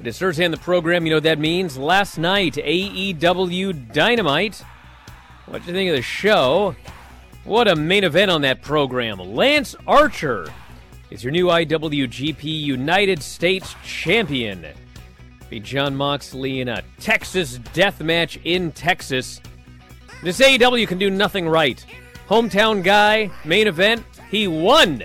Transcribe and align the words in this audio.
It 0.00 0.06
is 0.06 0.16
Thursday 0.16 0.44
on 0.44 0.52
the 0.52 0.58
program. 0.58 1.04
You 1.04 1.10
know 1.10 1.16
what 1.16 1.24
that 1.24 1.40
means? 1.40 1.76
Last 1.76 2.18
night, 2.18 2.54
AEW 2.54 3.92
Dynamite. 3.92 4.62
What 5.46 5.62
do 5.62 5.68
you 5.68 5.74
think 5.74 5.90
of 5.90 5.96
the 5.96 6.02
show? 6.02 6.76
What 7.42 7.66
a 7.66 7.74
main 7.74 8.04
event 8.04 8.30
on 8.30 8.42
that 8.42 8.62
program. 8.62 9.18
Lance 9.18 9.74
Archer 9.88 10.52
is 11.10 11.24
your 11.24 11.32
new 11.32 11.46
IWGP 11.46 12.44
United 12.44 13.20
States 13.20 13.74
Champion. 13.82 14.66
Beat 15.50 15.64
Jon 15.64 15.96
Moxley 15.96 16.60
in 16.60 16.68
a 16.68 16.84
Texas 17.00 17.58
death 17.72 18.00
match 18.00 18.38
in 18.44 18.70
Texas. 18.70 19.40
This 20.22 20.38
AEW 20.38 20.86
can 20.86 20.98
do 20.98 21.10
nothing 21.10 21.48
right. 21.48 21.84
Hometown 22.28 22.84
guy, 22.84 23.32
main 23.44 23.66
event, 23.66 24.04
he 24.30 24.46
won. 24.46 25.02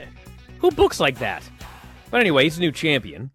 Who 0.59 0.69
books 0.69 0.99
like 0.99 1.17
that? 1.17 1.49
But 2.11 2.19
anyway, 2.19 2.43
he's 2.43 2.57
a 2.57 2.61
new 2.61 2.71
champion. 2.71 3.31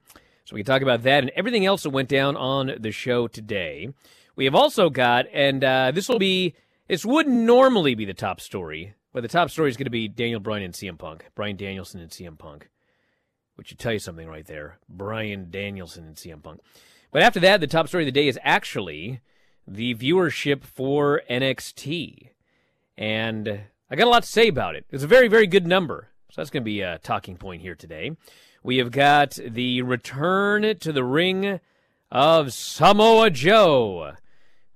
So 0.48 0.54
we 0.54 0.62
can 0.62 0.72
talk 0.72 0.80
about 0.80 1.02
that 1.02 1.22
and 1.22 1.30
everything 1.36 1.66
else 1.66 1.82
that 1.82 1.90
went 1.90 2.08
down 2.08 2.34
on 2.34 2.72
the 2.80 2.90
show 2.90 3.28
today. 3.28 3.90
We 4.34 4.46
have 4.46 4.54
also 4.54 4.88
got, 4.88 5.26
and 5.30 5.62
uh, 5.62 5.90
this 5.90 6.08
will 6.08 6.18
be, 6.18 6.54
this 6.88 7.04
would 7.04 7.28
normally 7.28 7.94
be 7.94 8.06
the 8.06 8.14
top 8.14 8.40
story, 8.40 8.94
but 9.12 9.20
the 9.20 9.28
top 9.28 9.50
story 9.50 9.68
is 9.68 9.76
going 9.76 9.84
to 9.84 9.90
be 9.90 10.08
Daniel 10.08 10.40
Bryan 10.40 10.62
and 10.62 10.72
CM 10.72 10.96
Punk, 10.96 11.26
Bryan 11.34 11.56
Danielson 11.56 12.00
and 12.00 12.10
CM 12.10 12.38
Punk, 12.38 12.70
which 13.56 13.68
should 13.68 13.78
tell 13.78 13.92
you 13.92 13.98
something 13.98 14.26
right 14.26 14.46
there. 14.46 14.78
Bryan 14.88 15.50
Danielson 15.50 16.06
and 16.06 16.16
CM 16.16 16.42
Punk. 16.42 16.62
But 17.12 17.20
after 17.20 17.40
that, 17.40 17.60
the 17.60 17.66
top 17.66 17.88
story 17.88 18.04
of 18.04 18.06
the 18.06 18.18
day 18.18 18.26
is 18.26 18.38
actually 18.42 19.20
the 19.66 19.94
viewership 19.96 20.64
for 20.64 21.20
NXT. 21.28 22.30
And 22.96 23.64
I 23.90 23.96
got 23.96 24.06
a 24.06 24.10
lot 24.10 24.22
to 24.22 24.28
say 24.30 24.48
about 24.48 24.76
it. 24.76 24.86
It's 24.88 25.04
a 25.04 25.08
very, 25.08 25.28
very 25.28 25.46
good 25.46 25.66
number. 25.66 26.08
So 26.30 26.40
that's 26.40 26.48
going 26.48 26.62
to 26.62 26.64
be 26.64 26.80
a 26.80 26.96
talking 26.96 27.36
point 27.36 27.60
here 27.60 27.74
today. 27.74 28.12
We 28.64 28.78
have 28.78 28.90
got 28.90 29.38
the 29.46 29.82
return 29.82 30.76
to 30.78 30.92
the 30.92 31.04
ring 31.04 31.60
of 32.10 32.52
Samoa 32.52 33.30
Joe. 33.30 34.14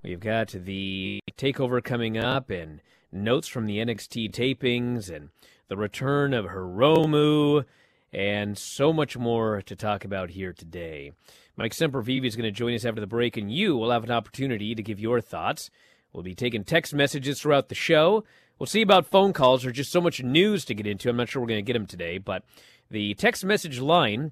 We've 0.05 0.21
got 0.21 0.49
the 0.49 1.19
takeover 1.37 1.83
coming 1.83 2.17
up 2.17 2.49
and 2.49 2.81
notes 3.11 3.49
from 3.49 3.67
the 3.67 3.79
NXT 3.79 4.31
tapings 4.31 5.15
and 5.15 5.31
the 5.67 5.77
return 5.77 6.33
of 6.33 6.47
Hiromu 6.47 7.65
and 8.13 8.57
so 8.57 8.93
much 8.93 9.17
more 9.17 9.61
to 9.63 9.75
talk 9.75 10.05
about 10.05 10.31
here 10.31 10.53
today. 10.53 11.13
Mike 11.57 11.73
Sempervive 11.73 12.25
is 12.25 12.37
going 12.37 12.45
to 12.45 12.57
join 12.57 12.75
us 12.75 12.85
after 12.85 13.01
the 13.01 13.07
break, 13.07 13.37
and 13.37 13.53
you 13.53 13.77
will 13.77 13.91
have 13.91 14.05
an 14.05 14.11
opportunity 14.11 14.75
to 14.77 14.83
give 14.83 15.01
your 15.01 15.21
thoughts. 15.21 15.71
We'll 16.13 16.23
be 16.23 16.35
taking 16.35 16.63
text 16.63 16.95
messages 16.95 17.41
throughout 17.41 17.69
the 17.69 17.75
show. 17.75 18.23
We'll 18.59 18.67
see 18.67 18.83
about 18.83 19.07
phone 19.07 19.33
calls. 19.33 19.63
There's 19.63 19.77
just 19.77 19.91
so 19.91 20.01
much 20.01 20.23
news 20.23 20.65
to 20.67 20.75
get 20.75 20.87
into. 20.87 21.09
I'm 21.09 21.17
not 21.17 21.29
sure 21.29 21.43
we're 21.43 21.49
going 21.49 21.65
to 21.65 21.67
get 21.67 21.73
them 21.73 21.87
today, 21.87 22.19
but 22.19 22.45
the 22.93 23.15
text 23.15 23.45
message 23.45 23.81
line 23.81 24.31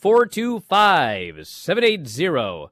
425 0.00 1.46
780 1.46 2.70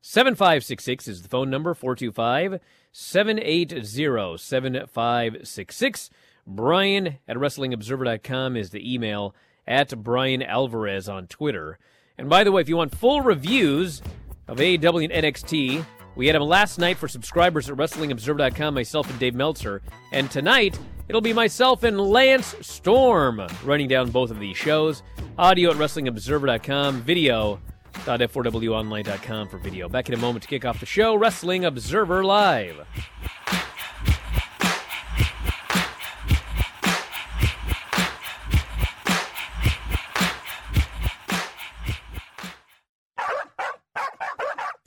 7566 0.00 1.08
is 1.08 1.22
the 1.22 1.28
phone 1.28 1.50
number 1.50 1.74
425 1.74 2.60
780 2.92 4.38
7566. 4.38 6.10
Bryan 6.46 7.18
at 7.26 7.36
WrestlingObserver.com 7.36 8.56
is 8.56 8.70
the 8.70 8.94
email 8.94 9.34
at 9.66 10.02
Bryan 10.02 10.42
Alvarez 10.42 11.08
on 11.08 11.26
Twitter. 11.26 11.78
And 12.16 12.30
by 12.30 12.44
the 12.44 12.52
way, 12.52 12.62
if 12.62 12.68
you 12.68 12.76
want 12.76 12.94
full 12.94 13.20
reviews 13.20 14.00
of 14.46 14.58
AEW 14.58 15.04
and 15.04 15.24
NXT, 15.24 15.84
we 16.16 16.26
had 16.26 16.36
them 16.36 16.42
last 16.42 16.78
night 16.78 16.96
for 16.96 17.08
subscribers 17.08 17.68
at 17.68 17.76
WrestlingObserver.com, 17.76 18.74
myself 18.74 19.10
and 19.10 19.18
Dave 19.18 19.34
Meltzer. 19.34 19.82
And 20.12 20.30
tonight, 20.30 20.78
it'll 21.08 21.20
be 21.20 21.32
myself 21.32 21.82
and 21.82 22.00
Lance 22.00 22.54
Storm 22.60 23.44
running 23.64 23.88
down 23.88 24.10
both 24.10 24.30
of 24.30 24.38
these 24.38 24.56
shows. 24.56 25.02
Audio 25.38 25.70
at 25.70 25.76
WrestlingObserver.com, 25.76 27.00
video.f4wonline.com 27.02 29.48
for 29.48 29.58
video. 29.58 29.88
Back 29.88 30.08
in 30.08 30.14
a 30.14 30.18
moment 30.18 30.42
to 30.42 30.48
kick 30.48 30.64
off 30.64 30.80
the 30.80 30.86
show, 30.86 31.14
Wrestling 31.14 31.64
Observer 31.64 32.24
Live. 32.24 32.84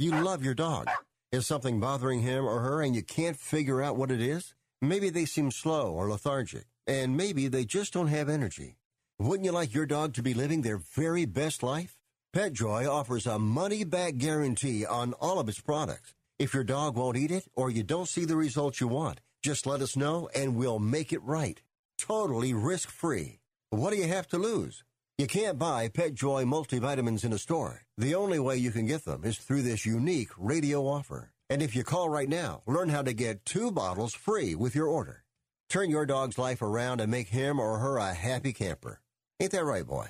You 0.02 0.20
love 0.20 0.44
your 0.44 0.56
dog. 0.56 0.88
Is 1.32 1.46
something 1.46 1.80
bothering 1.80 2.22
him 2.22 2.44
or 2.44 2.62
her 2.62 2.82
and 2.82 2.96
you 2.96 3.04
can't 3.04 3.38
figure 3.38 3.84
out 3.84 3.96
what 3.96 4.10
it 4.10 4.20
is? 4.20 4.56
Maybe 4.84 5.12
they 5.12 5.26
seem 5.26 5.52
slow 5.52 5.92
or 5.92 6.10
lethargic, 6.10 6.66
and 6.88 7.16
maybe 7.16 7.48
they 7.48 7.66
just 7.66 7.94
don't 7.94 8.08
have 8.08 8.30
energy. 8.30 8.78
Wouldn't 9.20 9.46
you 9.46 9.52
like 9.52 9.76
your 9.76 9.86
dog 9.86 10.16
to 10.16 10.24
be 10.24 10.34
living 10.34 10.64
their 10.64 10.78
very 10.78 11.26
best 11.26 11.62
life? 11.62 12.00
PetJoy 12.36 12.90
offers 12.90 13.28
a 13.28 13.38
money 13.38 13.84
back 13.84 14.18
guarantee 14.18 14.84
on 14.84 15.14
all 15.14 15.38
of 15.38 15.48
its 15.48 15.62
products. 15.62 16.16
If 16.40 16.56
your 16.56 16.64
dog 16.64 16.96
won't 16.96 17.18
eat 17.18 17.30
it 17.30 17.46
or 17.54 17.70
you 17.70 17.84
don't 17.84 18.08
see 18.08 18.26
the 18.26 18.36
results 18.36 18.82
you 18.82 18.88
want, 18.88 19.22
just 19.44 19.68
let 19.68 19.82
us 19.82 19.96
know 19.96 20.30
and 20.34 20.56
we'll 20.56 20.80
make 20.80 21.14
it 21.14 21.22
right. 21.22 21.62
Totally 22.00 22.56
risk 22.56 22.90
free. 22.90 23.42
What 23.70 23.92
do 23.92 23.98
you 23.98 24.08
have 24.08 24.28
to 24.30 24.40
lose? 24.40 24.84
You 25.20 25.28
can't 25.28 25.60
buy 25.60 25.90
PetJoy 25.90 26.46
multivitamins 26.46 27.24
in 27.24 27.34
a 27.34 27.38
store. 27.38 27.84
The 28.00 28.16
only 28.16 28.40
way 28.40 28.58
you 28.58 28.72
can 28.72 28.88
get 28.88 29.06
them 29.06 29.24
is 29.26 29.38
through 29.38 29.62
this 29.62 29.86
unique 29.86 30.32
radio 30.38 30.88
offer. 30.88 31.34
And 31.52 31.62
if 31.62 31.76
you 31.76 31.84
call 31.84 32.08
right 32.08 32.30
now, 32.30 32.62
learn 32.66 32.88
how 32.88 33.02
to 33.02 33.12
get 33.12 33.44
two 33.44 33.72
bottles 33.72 34.14
free 34.14 34.56
with 34.56 34.74
your 34.74 34.88
order. 34.88 35.26
Turn 35.68 35.90
your 35.90 36.06
dog's 36.06 36.38
life 36.38 36.62
around 36.62 37.02
and 37.02 37.12
make 37.12 37.28
him 37.28 37.60
or 37.60 37.80
her 37.80 37.98
a 37.98 38.14
happy 38.14 38.54
camper. 38.54 39.02
Ain't 39.38 39.52
that 39.52 39.66
right, 39.66 39.86
boy? 39.86 40.08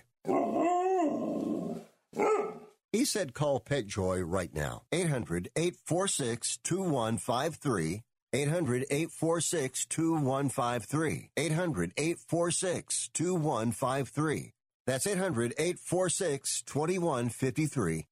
He 2.92 3.06
said 3.06 3.34
call 3.34 3.60
PetJoy 3.60 4.22
right 4.24 4.54
now. 4.54 4.84
800 4.92 5.50
846 5.56 6.60
2153. 6.64 8.04
800 8.34 8.86
846 8.92 9.86
2153. 9.88 11.32
800 11.36 11.94
846 11.98 13.10
2153. 13.16 14.54
That's 14.86 15.08
800 15.08 15.56
846 15.58 16.62
2153. 16.68 18.06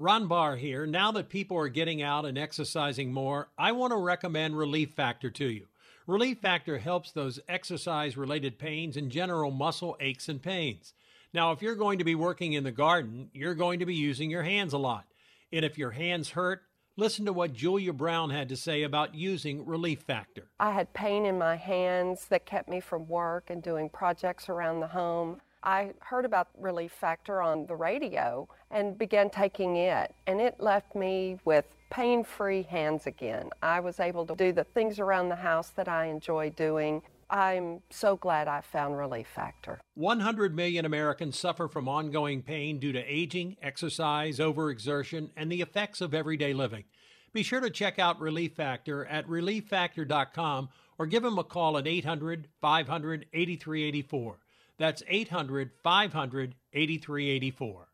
Ron 0.00 0.28
Barr 0.28 0.56
here. 0.56 0.86
Now 0.86 1.12
that 1.12 1.28
people 1.28 1.58
are 1.58 1.68
getting 1.68 2.00
out 2.00 2.24
and 2.24 2.38
exercising 2.38 3.12
more, 3.12 3.50
I 3.58 3.72
want 3.72 3.90
to 3.90 3.98
recommend 3.98 4.56
Relief 4.56 4.92
Factor 4.92 5.28
to 5.32 5.44
you. 5.44 5.66
Relief 6.06 6.38
Factor 6.38 6.78
helps 6.78 7.12
those 7.12 7.38
exercise 7.46 8.16
related 8.16 8.58
pains 8.58 8.96
and 8.96 9.10
general 9.10 9.50
muscle 9.50 9.98
aches 10.00 10.30
and 10.30 10.40
pains. 10.40 10.94
Now, 11.34 11.52
if 11.52 11.60
you're 11.60 11.74
going 11.74 11.98
to 11.98 12.04
be 12.04 12.14
working 12.14 12.54
in 12.54 12.64
the 12.64 12.72
garden, 12.72 13.28
you're 13.34 13.54
going 13.54 13.80
to 13.80 13.84
be 13.84 13.94
using 13.94 14.30
your 14.30 14.42
hands 14.42 14.72
a 14.72 14.78
lot. 14.78 15.04
And 15.52 15.66
if 15.66 15.76
your 15.76 15.90
hands 15.90 16.30
hurt, 16.30 16.62
listen 16.96 17.26
to 17.26 17.34
what 17.34 17.52
Julia 17.52 17.92
Brown 17.92 18.30
had 18.30 18.48
to 18.48 18.56
say 18.56 18.84
about 18.84 19.14
using 19.14 19.66
Relief 19.66 20.00
Factor. 20.00 20.48
I 20.58 20.70
had 20.70 20.94
pain 20.94 21.26
in 21.26 21.36
my 21.36 21.56
hands 21.56 22.24
that 22.30 22.46
kept 22.46 22.70
me 22.70 22.80
from 22.80 23.06
work 23.06 23.50
and 23.50 23.62
doing 23.62 23.90
projects 23.90 24.48
around 24.48 24.80
the 24.80 24.86
home. 24.86 25.42
I 25.62 25.92
heard 26.00 26.24
about 26.24 26.48
Relief 26.58 26.92
Factor 26.92 27.42
on 27.42 27.66
the 27.66 27.76
radio 27.76 28.48
and 28.70 28.96
began 28.96 29.30
taking 29.30 29.76
it, 29.76 30.14
and 30.26 30.40
it 30.40 30.60
left 30.60 30.94
me 30.94 31.38
with 31.44 31.66
pain 31.90 32.24
free 32.24 32.62
hands 32.62 33.06
again. 33.06 33.50
I 33.62 33.80
was 33.80 34.00
able 34.00 34.24
to 34.26 34.34
do 34.34 34.52
the 34.52 34.64
things 34.64 34.98
around 34.98 35.28
the 35.28 35.36
house 35.36 35.70
that 35.70 35.88
I 35.88 36.06
enjoy 36.06 36.50
doing. 36.50 37.02
I'm 37.28 37.80
so 37.90 38.16
glad 38.16 38.48
I 38.48 38.60
found 38.60 38.96
Relief 38.96 39.26
Factor. 39.28 39.80
100 39.94 40.54
million 40.54 40.84
Americans 40.84 41.38
suffer 41.38 41.68
from 41.68 41.88
ongoing 41.88 42.42
pain 42.42 42.78
due 42.78 42.92
to 42.92 43.00
aging, 43.00 43.56
exercise, 43.62 44.38
overexertion, 44.38 45.30
and 45.36 45.50
the 45.50 45.60
effects 45.60 46.00
of 46.00 46.14
everyday 46.14 46.52
living. 46.52 46.84
Be 47.32 47.42
sure 47.42 47.60
to 47.60 47.70
check 47.70 47.98
out 47.98 48.20
Relief 48.20 48.54
Factor 48.54 49.04
at 49.06 49.26
relieffactor.com 49.28 50.70
or 50.98 51.06
give 51.06 51.22
them 51.22 51.38
a 51.38 51.44
call 51.44 51.78
at 51.78 51.86
800 51.86 52.48
500 52.60 53.26
8384. 53.32 54.38
That's 54.80 55.02
800 55.08 55.72
500 55.84 56.54
8384. 56.72 57.88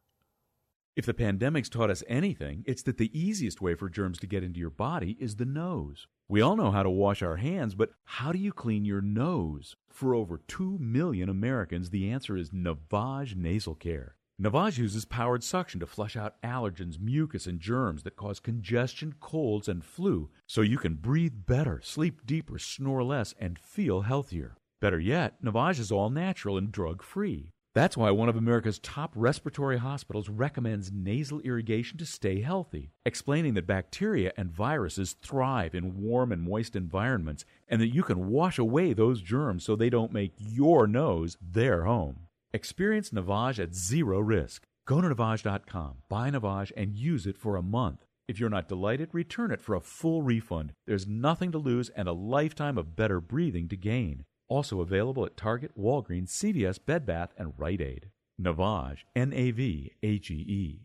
If 0.95 1.05
the 1.05 1.15
pandemic's 1.15 1.69
taught 1.69 1.91
us 1.91 2.05
anything, 2.07 2.63
it's 2.65 2.83
that 2.85 2.97
the 2.97 3.11
easiest 3.13 3.61
way 3.61 3.75
for 3.75 3.89
germs 3.89 4.21
to 4.21 4.29
get 4.29 4.45
into 4.45 4.61
your 4.61 4.71
body 4.71 5.17
is 5.19 5.35
the 5.35 5.45
nose. 5.45 6.07
We 6.29 6.41
all 6.41 6.55
know 6.55 6.71
how 6.71 6.85
to 6.85 6.89
wash 6.89 7.23
our 7.23 7.39
hands, 7.39 7.75
but 7.75 7.91
how 8.05 8.31
do 8.31 8.39
you 8.39 8.53
clean 8.53 8.85
your 8.85 9.01
nose? 9.01 9.75
For 9.89 10.15
over 10.15 10.41
2 10.47 10.79
million 10.79 11.29
Americans, 11.29 11.91
the 11.91 12.09
answer 12.09 12.37
is 12.37 12.51
Navage 12.51 13.35
Nasal 13.35 13.75
Care. 13.75 14.15
Navage 14.41 14.79
uses 14.79 15.05
powered 15.05 15.43
suction 15.43 15.81
to 15.81 15.87
flush 15.87 16.15
out 16.17 16.41
allergens, 16.41 17.01
mucus, 17.01 17.49
and 17.49 17.59
germs 17.59 18.05
that 18.05 18.15
cause 18.15 18.39
congestion, 18.39 19.17
colds, 19.19 19.67
and 19.67 19.85
flu, 19.85 20.31
so 20.47 20.61
you 20.61 20.79
can 20.79 20.95
breathe 20.95 21.47
better, 21.47 21.81
sleep 21.83 22.25
deeper, 22.25 22.61
snore 22.61 23.03
less, 23.03 23.35
and 23.41 23.59
feel 23.59 24.03
healthier. 24.03 24.57
Better 24.81 25.01
yet, 25.01 25.43
Navage 25.43 25.79
is 25.79 25.91
all 25.91 26.11
natural 26.11 26.59
and 26.59 26.71
drug 26.71 27.03
free. 27.03 27.53
That's 27.75 27.97
why 27.97 28.11
one 28.11 28.29
of 28.29 28.37
America's 28.37 28.79
top 28.79 29.13
respiratory 29.15 29.79
hospitals 29.79 30.29
recommends 30.29 30.93
nasal 30.93 31.41
irrigation 31.41 31.99
to 31.99 32.07
stay 32.07 32.41
healthy, 32.41 32.91
explaining 33.05 33.55
that 33.55 33.67
bacteria 33.67 34.33
and 34.37 34.51
viruses 34.51 35.15
thrive 35.15 35.75
in 35.75 36.03
warm 36.03 36.33
and 36.33 36.43
moist 36.43 36.77
environments 36.77 37.45
and 37.69 37.81
that 37.81 37.95
you 37.95 38.03
can 38.03 38.29
wash 38.29 38.59
away 38.59 38.93
those 38.93 39.23
germs 39.23 39.65
so 39.65 39.77
they 39.77 39.91
don't 39.91 40.13
make 40.13 40.33
your 40.39 40.87
nose 40.87 41.37
their 41.41 41.85
home. 41.85 42.21
Experience 42.53 43.11
Navage 43.11 43.59
at 43.59 43.75
zero 43.75 44.21
risk. 44.21 44.67
Go 44.87 45.01
to 45.01 45.09
Navage.com, 45.09 45.97
buy 46.09 46.31
Navage, 46.31 46.73
and 46.77 46.95
use 46.95 47.27
it 47.27 47.37
for 47.39 47.57
a 47.57 47.63
month. 47.63 48.07
If 48.29 48.39
you're 48.39 48.51
not 48.51 48.69
delighted, 48.69 49.11
return 49.13 49.51
it 49.51 49.61
for 49.61 49.75
a 49.75 49.81
full 49.81 50.23
refund. 50.23 50.73
There's 50.87 51.07
nothing 51.07 51.53
to 51.53 51.59
lose 51.59 51.91
and 51.91 52.09
a 52.09 52.13
lifetime 52.13 52.79
of 52.79 52.97
better 52.97 53.21
breathing 53.21 53.69
to 53.69 53.77
gain. 53.77 54.25
Also 54.49 54.81
available 54.81 55.25
at 55.27 55.37
Target, 55.37 55.73
Walgreens, 55.79 56.29
CVS, 56.29 56.79
Bed 56.85 57.05
Bath, 57.05 57.35
and 57.37 57.53
Rite 57.57 57.81
Aid. 57.81 58.11
Navage, 58.41 58.99
N 59.15 59.33
A 59.33 59.51
V 59.51 59.93
H 60.03 60.31
E 60.31 60.35
E. 60.35 60.81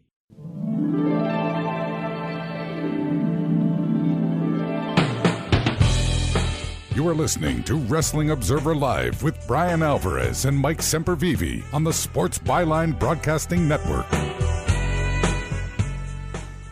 You 6.94 7.08
are 7.08 7.14
listening 7.14 7.64
to 7.64 7.76
Wrestling 7.76 8.32
Observer 8.32 8.76
Live 8.76 9.24
with 9.24 9.48
Bryan 9.48 9.82
Alvarez 9.82 10.46
and 10.46 10.58
Mike 10.58 10.80
Sempervive 10.80 11.64
on 11.74 11.84
the 11.84 11.94
Sports 11.94 12.38
Byline 12.38 13.00
Broadcasting 13.00 13.68
Network. 13.68 14.10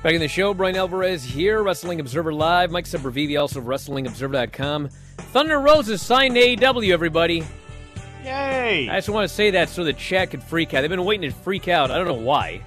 Back 0.04 0.14
in 0.14 0.20
the 0.20 0.28
show, 0.28 0.54
Bryan 0.54 0.76
Alvarez 0.76 1.24
here, 1.24 1.64
Wrestling 1.64 2.00
Observer 2.00 2.34
Live. 2.34 2.72
Mike 2.72 2.86
Sempervive, 2.86 3.40
also 3.40 3.60
of 3.60 3.66
WrestlingObserver.com. 3.66 4.90
Thunder 5.20 5.60
Rosa's 5.60 6.02
signed 6.02 6.36
to 6.36 6.42
AEW, 6.42 6.92
everybody. 6.92 7.44
Yay! 8.24 8.90
I 8.90 8.98
just 8.98 9.10
want 9.10 9.30
to 9.30 9.34
say 9.34 9.52
that 9.52 9.70
so 9.70 9.84
the 9.84 9.94
chat 9.94 10.32
could 10.32 10.44
freak 10.44 10.74
out. 10.74 10.82
They've 10.82 10.90
been 10.90 11.06
waiting 11.06 11.30
to 11.30 11.36
freak 11.36 11.68
out. 11.68 11.92
I 11.92 11.98
don't 11.98 12.08
know 12.08 12.14
why. 12.14 12.62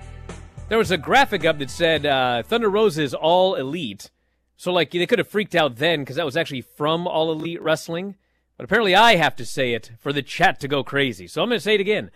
There 0.68 0.78
was 0.78 0.90
a 0.90 0.96
graphic 0.96 1.44
up 1.44 1.58
that 1.58 1.70
said 1.70 2.06
uh, 2.06 2.42
Thunder 2.42 2.70
Rosa 2.70 3.02
is 3.02 3.14
all 3.14 3.54
elite. 3.54 4.10
So, 4.56 4.72
like, 4.72 4.92
they 4.92 5.06
could 5.06 5.18
have 5.18 5.28
freaked 5.28 5.54
out 5.54 5.76
then 5.76 6.00
because 6.00 6.16
that 6.16 6.24
was 6.24 6.36
actually 6.36 6.60
from 6.60 7.08
All 7.08 7.32
Elite 7.32 7.60
Wrestling. 7.60 8.14
But 8.56 8.64
apparently, 8.64 8.94
I 8.94 9.16
have 9.16 9.34
to 9.36 9.44
say 9.44 9.74
it 9.74 9.90
for 9.98 10.12
the 10.12 10.22
chat 10.22 10.60
to 10.60 10.68
go 10.68 10.84
crazy. 10.84 11.26
So 11.26 11.42
I'm 11.42 11.48
going 11.48 11.58
to 11.58 11.64
say 11.64 11.74
it 11.74 11.80
again. 11.80 12.12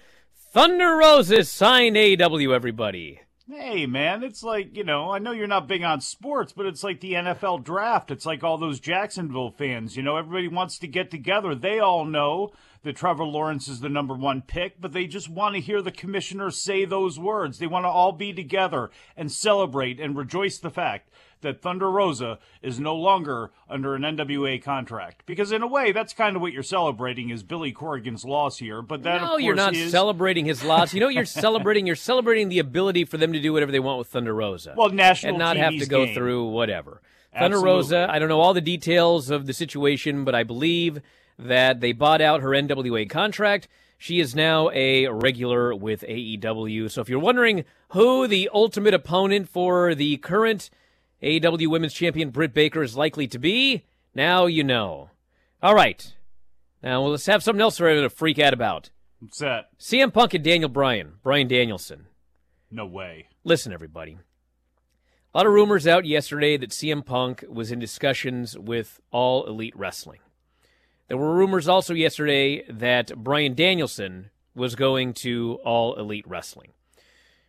Thunder 0.53 0.97
Rosa's 0.97 1.51
signed 1.51 1.97
AEW, 1.97 2.55
everybody. 2.55 3.21
Hey, 3.49 3.87
man, 3.87 4.25
it's 4.25 4.43
like, 4.43 4.77
you 4.77 4.83
know, 4.83 5.13
I 5.13 5.21
know 5.21 5.31
you're 5.31 5.47
not 5.47 5.69
big 5.69 5.85
on 5.85 6.01
sports, 6.01 6.53
but 6.53 6.67
it's 6.67 6.83
like 6.83 6.99
the 6.99 7.13
NFL 7.13 7.63
draft. 7.63 8.11
It's 8.11 8.27
like 8.27 8.43
all 8.43 8.59
those 8.59 8.81
Jacksonville 8.81 9.53
fans. 9.53 9.97
You 9.97 10.03
know, 10.03 10.17
everybody 10.17 10.49
wants 10.49 10.81
to 10.81 10.89
get 10.89 11.13
together. 11.13 11.55
They 11.55 11.79
all 11.79 12.05
know 12.05 12.51
that 12.83 12.97
Trevor 12.97 13.23
Lawrence 13.23 13.69
is 13.69 13.79
the 13.79 13.89
number 13.89 14.15
one 14.15 14.43
pick, 14.43 14.81
but 14.81 14.93
they 14.93 15.07
just 15.07 15.29
want 15.29 15.55
to 15.55 15.61
hear 15.61 15.81
the 15.81 15.93
commissioner 15.93 16.51
say 16.51 16.85
those 16.85 17.21
words. 17.21 17.61
They 17.61 17.69
want 17.69 17.85
to 17.85 17.89
all 17.89 18.11
be 18.11 18.33
together 18.33 18.91
and 19.17 19.31
celebrate 19.31 20.01
and 20.01 20.17
rejoice 20.17 20.59
the 20.59 20.71
fact 20.71 21.09
that 21.41 21.63
Thunder 21.63 21.91
Rosa 21.91 22.39
is 22.63 22.81
no 22.81 22.95
longer 22.95 23.51
under 23.69 23.95
an 23.95 24.03
NWA 24.03 24.63
contract. 24.63 25.25
Because 25.27 25.53
in 25.53 25.63
a 25.63 25.67
way, 25.67 25.93
that's 25.93 26.13
kind 26.13 26.37
of 26.37 26.43
what 26.43 26.53
you're 26.53 26.63
celebrating 26.63 27.31
is 27.31 27.43
Billy 27.43 27.73
Corgan's 27.73 28.25
loss 28.25 28.59
here. 28.59 28.83
But 28.83 29.03
that, 29.03 29.21
no, 29.21 29.37
you're 29.37 29.55
not 29.55 29.75
is... 29.75 29.91
celebrating 29.91 30.45
his 30.45 30.65
loss. 30.65 30.95
You 30.95 31.01
know 31.01 31.07
what 31.07 31.15
you're 31.15 31.25
celebrating? 31.25 31.87
You're 31.87 31.97
celebrating 31.97 32.49
the 32.49 32.59
ability 32.59 33.05
for 33.05 33.19
them 33.19 33.33
to 33.33 33.41
do 33.41 33.53
whatever 33.53 33.73
they 33.73 33.81
want 33.81 33.99
with 33.99 34.09
Thunder 34.09 34.35
Rosa. 34.35 34.75
Well, 34.77 34.91
national 34.91 35.35
and 35.35 35.39
not 35.39 35.57
TV's 35.57 35.63
have 35.63 35.81
to 35.81 35.87
go 35.87 36.05
game. 36.07 36.15
through 36.15 36.49
whatever. 36.49 37.03
Thunder 37.33 37.57
Absolutely. 37.57 37.69
Rosa, 37.69 38.07
I 38.11 38.19
don't 38.19 38.29
know 38.29 38.41
all 38.41 38.55
the 38.55 38.61
details 38.61 39.31
of 39.31 39.47
the 39.47 39.53
situation, 39.53 40.25
but 40.25 40.35
I 40.35 40.43
believe 40.43 41.01
that 41.39 41.81
they 41.81 41.93
bought 41.93 42.23
out 42.23 42.41
her 42.41 42.51
NWA 42.51 43.09
contract. 43.11 43.69
She 43.99 44.21
is 44.21 44.35
now 44.35 44.71
a 44.71 45.09
regular 45.09 45.75
with 45.75 46.03
AEW. 46.03 46.91
So 46.91 47.01
if 47.01 47.09
you're 47.09 47.19
wondering 47.19 47.65
who 47.91 48.27
the 48.27 48.51
ultimate 48.53 48.95
opponent 48.95 49.49
for 49.49 49.95
the 49.95 50.19
current 50.19 50.71
AEW 51.23 51.69
Women's 51.69 51.95
Champion 51.95 52.31
Britt 52.31 52.53
Baker 52.53 52.83
is 52.83 52.97
likely 52.97 53.27
to 53.29 53.39
be, 53.39 53.85
now 54.15 54.47
you 54.47 54.63
know. 54.63 55.11
All 55.63 55.75
right. 55.75 56.15
Now 56.83 57.03
well, 57.03 57.13
let's 57.13 57.27
have 57.27 57.43
something 57.43 57.61
else 57.61 57.79
for 57.79 57.87
everyone 57.87 58.09
to 58.09 58.15
freak 58.15 58.39
out 58.39 58.53
about. 58.53 58.91
What's 59.21 59.39
that? 59.39 59.71
CM 59.79 60.13
Punk 60.13 60.35
and 60.35 60.45
Daniel 60.45 60.69
Bryan, 60.69 61.15
Brian 61.23 61.49
Danielson. 61.49 62.07
No 62.71 62.87
way. 62.87 63.29
Listen, 63.45 63.73
everybody. 63.73 64.19
A 65.35 65.39
lot 65.39 65.47
of 65.47 65.53
rumors 65.53 65.87
out 65.87 66.05
yesterday 66.05 66.57
that 66.57 66.71
CM 66.71 67.05
Punk 67.05 67.45
was 67.49 67.71
in 67.71 67.79
discussions 67.79 68.59
with 68.59 69.01
All 69.11 69.47
Elite 69.47 69.77
Wrestling. 69.77 70.21
There 71.09 71.17
were 71.17 71.35
rumors 71.35 71.69
also 71.69 71.95
yesterday 71.95 72.65
that 72.71 73.17
Bryan 73.17 73.55
Danielson 73.55 74.31
was 74.55 74.75
going 74.75 75.15
to 75.15 75.59
All 75.65 75.95
Elite 75.95 76.27
Wrestling. 76.27 76.73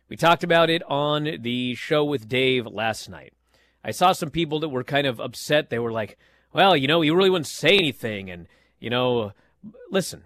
We 0.08 0.16
talked 0.16 0.44
about 0.44 0.70
it 0.70 0.82
on 0.88 1.38
the 1.40 1.74
show 1.74 2.04
with 2.04 2.28
Dave 2.28 2.66
last 2.66 3.08
night. 3.08 3.32
I 3.84 3.90
saw 3.90 4.12
some 4.12 4.30
people 4.30 4.60
that 4.60 4.68
were 4.68 4.84
kind 4.84 5.06
of 5.06 5.20
upset. 5.20 5.70
They 5.70 5.78
were 5.78 5.92
like, 5.92 6.18
well, 6.52 6.76
you 6.76 6.88
know, 6.88 7.00
he 7.00 7.10
really 7.10 7.30
wouldn't 7.30 7.46
say 7.46 7.76
anything. 7.76 8.30
And, 8.30 8.46
you 8.80 8.90
know, 8.90 9.32
listen, 9.90 10.24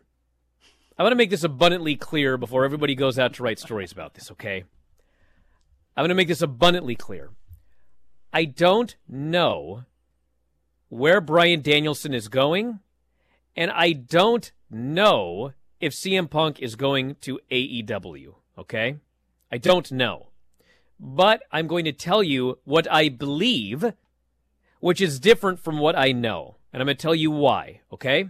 I 0.98 1.02
want 1.02 1.12
to 1.12 1.16
make 1.16 1.30
this 1.30 1.44
abundantly 1.44 1.96
clear 1.96 2.36
before 2.36 2.64
everybody 2.64 2.94
goes 2.94 3.18
out 3.18 3.34
to 3.34 3.42
write 3.42 3.58
stories 3.58 3.92
about 3.92 4.14
this, 4.14 4.30
okay? 4.32 4.64
I'm 5.96 6.02
going 6.02 6.08
to 6.10 6.14
make 6.14 6.28
this 6.28 6.42
abundantly 6.42 6.94
clear. 6.94 7.30
I 8.32 8.44
don't 8.46 8.96
know 9.08 9.84
where 10.88 11.20
Bryan 11.20 11.60
Danielson 11.60 12.14
is 12.14 12.28
going, 12.28 12.80
and 13.56 13.70
I 13.70 13.92
don't 13.92 14.52
know 14.70 15.52
if 15.80 15.92
CM 15.92 16.30
Punk 16.30 16.60
is 16.60 16.76
going 16.76 17.16
to 17.22 17.40
AEW, 17.50 18.34
okay? 18.58 18.96
I 19.50 19.58
don't 19.58 19.90
know. 19.92 20.28
But 21.04 21.42
I'm 21.50 21.66
going 21.66 21.84
to 21.86 21.92
tell 21.92 22.22
you 22.22 22.60
what 22.62 22.86
I 22.88 23.08
believe, 23.08 23.92
which 24.78 25.00
is 25.00 25.18
different 25.18 25.58
from 25.58 25.80
what 25.80 25.98
I 25.98 26.12
know. 26.12 26.58
And 26.72 26.80
I'm 26.80 26.86
going 26.86 26.96
to 26.96 27.02
tell 27.02 27.14
you 27.14 27.32
why, 27.32 27.80
okay? 27.92 28.28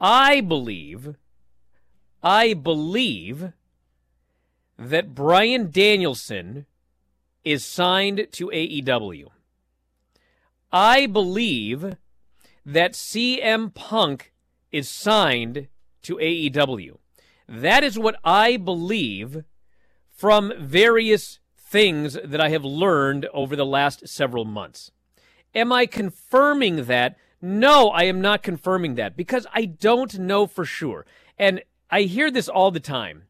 I 0.00 0.40
believe, 0.40 1.16
I 2.22 2.54
believe 2.54 3.52
that 4.78 5.16
Bryan 5.16 5.72
Danielson 5.72 6.66
is 7.44 7.64
signed 7.64 8.28
to 8.30 8.46
AEW. 8.46 9.26
I 10.72 11.06
believe 11.06 11.96
that 12.64 12.92
CM 12.92 13.74
Punk 13.74 14.32
is 14.70 14.88
signed 14.88 15.66
to 16.02 16.18
AEW. 16.18 16.98
That 17.48 17.82
is 17.82 17.98
what 17.98 18.14
I 18.22 18.56
believe 18.56 19.42
from 20.22 20.52
various 20.56 21.40
things 21.58 22.16
that 22.24 22.40
I 22.40 22.50
have 22.50 22.64
learned 22.64 23.26
over 23.34 23.56
the 23.56 23.66
last 23.66 24.06
several 24.06 24.44
months. 24.44 24.92
Am 25.52 25.72
I 25.72 25.84
confirming 25.84 26.84
that? 26.84 27.16
No, 27.40 27.88
I 27.88 28.04
am 28.04 28.20
not 28.20 28.44
confirming 28.44 28.94
that 28.94 29.16
because 29.16 29.48
I 29.52 29.64
don't 29.64 30.20
know 30.20 30.46
for 30.46 30.64
sure. 30.64 31.06
And 31.40 31.60
I 31.90 32.02
hear 32.02 32.30
this 32.30 32.48
all 32.48 32.70
the 32.70 32.78
time. 32.78 33.24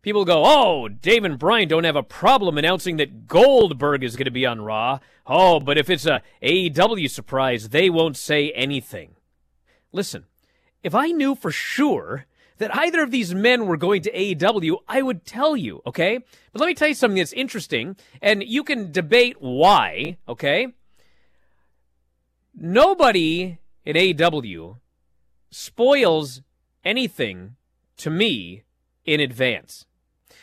People 0.00 0.24
go, 0.24 0.42
oh, 0.46 0.88
Dave 0.88 1.24
and 1.24 1.38
Bryan 1.38 1.68
don't 1.68 1.84
have 1.84 1.94
a 1.94 2.02
problem 2.02 2.56
announcing 2.56 2.96
that 2.96 3.26
Goldberg 3.26 4.02
is 4.02 4.16
going 4.16 4.24
to 4.24 4.30
be 4.30 4.46
on 4.46 4.62
Raw. 4.62 5.00
Oh, 5.26 5.60
but 5.60 5.76
if 5.76 5.90
it's 5.90 6.06
a 6.06 6.22
AEW 6.42 7.10
surprise, 7.10 7.68
they 7.68 7.90
won't 7.90 8.16
say 8.16 8.50
anything. 8.52 9.10
Listen, 9.92 10.24
if 10.82 10.94
I 10.94 11.08
knew 11.08 11.34
for 11.34 11.50
sure 11.50 12.24
that 12.60 12.76
either 12.76 13.02
of 13.02 13.10
these 13.10 13.34
men 13.34 13.66
were 13.66 13.78
going 13.78 14.02
to 14.02 14.12
AEW, 14.12 14.76
I 14.86 15.00
would 15.00 15.24
tell 15.24 15.56
you, 15.56 15.80
okay? 15.86 16.18
But 16.52 16.60
let 16.60 16.66
me 16.66 16.74
tell 16.74 16.88
you 16.88 16.94
something 16.94 17.16
that's 17.16 17.32
interesting, 17.32 17.96
and 18.20 18.42
you 18.42 18.62
can 18.62 18.92
debate 18.92 19.36
why, 19.40 20.18
okay? 20.28 20.68
Nobody 22.54 23.58
in 23.86 23.96
AEW 23.96 24.76
spoils 25.50 26.42
anything 26.84 27.56
to 27.96 28.10
me 28.10 28.64
in 29.06 29.20
advance. 29.20 29.86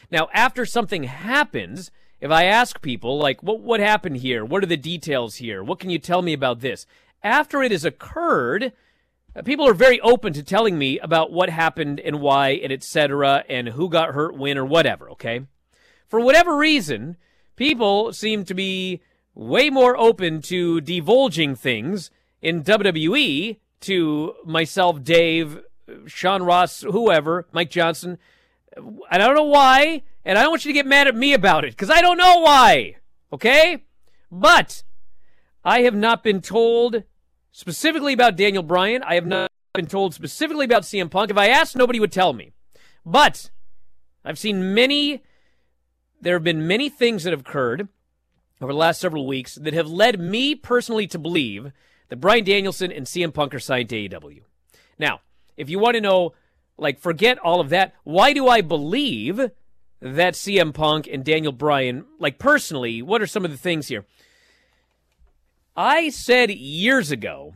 Now, 0.09 0.27
after 0.33 0.65
something 0.65 1.03
happens, 1.03 1.91
if 2.19 2.31
I 2.31 2.45
ask 2.45 2.81
people, 2.81 3.19
like, 3.19 3.43
what, 3.43 3.59
what 3.59 3.79
happened 3.79 4.17
here? 4.17 4.43
What 4.43 4.63
are 4.63 4.67
the 4.67 4.75
details 4.75 5.35
here? 5.35 5.63
What 5.63 5.77
can 5.77 5.91
you 5.91 5.99
tell 5.99 6.23
me 6.23 6.33
about 6.33 6.61
this? 6.61 6.87
After 7.21 7.61
it 7.61 7.71
has 7.71 7.85
occurred, 7.85 8.73
Uh, 9.37 9.43
people 9.43 9.67
are 9.67 9.73
very 9.73 9.99
open 10.01 10.33
to 10.33 10.41
telling 10.41 10.77
me 10.77 10.97
about 10.99 11.31
what 11.31 11.49
happened 11.49 11.99
and 11.99 12.19
why 12.19 12.49
and 12.49 12.71
etc. 12.71 13.43
and 13.47 13.69
who 13.69 13.89
got 13.89 14.13
hurt 14.13 14.35
when 14.35 14.57
or 14.57 14.65
whatever, 14.65 15.11
okay? 15.11 15.41
For 16.07 16.19
whatever 16.19 16.57
reason, 16.57 17.17
people 17.55 18.13
seem 18.13 18.45
to 18.45 18.53
be 18.53 19.01
way 19.35 19.69
more 19.69 19.95
open 19.95 20.41
to 20.41 20.81
divulging 20.81 21.55
things 21.55 22.09
in 22.41 22.63
WWE 22.63 23.57
to 23.81 24.33
myself, 24.43 25.03
Dave, 25.03 25.59
Sean 26.07 26.41
Ross, 26.41 26.81
whoever, 26.81 27.47
Mike 27.51 27.69
Johnson. 27.69 28.17
I 29.11 29.17
don't 29.17 29.35
know 29.35 29.43
why, 29.43 30.03
and 30.25 30.37
I 30.37 30.41
don't 30.41 30.51
want 30.51 30.65
you 30.65 30.69
to 30.69 30.77
get 30.77 30.87
mad 30.87 31.07
at 31.07 31.15
me 31.15 31.33
about 31.33 31.63
it 31.63 31.71
because 31.71 31.91
I 31.91 32.01
don't 32.01 32.17
know 32.17 32.39
why. 32.39 32.95
Okay? 33.31 33.83
But 34.31 34.83
I 35.63 35.81
have 35.81 35.95
not 35.95 36.23
been 36.23 36.41
told 36.41 37.03
specifically 37.57 38.13
about 38.13 38.35
Daniel 38.35 38.61
Bryan. 38.61 39.01
I 39.01 39.15
have 39.15 39.25
not 39.25 39.51
been 39.73 39.87
told 39.87 40.13
specifically 40.13 40.63
about 40.63 40.83
CM 40.83 41.09
Punk. 41.09 41.31
If 41.31 41.37
I 41.37 41.47
asked, 41.47 41.75
nobody 41.75 41.99
would 41.99 42.11
tell 42.11 42.31
me. 42.31 42.51
But 43.03 43.49
I've 44.23 44.37
seen 44.37 44.75
many, 44.75 45.23
there 46.21 46.35
have 46.35 46.43
been 46.43 46.67
many 46.67 46.87
things 46.87 47.23
that 47.23 47.33
have 47.33 47.39
occurred 47.39 47.87
over 48.61 48.71
the 48.71 48.77
last 48.77 49.01
several 49.01 49.25
weeks 49.25 49.55
that 49.55 49.73
have 49.73 49.89
led 49.89 50.19
me 50.19 50.53
personally 50.53 51.07
to 51.07 51.17
believe 51.17 51.71
that 52.09 52.21
Bryan 52.21 52.43
Danielson 52.43 52.91
and 52.91 53.07
CM 53.07 53.33
Punk 53.33 53.55
are 53.55 53.59
signed 53.59 53.89
to 53.89 53.95
AEW. 54.07 54.41
Now, 54.99 55.21
if 55.57 55.67
you 55.67 55.79
want 55.79 55.95
to 55.95 56.01
know, 56.01 56.33
like, 56.77 56.99
forget 56.99 57.39
all 57.39 57.59
of 57.59 57.69
that, 57.69 57.95
why 58.03 58.33
do 58.33 58.47
I 58.47 58.61
believe 58.61 59.49
that 59.99 60.35
CM 60.35 60.75
Punk 60.75 61.09
and 61.11 61.25
Daniel 61.25 61.51
Bryan, 61.51 62.05
like, 62.19 62.37
personally, 62.37 63.01
what 63.01 63.19
are 63.19 63.27
some 63.27 63.45
of 63.45 63.49
the 63.49 63.57
things 63.57 63.87
here? 63.87 64.05
I 65.79 66.09
said 66.09 66.49
years 66.49 67.11
ago, 67.11 67.53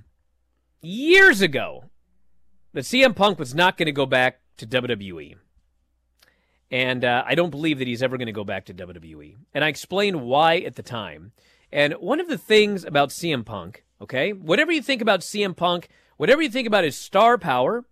years 0.79 1.41
ago, 1.41 1.85
that 2.71 2.81
CM 2.81 3.15
Punk 3.15 3.39
was 3.39 3.55
not 3.55 3.77
going 3.77 3.87
to 3.87 3.91
go 3.91 4.05
back 4.05 4.41
to 4.57 4.67
WWE. 4.67 5.37
And 6.69 7.03
uh, 7.03 7.23
I 7.25 7.33
don't 7.33 7.49
believe 7.49 7.79
that 7.79 7.87
he's 7.87 8.03
ever 8.03 8.17
going 8.17 8.27
to 8.27 8.31
go 8.31 8.43
back 8.43 8.65
to 8.65 8.75
WWE. 8.75 9.37
And 9.55 9.63
I 9.63 9.69
explained 9.69 10.21
why 10.21 10.57
at 10.57 10.75
the 10.75 10.83
time. 10.83 11.31
And 11.71 11.93
one 11.95 12.19
of 12.19 12.27
the 12.27 12.37
things 12.37 12.85
about 12.85 13.09
CM 13.09 13.43
Punk, 13.43 13.85
okay, 13.99 14.33
whatever 14.33 14.71
you 14.71 14.83
think 14.83 15.01
about 15.01 15.21
CM 15.21 15.57
Punk, 15.57 15.89
whatever 16.17 16.43
you 16.43 16.49
think 16.49 16.67
about 16.67 16.83
his 16.83 16.95
star 16.95 17.39
power, 17.39 17.85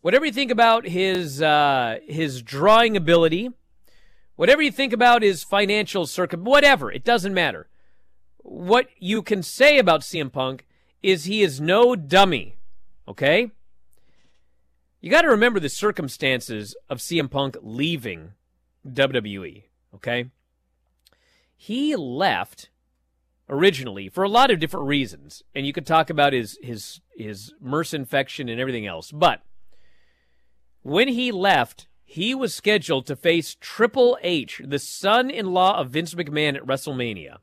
whatever 0.00 0.24
you 0.24 0.32
think 0.32 0.50
about 0.50 0.86
his 0.86 1.42
uh, 1.42 1.98
his 2.06 2.42
drawing 2.42 2.96
ability, 2.96 3.50
whatever 4.36 4.62
you 4.62 4.72
think 4.72 4.94
about 4.94 5.22
his 5.22 5.44
financial 5.44 6.06
circuit, 6.06 6.40
whatever, 6.40 6.90
it 6.90 7.04
doesn't 7.04 7.34
matter. 7.34 7.68
What 8.50 8.88
you 8.98 9.22
can 9.22 9.44
say 9.44 9.78
about 9.78 10.00
CM 10.00 10.32
Punk 10.32 10.66
is 11.04 11.24
he 11.24 11.40
is 11.40 11.60
no 11.60 11.94
dummy, 11.94 12.56
okay? 13.06 13.52
You 15.00 15.08
got 15.08 15.22
to 15.22 15.28
remember 15.28 15.60
the 15.60 15.68
circumstances 15.68 16.74
of 16.88 16.98
CM 16.98 17.30
Punk 17.30 17.56
leaving 17.62 18.32
WWE, 18.84 19.62
okay? 19.94 20.30
He 21.56 21.94
left 21.94 22.70
originally 23.48 24.08
for 24.08 24.24
a 24.24 24.28
lot 24.28 24.50
of 24.50 24.58
different 24.58 24.88
reasons, 24.88 25.44
and 25.54 25.64
you 25.64 25.72
could 25.72 25.86
talk 25.86 26.10
about 26.10 26.32
his 26.32 26.58
his 26.60 27.00
his 27.16 27.54
MRSA 27.64 27.94
infection 27.94 28.48
and 28.48 28.60
everything 28.60 28.84
else. 28.84 29.12
But 29.12 29.42
when 30.82 31.06
he 31.06 31.30
left, 31.30 31.86
he 32.02 32.34
was 32.34 32.52
scheduled 32.52 33.06
to 33.06 33.14
face 33.14 33.56
Triple 33.60 34.18
H, 34.22 34.60
the 34.64 34.80
son-in-law 34.80 35.78
of 35.78 35.90
Vince 35.90 36.14
McMahon 36.14 36.56
at 36.56 36.66
WrestleMania, 36.66 37.36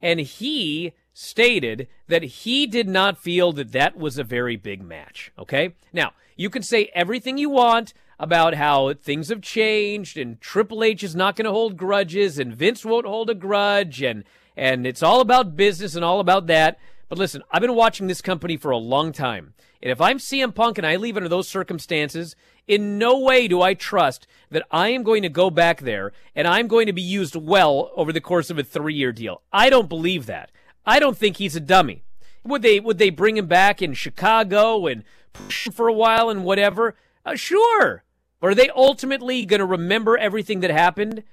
and 0.00 0.20
he 0.20 0.92
stated 1.12 1.88
that 2.06 2.22
he 2.22 2.66
did 2.66 2.88
not 2.88 3.18
feel 3.18 3.52
that 3.52 3.72
that 3.72 3.96
was 3.96 4.18
a 4.18 4.24
very 4.24 4.56
big 4.56 4.82
match. 4.82 5.32
Okay, 5.38 5.74
now 5.92 6.12
you 6.36 6.48
can 6.48 6.62
say 6.62 6.90
everything 6.94 7.38
you 7.38 7.50
want 7.50 7.92
about 8.20 8.54
how 8.54 8.94
things 8.94 9.28
have 9.28 9.42
changed 9.42 10.16
and 10.16 10.40
Triple 10.40 10.82
H 10.82 11.02
is 11.02 11.14
not 11.14 11.36
going 11.36 11.44
to 11.44 11.50
hold 11.50 11.76
grudges 11.76 12.38
and 12.38 12.54
Vince 12.54 12.84
won't 12.84 13.06
hold 13.06 13.30
a 13.30 13.34
grudge 13.34 14.02
and 14.02 14.24
and 14.56 14.86
it's 14.86 15.02
all 15.04 15.20
about 15.20 15.56
business 15.56 15.94
and 15.94 16.04
all 16.04 16.18
about 16.18 16.48
that. 16.48 16.78
But 17.08 17.18
listen, 17.18 17.42
I've 17.50 17.62
been 17.62 17.76
watching 17.76 18.08
this 18.08 18.20
company 18.20 18.56
for 18.56 18.70
a 18.72 18.76
long 18.76 19.12
time. 19.12 19.54
And 19.80 19.92
if 19.92 20.00
I'm 20.00 20.18
CM 20.18 20.52
Punk 20.52 20.78
and 20.78 20.86
I 20.86 20.96
leave 20.96 21.16
under 21.16 21.28
those 21.28 21.48
circumstances, 21.48 22.34
in 22.68 22.98
no 22.98 23.18
way 23.18 23.48
do 23.48 23.62
I 23.62 23.74
trust 23.74 24.26
that 24.50 24.66
I 24.70 24.90
am 24.90 25.02
going 25.02 25.22
to 25.22 25.28
go 25.28 25.50
back 25.50 25.80
there 25.80 26.12
and 26.34 26.46
I'm 26.46 26.68
going 26.68 26.86
to 26.86 26.92
be 26.92 27.02
used 27.02 27.34
well 27.34 27.90
over 27.96 28.12
the 28.12 28.20
course 28.20 28.50
of 28.50 28.58
a 28.58 28.62
three 28.62 28.94
year 28.94 29.10
deal. 29.10 29.42
I 29.52 29.70
don't 29.70 29.88
believe 29.88 30.26
that. 30.26 30.52
I 30.86 31.00
don't 31.00 31.16
think 31.16 31.38
he's 31.38 31.56
a 31.56 31.60
dummy. 31.60 32.04
Would 32.44 32.62
they 32.62 32.78
would 32.78 32.98
they 32.98 33.10
bring 33.10 33.36
him 33.36 33.46
back 33.46 33.82
in 33.82 33.94
Chicago 33.94 34.86
and 34.86 35.02
push 35.32 35.66
him 35.66 35.72
for 35.72 35.88
a 35.88 35.92
while 35.92 36.30
and 36.30 36.44
whatever? 36.44 36.94
Uh, 37.24 37.34
sure. 37.34 38.04
But 38.40 38.50
are 38.50 38.54
they 38.54 38.70
ultimately 38.70 39.44
going 39.44 39.60
to 39.60 39.66
remember 39.66 40.16
everything 40.16 40.60
that 40.60 40.70
happened? 40.70 41.24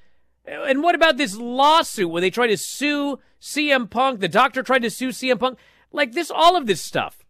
And 0.46 0.84
what 0.84 0.96
about 0.96 1.18
this 1.18 1.36
lawsuit 1.36 2.10
where 2.10 2.22
they 2.22 2.30
try 2.30 2.48
to 2.48 2.58
sue 2.58 3.20
CM 3.40 3.90
Punk? 3.90 4.20
The 4.20 4.28
doctor 4.28 4.64
tried 4.64 4.82
to 4.84 4.90
sue 4.90 5.10
CM 5.10 5.40
Punk. 5.40 5.60
Like 5.92 6.14
this, 6.14 6.32
all 6.32 6.56
of 6.56 6.66
this 6.68 6.82
stuff. 6.82 7.24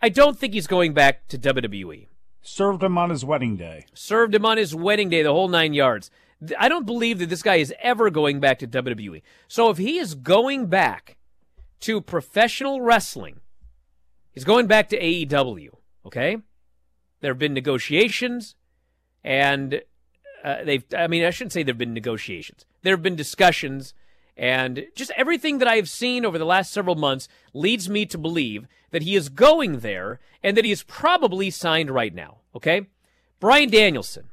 I 0.00 0.08
don't 0.08 0.38
think 0.38 0.52
he's 0.52 0.66
going 0.66 0.92
back 0.94 1.28
to 1.28 1.38
WWE. 1.38 2.08
Served 2.42 2.82
him 2.82 2.98
on 2.98 3.10
his 3.10 3.24
wedding 3.24 3.56
day. 3.56 3.86
Served 3.94 4.34
him 4.34 4.44
on 4.44 4.58
his 4.58 4.74
wedding 4.74 5.08
day, 5.08 5.22
the 5.22 5.32
whole 5.32 5.48
nine 5.48 5.74
yards. 5.74 6.10
I 6.58 6.68
don't 6.68 6.86
believe 6.86 7.20
that 7.20 7.28
this 7.28 7.42
guy 7.42 7.56
is 7.56 7.72
ever 7.80 8.10
going 8.10 8.40
back 8.40 8.58
to 8.58 8.66
WWE. 8.66 9.22
So 9.46 9.70
if 9.70 9.78
he 9.78 9.98
is 9.98 10.14
going 10.14 10.66
back 10.66 11.16
to 11.80 12.00
professional 12.00 12.80
wrestling, 12.80 13.40
he's 14.32 14.44
going 14.44 14.66
back 14.66 14.88
to 14.88 15.00
AEW, 15.00 15.68
okay? 16.04 16.38
There 17.20 17.30
have 17.30 17.38
been 17.38 17.54
negotiations, 17.54 18.56
and 19.22 19.82
uh, 20.42 20.64
they've, 20.64 20.84
I 20.96 21.06
mean, 21.06 21.24
I 21.24 21.30
shouldn't 21.30 21.52
say 21.52 21.62
there 21.62 21.72
have 21.72 21.78
been 21.78 21.94
negotiations. 21.94 22.66
There 22.82 22.92
have 22.92 23.02
been 23.02 23.14
discussions, 23.14 23.94
and 24.36 24.86
just 24.94 25.10
everything 25.16 25.58
that 25.58 25.68
I 25.68 25.76
have 25.76 25.88
seen 25.88 26.24
over 26.24 26.38
the 26.38 26.44
last 26.44 26.72
several 26.72 26.94
months 26.94 27.28
leads 27.52 27.88
me 27.88 28.06
to 28.06 28.18
believe 28.18 28.66
that 28.90 29.02
he 29.02 29.14
is 29.14 29.28
going 29.28 29.80
there 29.80 30.20
and 30.42 30.56
that 30.56 30.64
he 30.64 30.72
is 30.72 30.82
probably 30.82 31.50
signed 31.50 31.90
right 31.90 32.14
now. 32.14 32.38
Okay? 32.54 32.88
Bryan 33.40 33.70
Danielson. 33.70 34.30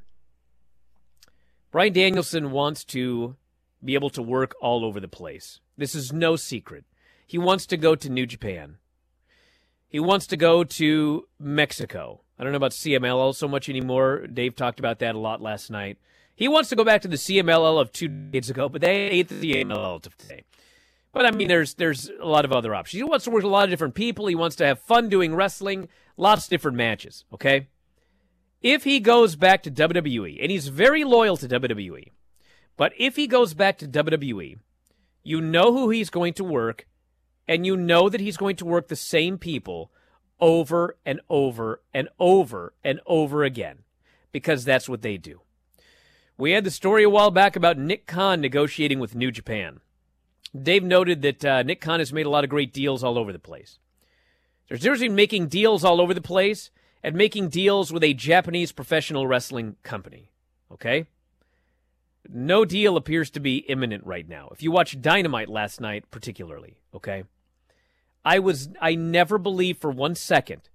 Bryan 1.71 1.93
Danielson 1.93 2.51
wants 2.51 2.83
to 2.85 3.35
be 3.83 3.93
able 3.93 4.09
to 4.11 4.21
work 4.21 4.55
all 4.61 4.83
over 4.83 4.99
the 4.99 5.07
place. 5.07 5.59
This 5.77 5.95
is 5.95 6.11
no 6.11 6.35
secret. 6.35 6.85
He 7.25 7.37
wants 7.37 7.65
to 7.67 7.77
go 7.77 7.95
to 7.95 8.09
New 8.09 8.25
Japan. 8.25 8.77
He 9.87 9.99
wants 9.99 10.27
to 10.27 10.37
go 10.37 10.63
to 10.63 11.27
Mexico. 11.39 12.21
I 12.37 12.43
don't 12.43 12.51
know 12.51 12.57
about 12.57 12.71
CMLL 12.71 13.35
so 13.35 13.47
much 13.47 13.69
anymore. 13.69 14.27
Dave 14.27 14.55
talked 14.55 14.79
about 14.79 14.99
that 14.99 15.15
a 15.15 15.19
lot 15.19 15.41
last 15.41 15.69
night. 15.69 15.97
He 16.39 16.47
wants 16.47 16.69
to 16.69 16.77
go 16.77 16.85
back 16.85 17.01
to 17.01 17.09
the 17.09 17.17
CMLL 17.17 17.81
of 17.81 17.91
two 17.91 18.07
days 18.07 18.49
ago, 18.49 18.69
but 18.69 18.79
they 18.79 18.95
ate 19.07 19.27
the 19.27 19.35
CMLL 19.35 20.05
of 20.05 20.15
today. 20.15 20.45
But 21.11 21.25
I 21.25 21.31
mean, 21.31 21.49
there's 21.49 21.73
there's 21.73 22.09
a 22.17 22.25
lot 22.25 22.45
of 22.45 22.53
other 22.53 22.73
options. 22.73 22.97
He 22.97 23.03
wants 23.03 23.25
to 23.25 23.29
work 23.29 23.43
with 23.43 23.51
a 23.51 23.53
lot 23.53 23.65
of 23.65 23.71
different 23.71 23.93
people. 23.93 24.25
He 24.27 24.35
wants 24.35 24.55
to 24.55 24.65
have 24.65 24.79
fun 24.79 25.09
doing 25.09 25.35
wrestling, 25.35 25.89
lots 26.15 26.45
of 26.45 26.49
different 26.49 26.77
matches. 26.77 27.25
Okay, 27.33 27.67
if 28.61 28.85
he 28.85 29.01
goes 29.01 29.35
back 29.35 29.63
to 29.63 29.71
WWE, 29.71 30.41
and 30.41 30.49
he's 30.49 30.69
very 30.69 31.03
loyal 31.03 31.35
to 31.35 31.45
WWE, 31.49 32.11
but 32.77 32.93
if 32.97 33.17
he 33.17 33.27
goes 33.27 33.53
back 33.53 33.77
to 33.79 33.85
WWE, 33.85 34.59
you 35.23 35.41
know 35.41 35.73
who 35.73 35.89
he's 35.89 36.09
going 36.09 36.31
to 36.35 36.45
work, 36.45 36.87
and 37.49 37.65
you 37.65 37.75
know 37.75 38.07
that 38.07 38.21
he's 38.21 38.37
going 38.37 38.55
to 38.55 38.65
work 38.65 38.87
the 38.87 38.95
same 38.95 39.37
people 39.37 39.91
over 40.39 40.95
and 41.05 41.19
over 41.29 41.81
and 41.93 42.07
over 42.17 42.71
and 42.81 43.01
over 43.05 43.43
again, 43.43 43.79
because 44.31 44.63
that's 44.63 44.87
what 44.87 45.01
they 45.01 45.17
do. 45.17 45.41
We 46.39 46.51
had 46.51 46.63
the 46.63 46.71
story 46.71 47.03
a 47.03 47.09
while 47.09 47.31
back 47.31 47.57
about 47.57 47.77
Nick 47.77 48.07
Khan 48.07 48.39
negotiating 48.39 49.01
with 49.01 49.13
New 49.13 49.29
Japan. 49.29 49.81
Dave 50.57 50.85
noted 50.85 51.21
that 51.21 51.43
uh, 51.43 51.63
Nick 51.63 51.81
Khan 51.81 51.99
has 51.99 52.13
made 52.13 52.25
a 52.25 52.29
lot 52.29 52.45
of 52.45 52.49
great 52.49 52.71
deals 52.71 53.03
all 53.03 53.17
over 53.17 53.33
the 53.33 53.39
place. 53.39 53.77
There's 54.69 54.79
difference 54.79 55.01
between 55.01 55.17
making 55.17 55.47
deals 55.49 55.83
all 55.83 55.99
over 55.99 56.13
the 56.13 56.21
place 56.21 56.71
and 57.03 57.13
making 57.13 57.49
deals 57.49 57.91
with 57.91 58.05
a 58.05 58.13
Japanese 58.13 58.71
professional 58.71 59.27
wrestling 59.27 59.75
company. 59.83 60.31
Okay? 60.71 61.07
No 62.29 62.63
deal 62.63 62.95
appears 62.95 63.29
to 63.31 63.41
be 63.41 63.57
imminent 63.57 64.05
right 64.05 64.27
now. 64.27 64.47
If 64.53 64.63
you 64.63 64.71
watched 64.71 65.01
Dynamite 65.01 65.49
last 65.49 65.81
night, 65.81 66.09
particularly, 66.09 66.79
okay? 66.95 67.25
I 68.23 68.39
was 68.39 68.69
I 68.79 68.95
never 68.95 69.39
believed 69.39 69.81
for 69.81 69.91
one 69.91 70.15
second 70.15 70.69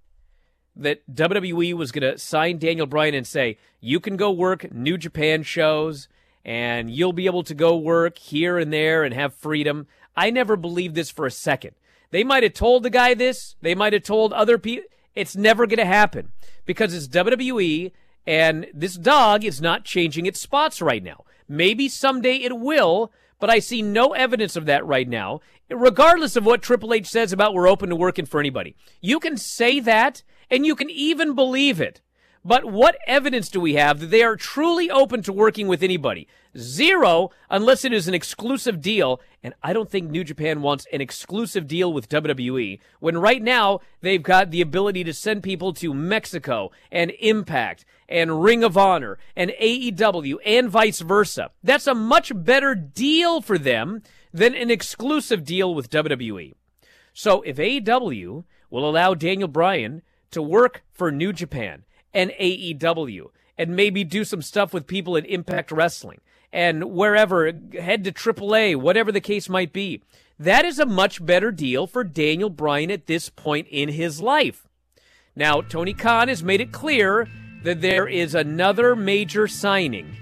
that 0.75 1.01
WWE 1.13 1.73
was 1.73 1.91
going 1.91 2.09
to 2.09 2.17
sign 2.17 2.57
Daniel 2.57 2.87
Bryan 2.87 3.13
and 3.13 3.27
say, 3.27 3.57
"You 3.79 3.99
can 3.99 4.17
go 4.17 4.31
work 4.31 4.71
New 4.73 4.97
Japan 4.97 5.43
shows 5.43 6.07
and 6.43 6.91
you'll 6.91 7.13
be 7.13 7.25
able 7.25 7.43
to 7.43 7.53
go 7.53 7.77
work 7.77 8.17
here 8.17 8.57
and 8.57 8.71
there 8.71 9.03
and 9.03 9.13
have 9.13 9.33
freedom." 9.33 9.87
I 10.15 10.29
never 10.29 10.55
believed 10.55 10.95
this 10.95 11.11
for 11.11 11.25
a 11.25 11.31
second. 11.31 11.75
They 12.11 12.23
might 12.23 12.43
have 12.43 12.53
told 12.53 12.83
the 12.83 12.89
guy 12.89 13.13
this, 13.13 13.55
they 13.61 13.75
might 13.75 13.93
have 13.93 14.03
told 14.03 14.31
other 14.31 14.57
people. 14.57 14.87
It's 15.15 15.35
never 15.35 15.65
going 15.65 15.79
to 15.79 15.85
happen 15.85 16.31
because 16.65 16.93
it's 16.93 17.07
WWE 17.07 17.91
and 18.27 18.67
this 18.73 18.95
dog 18.95 19.43
is 19.43 19.61
not 19.61 19.85
changing 19.85 20.25
its 20.25 20.41
spots 20.41 20.81
right 20.81 21.03
now. 21.03 21.25
Maybe 21.47 21.87
someday 21.87 22.37
it 22.37 22.57
will, 22.57 23.11
but 23.39 23.49
I 23.49 23.59
see 23.59 23.81
no 23.81 24.13
evidence 24.13 24.55
of 24.55 24.65
that 24.65 24.85
right 24.85 25.07
now, 25.07 25.41
regardless 25.69 26.35
of 26.35 26.45
what 26.45 26.61
Triple 26.61 26.93
H 26.93 27.07
says 27.07 27.31
about 27.31 27.53
we're 27.53 27.67
open 27.67 27.89
to 27.89 27.95
working 27.95 28.25
for 28.25 28.39
anybody. 28.39 28.75
You 29.01 29.19
can 29.19 29.37
say 29.37 29.79
that, 29.81 30.23
and 30.49 30.65
you 30.65 30.75
can 30.75 30.89
even 30.89 31.35
believe 31.35 31.81
it. 31.81 32.01
But 32.45 32.65
what 32.65 32.99
evidence 33.07 33.49
do 33.49 33.59
we 33.59 33.73
have 33.73 33.99
that 33.99 34.11
they 34.11 34.21
are 34.21 34.35
truly 34.35 34.87
open 34.87 35.23
to 35.23 35.33
working 35.33 35.67
with 35.67 35.81
anybody? 35.81 36.27
Zero, 36.55 37.31
unless 37.49 37.83
it 37.83 37.91
is 37.91 38.07
an 38.07 38.13
exclusive 38.13 38.81
deal. 38.81 39.19
And 39.41 39.55
I 39.63 39.73
don't 39.73 39.89
think 39.89 40.11
New 40.11 40.23
Japan 40.23 40.61
wants 40.61 40.85
an 40.93 41.01
exclusive 41.01 41.67
deal 41.67 41.91
with 41.91 42.07
WWE 42.07 42.79
when 42.99 43.17
right 43.17 43.41
now 43.41 43.79
they've 44.01 44.21
got 44.21 44.51
the 44.51 44.61
ability 44.61 45.03
to 45.05 45.13
send 45.13 45.41
people 45.41 45.73
to 45.73 45.91
Mexico 45.91 46.69
and 46.91 47.11
Impact 47.19 47.83
and 48.07 48.43
Ring 48.43 48.63
of 48.63 48.77
Honor 48.77 49.17
and 49.35 49.51
AEW 49.59 50.35
and 50.45 50.69
vice 50.69 50.99
versa. 50.99 51.49
That's 51.63 51.87
a 51.87 51.95
much 51.95 52.31
better 52.35 52.75
deal 52.75 53.41
for 53.41 53.57
them 53.57 54.03
than 54.31 54.53
an 54.53 54.69
exclusive 54.69 55.43
deal 55.43 55.73
with 55.73 55.89
WWE. 55.89 56.53
So 57.11 57.41
if 57.41 57.57
AEW 57.57 58.43
will 58.69 58.87
allow 58.87 59.15
Daniel 59.15 59.47
Bryan 59.47 60.03
to 60.35 60.41
work 60.41 60.83
for 60.91 61.11
New 61.11 61.31
Japan 61.31 61.85
and 62.13 62.29
AEW 62.31 63.29
and 63.57 63.75
maybe 63.75 64.03
do 64.03 64.25
some 64.25 64.41
stuff 64.41 64.73
with 64.73 64.85
people 64.85 65.15
at 65.15 65.25
Impact 65.25 65.71
Wrestling 65.71 66.19
and 66.51 66.91
wherever, 66.91 67.45
head 67.79 68.03
to 68.03 68.11
AAA, 68.11 68.75
whatever 68.75 69.13
the 69.13 69.21
case 69.21 69.47
might 69.47 69.71
be. 69.71 70.01
That 70.37 70.65
is 70.65 70.77
a 70.77 70.85
much 70.85 71.25
better 71.25 71.51
deal 71.51 71.87
for 71.87 72.03
Daniel 72.03 72.49
Bryan 72.49 72.91
at 72.91 73.07
this 73.07 73.29
point 73.29 73.67
in 73.69 73.87
his 73.89 74.21
life. 74.21 74.67
Now, 75.37 75.61
Tony 75.61 75.93
Khan 75.93 76.27
has 76.27 76.43
made 76.43 76.59
it 76.59 76.73
clear 76.73 77.29
that 77.63 77.79
there 77.79 78.07
is 78.07 78.35
another 78.35 78.93
major 78.93 79.47
signing. 79.47 80.17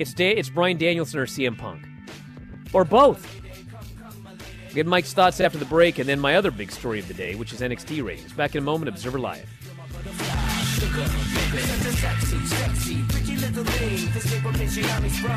It's 0.00 0.12
da- 0.12 0.36
it's 0.36 0.50
Bryan 0.50 0.78
Danielson 0.78 1.20
or 1.20 1.26
CM 1.26 1.56
Punk, 1.56 1.84
or 2.72 2.84
both. 2.84 3.40
Get 4.76 4.86
Mike's 4.86 5.14
thoughts 5.14 5.40
after 5.40 5.56
the 5.56 5.64
break, 5.64 5.98
and 6.00 6.06
then 6.06 6.20
my 6.20 6.36
other 6.36 6.50
big 6.50 6.70
story 6.70 6.98
of 6.98 7.08
the 7.08 7.14
day, 7.14 7.34
which 7.34 7.50
is 7.50 7.62
NXT 7.62 8.04
ratings. 8.04 8.30
Back 8.34 8.54
in 8.54 8.58
a 8.58 8.60
moment. 8.62 8.90
Observer 8.90 9.18
Live. 9.18 9.48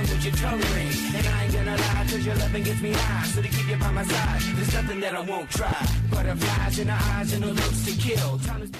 with 0.09 0.25
your 0.25 0.33
tongue 0.33 0.59
ring. 0.59 0.91
And 1.15 1.25
I 1.25 1.43
ain't 1.45 1.53
gonna 1.53 1.71
lie, 1.71 2.07
cause 2.09 2.25
your 2.25 2.35
loving 2.35 2.63
gets 2.63 2.81
me 2.81 2.91
high. 2.91 3.27
So 3.27 3.41
to 3.41 3.47
keep 3.47 3.69
you 3.69 3.77
by 3.77 3.91
my 3.91 4.03
side, 4.03 4.41
there's 4.57 4.73
nothing 4.73 4.99
that 4.99 5.15
I 5.15 5.21
won't 5.21 5.49
try. 5.49 5.87
Butterflies 6.11 6.79
in 6.79 6.87
the 6.87 6.93
eyes 6.93 7.31
and 7.31 7.43
the 7.43 7.53
looks 7.53 7.85
to 7.85 7.91
kill. 7.93 8.39
Time 8.39 8.69
to 8.69 8.79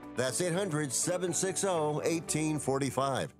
That's 0.21 0.39
800 0.39 0.93
760 0.93 1.65
1845. 1.67 3.33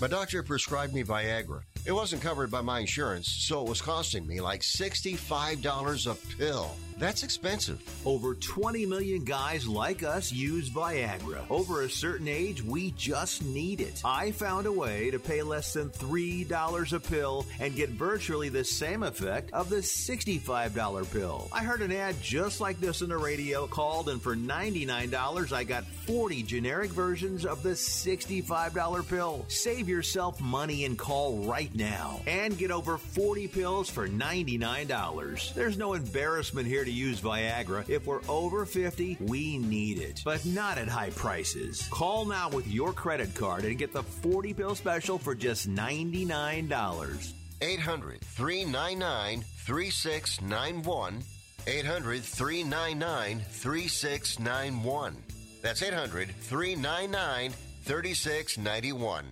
My 0.00 0.06
doctor 0.06 0.44
prescribed 0.44 0.94
me 0.94 1.02
Viagra. 1.02 1.62
It 1.84 1.90
wasn't 1.90 2.22
covered 2.22 2.52
by 2.52 2.60
my 2.60 2.78
insurance, 2.78 3.26
so 3.26 3.60
it 3.62 3.68
was 3.68 3.82
costing 3.82 4.24
me 4.24 4.40
like 4.40 4.60
$65 4.60 6.06
a 6.08 6.36
pill. 6.36 6.70
That's 7.02 7.24
expensive. 7.24 7.82
Over 8.06 8.36
20 8.36 8.86
million 8.86 9.24
guys 9.24 9.66
like 9.66 10.04
us 10.04 10.30
use 10.30 10.70
Viagra. 10.70 11.44
Over 11.50 11.82
a 11.82 11.90
certain 11.90 12.28
age, 12.28 12.62
we 12.62 12.92
just 12.92 13.44
need 13.44 13.80
it. 13.80 14.00
I 14.04 14.30
found 14.30 14.66
a 14.66 14.72
way 14.72 15.10
to 15.10 15.18
pay 15.18 15.42
less 15.42 15.72
than 15.72 15.90
$3 15.90 16.92
a 16.92 17.00
pill 17.00 17.44
and 17.58 17.74
get 17.74 17.90
virtually 17.90 18.50
the 18.50 18.62
same 18.62 19.02
effect 19.02 19.52
of 19.52 19.68
the 19.68 19.78
$65 19.78 21.12
pill. 21.12 21.48
I 21.52 21.64
heard 21.64 21.82
an 21.82 21.90
ad 21.90 22.22
just 22.22 22.60
like 22.60 22.78
this 22.78 23.02
on 23.02 23.08
the 23.08 23.18
radio, 23.18 23.66
called, 23.66 24.08
and 24.08 24.22
for 24.22 24.36
$99, 24.36 25.52
I 25.52 25.64
got 25.64 25.84
40 26.06 26.44
generic 26.44 26.92
versions 26.92 27.44
of 27.44 27.64
the 27.64 27.70
$65 27.70 29.08
pill. 29.08 29.44
Save 29.48 29.88
yourself 29.88 30.40
money 30.40 30.84
and 30.84 30.96
call 30.96 31.38
right 31.38 31.74
now 31.74 32.20
and 32.28 32.56
get 32.56 32.70
over 32.70 32.96
40 32.96 33.48
pills 33.48 33.90
for 33.90 34.06
$99. 34.06 35.54
There's 35.54 35.76
no 35.76 35.94
embarrassment 35.94 36.68
here 36.68 36.84
to 36.84 36.91
use 36.92 37.20
Viagra. 37.20 37.88
If 37.88 38.06
we're 38.06 38.20
over 38.28 38.64
50, 38.64 39.18
we 39.20 39.58
need 39.58 39.98
it, 39.98 40.22
but 40.24 40.44
not 40.46 40.78
at 40.78 40.88
high 40.88 41.10
prices. 41.10 41.88
Call 41.90 42.24
now 42.24 42.50
with 42.50 42.68
your 42.68 42.92
credit 42.92 43.34
card 43.34 43.64
and 43.64 43.78
get 43.78 43.92
the 43.92 44.02
40 44.02 44.54
pill 44.54 44.74
special 44.74 45.18
for 45.18 45.34
just 45.34 45.68
$99. 45.68 47.32
800 47.60 48.20
399 48.20 49.40
3691. 49.40 51.22
800 51.66 52.22
399 52.22 53.40
3691. 53.40 55.16
That's 55.62 55.82
800 55.82 56.34
399 56.34 57.52
3691. 57.84 59.24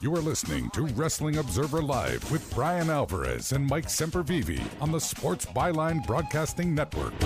You 0.00 0.14
are 0.14 0.20
listening 0.20 0.70
to 0.70 0.82
Wrestling 0.82 1.38
Observer 1.38 1.82
Live 1.82 2.30
with 2.30 2.54
Bryan 2.54 2.88
Alvarez 2.88 3.50
and 3.50 3.66
Mike 3.66 3.88
Sempervive 3.88 4.62
on 4.80 4.92
the 4.92 5.00
Sports 5.00 5.44
Byline 5.44 6.06
Broadcasting 6.06 6.72
Network. 6.72 7.18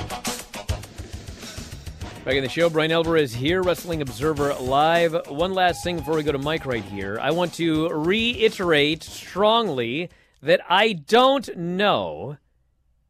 Back 2.25 2.35
in 2.35 2.43
the 2.43 2.49
show, 2.49 2.71
Bryan 2.71 2.93
Alvarez 2.93 3.35
here, 3.35 3.63
Wrestling 3.63 4.01
Observer 4.01 4.55
Live. 4.55 5.15
One 5.29 5.53
last 5.53 5.85
thing 5.85 5.99
before 5.99 6.17
we 6.17 6.23
go 6.23 6.33
to 6.33 6.39
Mike 6.39 6.65
right 6.65 6.83
here. 6.83 7.19
I 7.21 7.31
want 7.33 7.53
to 7.55 7.91
reiterate 7.91 9.03
strongly 9.03 10.09
that 10.41 10.63
I 10.67 10.95
don't 10.95 11.55
know 11.55 12.39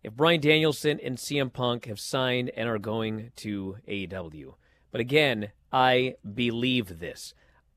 if 0.03 0.13
Bryan 0.13 0.41
Danielson 0.41 0.99
and 0.99 1.17
CM 1.17 1.53
Punk 1.53 1.87
have 1.87 2.01
signed 2.01 2.51
and 2.57 2.69
are 2.69 2.81
going 2.81 3.31
to 3.37 3.77
AEW. 3.87 4.55
But 4.91 5.01
again, 5.01 5.53
I 5.73 6.17
believe 6.35 6.99
this. 6.99 7.33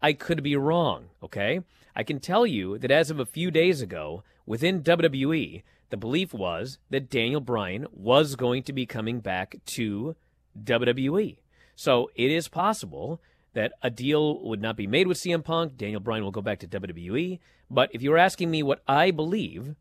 I 0.06 0.14
could 0.14 0.44
be 0.44 0.56
wrong, 0.56 1.06
okay? 1.24 1.62
I 1.96 2.04
can 2.04 2.20
tell 2.20 2.46
you 2.46 2.78
that 2.78 2.92
as 2.92 3.10
of 3.10 3.20
a 3.20 3.26
few 3.26 3.50
days 3.50 3.82
ago, 3.82 4.22
within 4.46 4.84
WWE, 4.84 5.64
the 5.90 5.98
belief 5.98 6.32
was 6.32 6.78
that 6.92 7.10
Daniel 7.10 7.42
Bryan 7.42 7.88
was 7.92 8.36
going 8.36 8.62
to 8.66 8.72
be 8.72 8.86
coming 8.86 9.20
back 9.20 9.56
to 9.66 10.16
WWE. 10.64 11.38
So 11.76 12.12
it 12.14 12.30
is 12.30 12.48
possible 12.48 13.20
that 13.54 13.74
a 13.82 13.90
deal 13.90 14.44
would 14.44 14.62
not 14.62 14.76
be 14.78 14.86
made 14.86 15.08
with 15.08 15.18
CM 15.18 15.44
Punk. 15.44 15.76
Daniel 15.76 16.00
Bryan 16.00 16.24
will 16.24 16.30
go 16.30 16.40
back 16.40 16.60
to 16.60 16.68
WWE. 16.68 17.40
But 17.72 17.90
if 17.92 18.04
you're 18.04 18.20
asking 18.20 18.52
me 18.52 18.62
what 18.62 18.84
I 18.88 19.10
believe, 19.10 19.74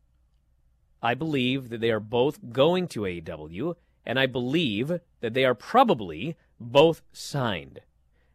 I 1.03 1.13
believe 1.13 1.69
that 1.69 1.81
they 1.81 1.91
are 1.91 1.99
both 1.99 2.51
going 2.51 2.87
to 2.87 3.01
AEW, 3.01 3.75
and 4.07 4.19
I 4.19 4.25
believe 4.25 5.01
that 5.21 5.35
they 5.35 5.45
are 5.45 5.53
probably 5.53 6.35
both 6.59 7.03
signed. 7.13 7.81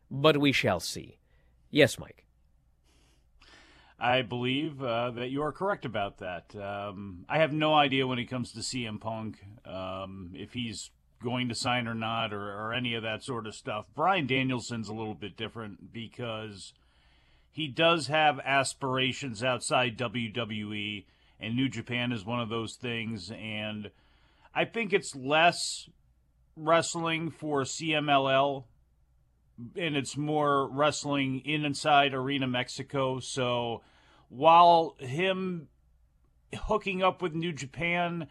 But 0.09 0.37
we 0.37 0.53
shall 0.53 0.79
see. 0.79 1.17
Yes, 1.71 1.99
Mike. 1.99 2.27
I 3.99 4.23
believe 4.23 4.83
uh, 4.83 5.11
that 5.13 5.31
you 5.31 5.43
are 5.43 5.53
correct 5.53 5.85
about 5.85 6.19
that. 6.19 6.57
Um, 6.57 7.27
I 7.29 7.39
have 7.39 7.53
no 7.53 7.75
idea 7.75 8.07
when 8.07 8.19
it 8.19 8.31
comes 8.31 8.53
to 8.53 8.61
CM 8.61 8.99
Punk 8.99 9.45
um, 9.67 10.31
if 10.35 10.55
he's 10.55 10.91
going 11.23 11.51
to 11.51 11.55
sign 11.55 11.87
or 11.87 11.95
not, 11.95 12.33
or, 12.33 12.49
or 12.49 12.73
any 12.73 12.95
of 12.95 13.03
that 13.03 13.23
sort 13.23 13.47
of 13.47 13.55
stuff. 13.55 13.85
Bryan 13.95 14.27
Danielson's 14.27 14.89
a 14.89 14.95
little 14.95 15.15
bit 15.15 15.37
different 15.37 15.93
because 15.93 16.73
he 17.53 17.69
does 17.69 18.07
have 18.07 18.41
aspirations 18.41 19.45
outside 19.45 19.99
WWE, 19.99 21.05
and 21.39 21.55
New 21.55 21.69
Japan 21.69 22.11
is 22.11 22.25
one 22.25 22.41
of 22.41 22.49
those 22.49 22.77
things. 22.77 23.31
And 23.31 23.91
I 24.55 24.65
think 24.65 24.95
it's 24.95 25.15
less 25.15 25.91
wrestling 26.57 27.31
for 27.31 27.65
CMLL 27.65 28.65
and 29.77 29.97
it's 29.97 30.17
more 30.17 30.69
wrestling 30.69 31.41
in 31.41 31.65
inside 31.65 32.15
Arena 32.15 32.47
Mexico. 32.47 33.21
So 33.21 33.83
while 34.29 34.97
him 34.99 35.69
hooking 36.55 37.03
up 37.03 37.23
with 37.23 37.35
New 37.35 37.53
Japan 37.53 38.29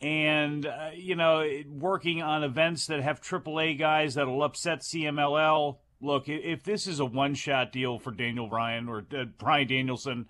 and 0.00 0.66
uh, 0.66 0.90
you 0.94 1.16
know 1.16 1.48
working 1.68 2.22
on 2.22 2.44
events 2.44 2.86
that 2.86 3.02
have 3.02 3.20
AAA 3.20 3.78
guys 3.78 4.14
that'll 4.14 4.42
upset 4.42 4.80
CMLL, 4.80 5.78
look, 6.00 6.28
if 6.28 6.62
this 6.62 6.86
is 6.86 7.00
a 7.00 7.04
one-shot 7.04 7.72
deal 7.72 7.98
for 7.98 8.10
Daniel 8.10 8.48
Bryan 8.48 8.88
or 8.88 9.04
uh, 9.16 9.24
Bryan 9.38 9.68
Danielson. 9.68 10.26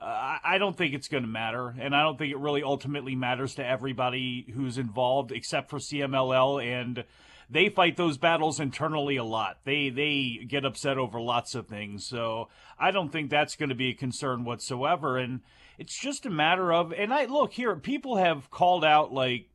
Uh, 0.00 0.36
I 0.44 0.58
don't 0.58 0.76
think 0.76 0.92
it's 0.92 1.08
going 1.08 1.22
to 1.22 1.28
matter, 1.28 1.74
and 1.78 1.96
I 1.96 2.02
don't 2.02 2.18
think 2.18 2.30
it 2.30 2.36
really 2.36 2.62
ultimately 2.62 3.14
matters 3.14 3.54
to 3.54 3.66
everybody 3.66 4.44
who's 4.52 4.76
involved, 4.76 5.32
except 5.32 5.70
for 5.70 5.78
CMLL 5.78 6.62
and 6.62 7.04
they 7.50 7.68
fight 7.68 7.96
those 7.96 8.18
battles 8.18 8.60
internally 8.60 9.16
a 9.16 9.24
lot. 9.24 9.58
They 9.64 9.90
they 9.90 10.44
get 10.46 10.64
upset 10.64 10.98
over 10.98 11.20
lots 11.20 11.54
of 11.54 11.66
things. 11.66 12.06
So 12.06 12.48
I 12.78 12.90
don't 12.90 13.10
think 13.10 13.30
that's 13.30 13.56
going 13.56 13.68
to 13.68 13.74
be 13.74 13.90
a 13.90 13.94
concern 13.94 14.44
whatsoever. 14.44 15.18
And 15.18 15.40
it's 15.78 15.98
just 16.00 16.26
a 16.26 16.30
matter 16.30 16.72
of 16.72 16.92
and 16.92 17.12
I 17.12 17.26
look 17.26 17.52
here. 17.52 17.76
People 17.76 18.16
have 18.16 18.50
called 18.50 18.84
out 18.84 19.12
like, 19.12 19.48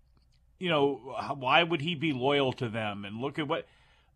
you 0.59 0.69
know, 0.69 1.15
why 1.37 1.63
would 1.63 1.81
he 1.81 1.95
be 1.95 2.13
loyal 2.13 2.53
to 2.53 2.69
them? 2.69 3.05
And 3.05 3.19
look 3.19 3.39
at 3.39 3.47
what 3.47 3.67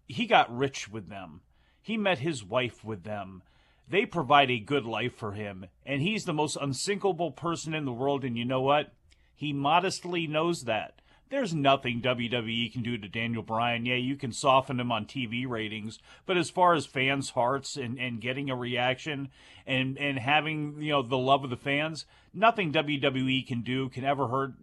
he 0.07 0.25
got 0.25 0.55
rich 0.55 0.89
with 0.89 1.09
them. 1.09 1.41
He 1.81 1.97
met 1.97 2.19
his 2.19 2.43
wife 2.43 2.83
with 2.83 3.03
them. 3.03 3.41
They 3.89 4.05
provide 4.05 4.49
a 4.49 4.59
good 4.59 4.85
life 4.85 5.13
for 5.13 5.33
him, 5.33 5.65
and 5.85 6.01
he's 6.01 6.23
the 6.23 6.33
most 6.33 6.57
unsinkable 6.59 7.31
person 7.31 7.73
in 7.73 7.83
the 7.83 7.91
world. 7.91 8.23
And 8.23 8.37
you 8.37 8.45
know 8.45 8.61
what? 8.61 8.93
He 9.35 9.51
modestly 9.51 10.25
knows 10.25 10.61
that 10.61 11.01
there's 11.33 11.53
nothing 11.53 11.99
WWE 11.99 12.71
can 12.71 12.83
do 12.83 12.95
to 12.95 13.07
Daniel 13.07 13.41
Bryan. 13.41 13.87
Yeah, 13.87 13.95
you 13.95 14.15
can 14.15 14.31
soften 14.31 14.79
him 14.79 14.91
on 14.91 15.07
TV 15.07 15.47
ratings, 15.47 15.97
but 16.27 16.37
as 16.37 16.51
far 16.51 16.75
as 16.75 16.85
fans' 16.85 17.31
hearts 17.31 17.75
and, 17.75 17.97
and 17.97 18.21
getting 18.21 18.51
a 18.51 18.55
reaction 18.55 19.29
and, 19.65 19.97
and 19.97 20.19
having, 20.19 20.79
you 20.79 20.91
know, 20.91 21.01
the 21.01 21.17
love 21.17 21.43
of 21.43 21.49
the 21.49 21.57
fans, 21.57 22.05
nothing 22.35 22.71
WWE 22.71 23.47
can 23.47 23.61
do 23.61 23.89
can 23.89 24.05
ever 24.05 24.27
hurt 24.27 24.53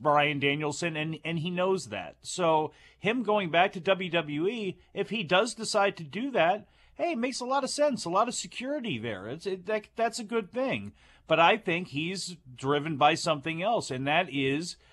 Bryan 0.00 0.40
Danielson, 0.40 0.96
and, 0.96 1.20
and 1.24 1.38
he 1.38 1.50
knows 1.50 1.86
that. 1.86 2.16
So 2.22 2.72
him 2.98 3.22
going 3.22 3.50
back 3.50 3.72
to 3.74 3.80
WWE, 3.80 4.74
if 4.94 5.10
he 5.10 5.22
does 5.22 5.54
decide 5.54 5.96
to 5.98 6.02
do 6.02 6.32
that, 6.32 6.66
hey, 6.96 7.12
it 7.12 7.18
makes 7.18 7.38
a 7.38 7.46
lot 7.46 7.62
of 7.62 7.70
sense, 7.70 8.04
a 8.04 8.10
lot 8.10 8.26
of 8.26 8.34
security 8.34 8.98
there. 8.98 9.28
It's 9.28 9.46
it, 9.46 9.66
that, 9.66 9.84
that's 9.94 10.18
a 10.18 10.24
good 10.24 10.50
thing. 10.50 10.90
But 11.28 11.38
I 11.38 11.56
think 11.56 11.88
he's 11.88 12.36
driven 12.56 12.96
by 12.96 13.14
something 13.14 13.62
else, 13.62 13.92
and 13.92 14.08
that 14.08 14.26
is– 14.28 14.74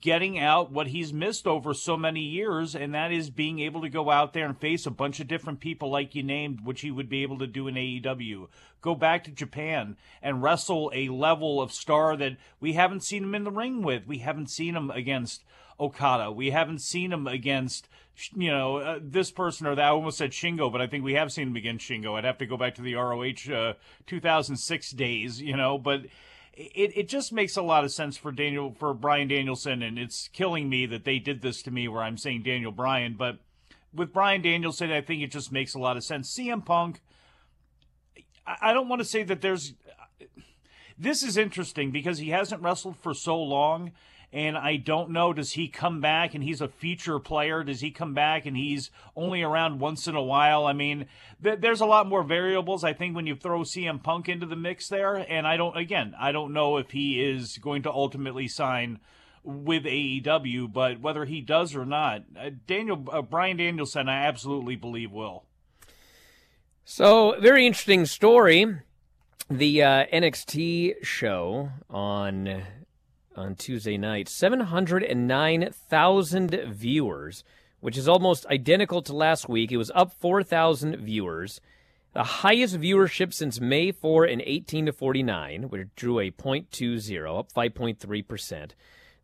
getting 0.00 0.38
out 0.38 0.70
what 0.70 0.88
he's 0.88 1.12
missed 1.12 1.46
over 1.46 1.72
so 1.72 1.96
many 1.96 2.20
years, 2.20 2.74
and 2.74 2.94
that 2.94 3.10
is 3.10 3.30
being 3.30 3.58
able 3.58 3.80
to 3.80 3.88
go 3.88 4.10
out 4.10 4.32
there 4.34 4.44
and 4.44 4.58
face 4.58 4.84
a 4.86 4.90
bunch 4.90 5.18
of 5.18 5.28
different 5.28 5.60
people 5.60 5.90
like 5.90 6.14
you 6.14 6.22
named, 6.22 6.60
which 6.64 6.82
he 6.82 6.90
would 6.90 7.08
be 7.08 7.22
able 7.22 7.38
to 7.38 7.46
do 7.46 7.68
in 7.68 7.74
AEW. 7.74 8.48
Go 8.80 8.94
back 8.94 9.24
to 9.24 9.30
Japan 9.30 9.96
and 10.22 10.42
wrestle 10.42 10.90
a 10.94 11.08
level 11.08 11.60
of 11.60 11.72
star 11.72 12.16
that 12.16 12.36
we 12.60 12.74
haven't 12.74 13.02
seen 13.02 13.24
him 13.24 13.34
in 13.34 13.44
the 13.44 13.50
ring 13.50 13.82
with. 13.82 14.06
We 14.06 14.18
haven't 14.18 14.50
seen 14.50 14.76
him 14.76 14.90
against 14.90 15.42
Okada. 15.80 16.30
We 16.30 16.50
haven't 16.50 16.82
seen 16.82 17.12
him 17.12 17.26
against, 17.26 17.88
you 18.34 18.50
know, 18.50 18.76
uh, 18.78 18.98
this 19.00 19.30
person 19.30 19.66
or 19.66 19.74
that. 19.74 19.84
I 19.84 19.88
almost 19.88 20.18
said 20.18 20.32
Shingo, 20.32 20.70
but 20.70 20.82
I 20.82 20.86
think 20.86 21.02
we 21.02 21.14
have 21.14 21.32
seen 21.32 21.48
him 21.48 21.56
against 21.56 21.88
Shingo. 21.88 22.16
I'd 22.16 22.24
have 22.24 22.38
to 22.38 22.46
go 22.46 22.56
back 22.56 22.74
to 22.74 22.82
the 22.82 22.94
ROH 22.94 23.52
uh, 23.52 23.72
2006 24.06 24.90
days, 24.90 25.40
you 25.40 25.56
know, 25.56 25.78
but 25.78 26.02
it, 26.58 26.92
it 26.96 27.08
just 27.08 27.32
makes 27.32 27.56
a 27.56 27.62
lot 27.62 27.84
of 27.84 27.92
sense 27.92 28.16
for 28.16 28.32
Daniel 28.32 28.74
for 28.76 28.92
Bryan 28.92 29.28
Danielson, 29.28 29.80
and 29.80 29.96
it's 29.96 30.28
killing 30.28 30.68
me 30.68 30.86
that 30.86 31.04
they 31.04 31.20
did 31.20 31.40
this 31.40 31.62
to 31.62 31.70
me 31.70 31.86
where 31.86 32.02
I'm 32.02 32.18
saying 32.18 32.42
Daniel 32.42 32.72
Bryan, 32.72 33.14
but 33.16 33.38
with 33.94 34.12
Bryan 34.12 34.42
Danielson, 34.42 34.90
I 34.90 35.00
think 35.00 35.22
it 35.22 35.30
just 35.30 35.52
makes 35.52 35.74
a 35.74 35.78
lot 35.78 35.96
of 35.96 36.02
sense. 36.02 36.34
CM 36.34 36.64
Punk, 36.64 37.00
I 38.44 38.72
don't 38.72 38.88
want 38.88 39.00
to 39.00 39.04
say 39.04 39.22
that 39.22 39.40
there's. 39.40 39.74
This 40.98 41.22
is 41.22 41.36
interesting 41.36 41.92
because 41.92 42.18
he 42.18 42.30
hasn't 42.30 42.60
wrestled 42.60 42.96
for 42.96 43.14
so 43.14 43.40
long, 43.40 43.92
and 44.32 44.58
I 44.58 44.76
don't 44.76 45.10
know, 45.10 45.32
does 45.32 45.52
he 45.52 45.68
come 45.68 46.00
back 46.00 46.34
and 46.34 46.44
he's 46.44 46.60
a 46.60 46.68
feature 46.68 47.18
player? 47.18 47.64
Does 47.64 47.80
he 47.80 47.90
come 47.90 48.12
back 48.12 48.44
and 48.44 48.56
he's 48.56 48.90
only 49.16 49.42
around 49.42 49.80
once 49.80 50.06
in 50.06 50.14
a 50.14 50.22
while? 50.22 50.66
I 50.66 50.74
mean, 50.74 51.06
th- 51.42 51.60
there's 51.60 51.80
a 51.80 51.86
lot 51.86 52.06
more 52.06 52.22
variables, 52.22 52.84
I 52.84 52.92
think, 52.92 53.16
when 53.16 53.26
you 53.26 53.34
throw 53.34 53.60
CM 53.60 54.02
Punk 54.02 54.28
into 54.28 54.44
the 54.44 54.56
mix 54.56 54.88
there. 54.88 55.14
And 55.16 55.46
I 55.46 55.56
don't, 55.56 55.76
again, 55.76 56.14
I 56.18 56.32
don't 56.32 56.52
know 56.52 56.76
if 56.76 56.90
he 56.90 57.24
is 57.24 57.56
going 57.56 57.82
to 57.84 57.90
ultimately 57.90 58.48
sign 58.48 59.00
with 59.42 59.84
AEW, 59.84 60.70
but 60.70 61.00
whether 61.00 61.24
he 61.24 61.40
does 61.40 61.74
or 61.74 61.86
not, 61.86 62.24
uh, 62.38 62.50
Daniel, 62.66 63.06
uh, 63.10 63.22
Bryan 63.22 63.56
Danielson, 63.56 64.10
I 64.10 64.26
absolutely 64.26 64.76
believe 64.76 65.10
will. 65.10 65.44
So, 66.84 67.38
very 67.40 67.66
interesting 67.66 68.04
story. 68.04 68.66
The 69.48 69.82
uh, 69.82 70.06
NXT 70.12 71.02
show 71.02 71.70
on 71.88 72.64
on 73.38 73.54
Tuesday 73.54 73.96
night. 73.96 74.28
709,000 74.28 76.50
viewers, 76.68 77.44
which 77.80 77.96
is 77.96 78.08
almost 78.08 78.44
identical 78.46 79.00
to 79.02 79.14
last 79.14 79.48
week. 79.48 79.70
It 79.72 79.76
was 79.76 79.92
up 79.94 80.12
4,000 80.12 80.96
viewers. 80.96 81.60
The 82.12 82.24
highest 82.24 82.80
viewership 82.80 83.32
since 83.32 83.60
May 83.60 83.92
4 83.92 84.24
and 84.24 84.42
18 84.44 84.86
to 84.86 84.92
49, 84.92 85.70
which 85.70 85.88
drew 85.94 86.18
a 86.18 86.30
0.20, 86.30 87.38
up 87.38 87.52
5.3%. 87.52 88.70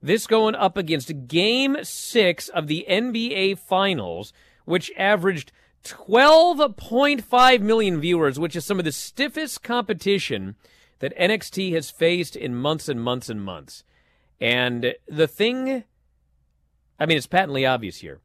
This 0.02 0.26
going 0.26 0.54
up 0.54 0.76
against 0.76 1.26
Game 1.26 1.78
6 1.82 2.48
of 2.50 2.66
the 2.66 2.84
NBA 2.88 3.58
Finals, 3.58 4.34
which 4.64 4.92
averaged 4.96 5.50
12.5 5.84 7.60
million 7.60 8.00
viewers, 8.00 8.38
which 8.38 8.54
is 8.54 8.64
some 8.64 8.78
of 8.78 8.84
the 8.84 8.92
stiffest 8.92 9.62
competition 9.62 10.54
that 11.00 11.16
NXT 11.18 11.72
has 11.72 11.90
faced 11.90 12.36
in 12.36 12.54
months 12.54 12.88
and 12.88 13.02
months 13.02 13.28
and 13.28 13.42
months. 13.42 13.82
And 14.40 14.94
the 15.08 15.26
thing, 15.28 15.84
I 16.98 17.06
mean, 17.06 17.16
it's 17.16 17.26
patently 17.26 17.64
obvious 17.66 17.98
here. 17.98 18.20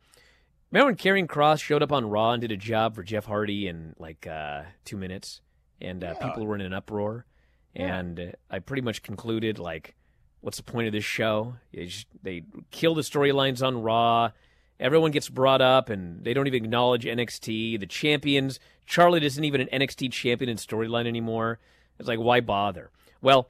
Remember 0.71 0.87
when 0.91 0.97
Karrion 0.97 1.27
Kross 1.27 1.61
showed 1.61 1.81
up 1.81 1.91
on 1.91 2.09
Raw 2.09 2.31
and 2.33 2.41
did 2.41 2.51
a 2.51 2.57
job 2.57 2.95
for 2.95 3.01
Jeff 3.03 3.25
Hardy 3.25 3.67
in 3.67 3.95
like 3.97 4.27
uh, 4.27 4.63
two 4.85 4.97
minutes? 4.97 5.41
and 5.81 6.03
uh, 6.03 6.13
Yeah. 6.19 6.27
people 6.27 6.45
were 6.45 6.55
in 6.55 6.61
an 6.61 6.73
uproar. 6.73 7.25
And 7.73 8.19
uh, 8.19 8.25
I 8.49 8.59
pretty 8.59 8.81
much 8.81 9.01
concluded 9.01 9.57
like, 9.59 9.95
what's 10.41 10.57
the 10.57 10.63
point 10.63 10.87
of 10.87 10.93
this 10.93 11.05
show? 11.05 11.55
Just- 11.73 12.07
they 12.21 12.43
kill 12.69 12.93
the 12.95 13.01
storylines 13.01 13.65
on 13.65 13.81
Raw. 13.81 14.31
Everyone 14.77 15.11
gets 15.11 15.29
brought 15.29 15.61
up, 15.61 15.89
and 15.89 16.23
they 16.25 16.33
don't 16.33 16.47
even 16.47 16.63
acknowledge 16.65 17.05
NXT. 17.05 17.79
The 17.79 17.85
champions, 17.85 18.59
Charlotte 18.85 19.23
isn't 19.23 19.43
even 19.43 19.61
an 19.61 19.67
NXT 19.81 20.11
champion 20.11 20.49
in 20.49 20.57
storyline 20.57 21.05
anymore. 21.07 21.59
It's 21.97 22.07
like, 22.09 22.19
why 22.19 22.39
bother? 22.41 22.89
Well, 23.21 23.49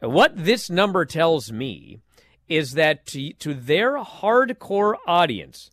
what 0.00 0.32
this 0.36 0.68
number 0.70 1.04
tells 1.04 1.50
me 1.50 2.00
is 2.48 2.72
that 2.72 3.06
to, 3.06 3.32
to 3.34 3.54
their 3.54 3.98
hardcore 3.98 4.94
audience, 5.06 5.70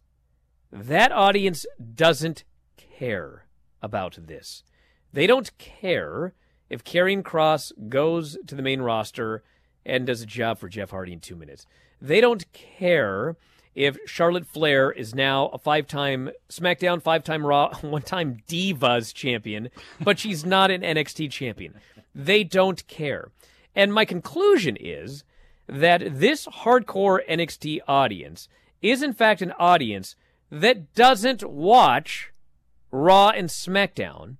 that 0.72 1.12
audience 1.12 1.66
doesn't 1.94 2.44
care 2.78 3.46
about 3.82 4.18
this. 4.20 4.64
They 5.12 5.28
don't 5.28 5.56
care 5.58 6.34
if 6.70 6.84
Karrion 6.84 7.22
Kross 7.22 7.72
goes 7.90 8.38
to 8.48 8.56
the 8.56 8.64
main 8.64 8.82
roster 8.82 9.44
and 9.86 10.08
does 10.08 10.22
a 10.22 10.26
job 10.26 10.58
for 10.58 10.70
Jeff 10.70 10.90
Hardy 10.90 11.14
in 11.14 11.20
two 11.20 11.36
minutes. 11.36 11.68
They 12.02 12.22
don't 12.22 12.52
care 12.54 13.36
if 13.76 13.98
Charlotte 14.06 14.46
Flair 14.46 14.92
is 14.92 15.14
now 15.14 15.48
a 15.48 15.58
five 15.58 15.88
time 15.88 16.32
SmackDown, 16.50 17.02
five 17.02 17.24
time 17.24 17.46
Raw, 17.46 17.74
one 17.82 18.02
time 18.02 18.38
Divas 18.48 19.14
champion, 19.14 19.70
but 20.00 20.20
she's 20.20 20.46
not 20.46 20.72
an 20.72 20.82
NXT 20.82 21.32
champion. 21.32 21.76
They 22.16 22.44
don't 22.44 22.86
care. 22.88 23.30
And 23.76 23.94
my 23.94 24.06
conclusion 24.06 24.78
is 24.80 25.24
that 25.68 26.20
this 26.20 26.46
hardcore 26.46 27.20
NXT 27.30 27.80
audience 27.88 28.48
is, 28.82 29.02
in 29.02 29.14
fact, 29.14 29.42
an 29.42 29.54
audience 29.58 30.16
that 30.52 30.94
doesn't 30.94 31.44
watch 31.50 32.32
Raw 32.92 33.30
and 33.30 33.50
SmackDown, 33.50 34.38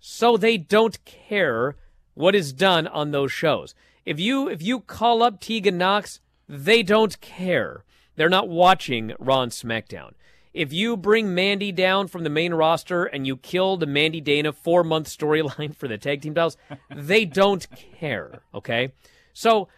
so 0.00 0.36
they 0.36 0.56
don't 0.56 1.04
care 1.04 1.76
what 2.14 2.34
is 2.34 2.54
done 2.54 2.86
on 2.86 3.10
those 3.10 3.30
shows. 3.30 3.74
If 4.06 4.18
you 4.18 4.48
if 4.48 4.62
you 4.62 4.80
call 4.80 5.22
up 5.22 5.40
Tegan 5.40 5.76
Knox, 5.76 6.20
they 6.48 6.82
don't 6.82 7.20
care. 7.20 7.84
They're 8.14 8.30
not 8.30 8.48
watching 8.48 9.12
Raw 9.18 9.42
and 9.42 9.52
SmackDown. 9.52 10.12
If 10.56 10.72
you 10.72 10.96
bring 10.96 11.34
Mandy 11.34 11.70
down 11.70 12.08
from 12.08 12.24
the 12.24 12.30
main 12.30 12.54
roster 12.54 13.04
and 13.04 13.26
you 13.26 13.36
kill 13.36 13.76
the 13.76 13.86
Mandy 13.86 14.20
Dana 14.20 14.52
four 14.52 14.82
month 14.82 15.06
storyline 15.08 15.74
for 15.76 15.86
the 15.86 15.98
tag 15.98 16.22
team 16.22 16.34
titles, 16.34 16.56
they 16.94 17.24
don't 17.24 17.66
care. 17.98 18.40
Okay, 18.54 18.92
so 19.32 19.68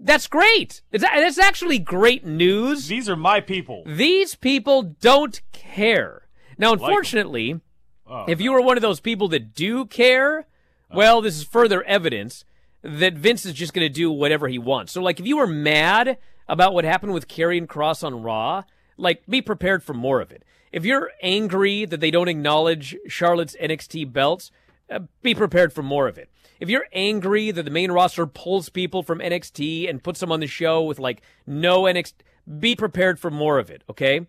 that's 0.00 0.26
great. 0.26 0.80
It's, 0.90 1.04
that's 1.04 1.38
actually 1.38 1.78
great 1.78 2.24
news. 2.24 2.88
These 2.88 3.08
are 3.08 3.16
my 3.16 3.40
people. 3.40 3.82
These 3.86 4.34
people 4.34 4.82
don't 4.82 5.40
care. 5.52 6.26
Now, 6.58 6.70
Like 6.70 6.80
unfortunately, 6.80 7.60
Oh, 8.06 8.24
if 8.26 8.40
you 8.40 8.52
were 8.52 8.60
one 8.60 8.76
of 8.76 8.82
those 8.82 9.00
people 9.00 9.28
that 9.28 9.54
do 9.54 9.86
care, 9.86 10.46
oh. 10.90 10.96
well, 10.96 11.20
this 11.20 11.36
is 11.36 11.44
further 11.44 11.82
evidence 11.84 12.44
that 12.82 13.14
Vince 13.14 13.46
is 13.46 13.54
just 13.54 13.72
going 13.72 13.86
to 13.86 13.92
do 13.92 14.10
whatever 14.10 14.48
he 14.48 14.58
wants. 14.58 14.92
So, 14.92 15.00
like, 15.00 15.20
if 15.20 15.26
you 15.26 15.36
were 15.36 15.46
mad 15.46 16.18
about 16.48 16.74
what 16.74 16.84
happened 16.84 17.14
with 17.14 17.28
Karrion 17.28 17.66
Kross 17.66 18.02
on 18.04 18.22
Raw, 18.22 18.64
like, 18.96 19.26
be 19.26 19.42
prepared 19.42 19.82
for 19.82 19.94
more 19.94 20.20
of 20.20 20.32
it. 20.32 20.44
If 20.72 20.84
you're 20.84 21.10
angry 21.22 21.84
that 21.84 22.00
they 22.00 22.10
don't 22.10 22.28
acknowledge 22.28 22.96
Charlotte's 23.06 23.56
NXT 23.60 24.12
belts, 24.12 24.50
uh, 24.90 25.00
be 25.22 25.34
prepared 25.34 25.72
for 25.72 25.82
more 25.82 26.08
of 26.08 26.18
it. 26.18 26.30
If 26.60 26.68
you're 26.68 26.86
angry 26.92 27.50
that 27.50 27.64
the 27.64 27.70
main 27.70 27.90
roster 27.90 28.26
pulls 28.26 28.68
people 28.68 29.02
from 29.02 29.18
NXT 29.18 29.88
and 29.88 30.02
puts 30.02 30.20
them 30.20 30.32
on 30.32 30.40
the 30.40 30.46
show 30.46 30.82
with 30.82 30.98
like 30.98 31.22
no 31.46 31.82
NXT, 31.82 32.14
be 32.58 32.74
prepared 32.74 33.18
for 33.18 33.30
more 33.30 33.58
of 33.58 33.70
it, 33.70 33.82
okay? 33.90 34.26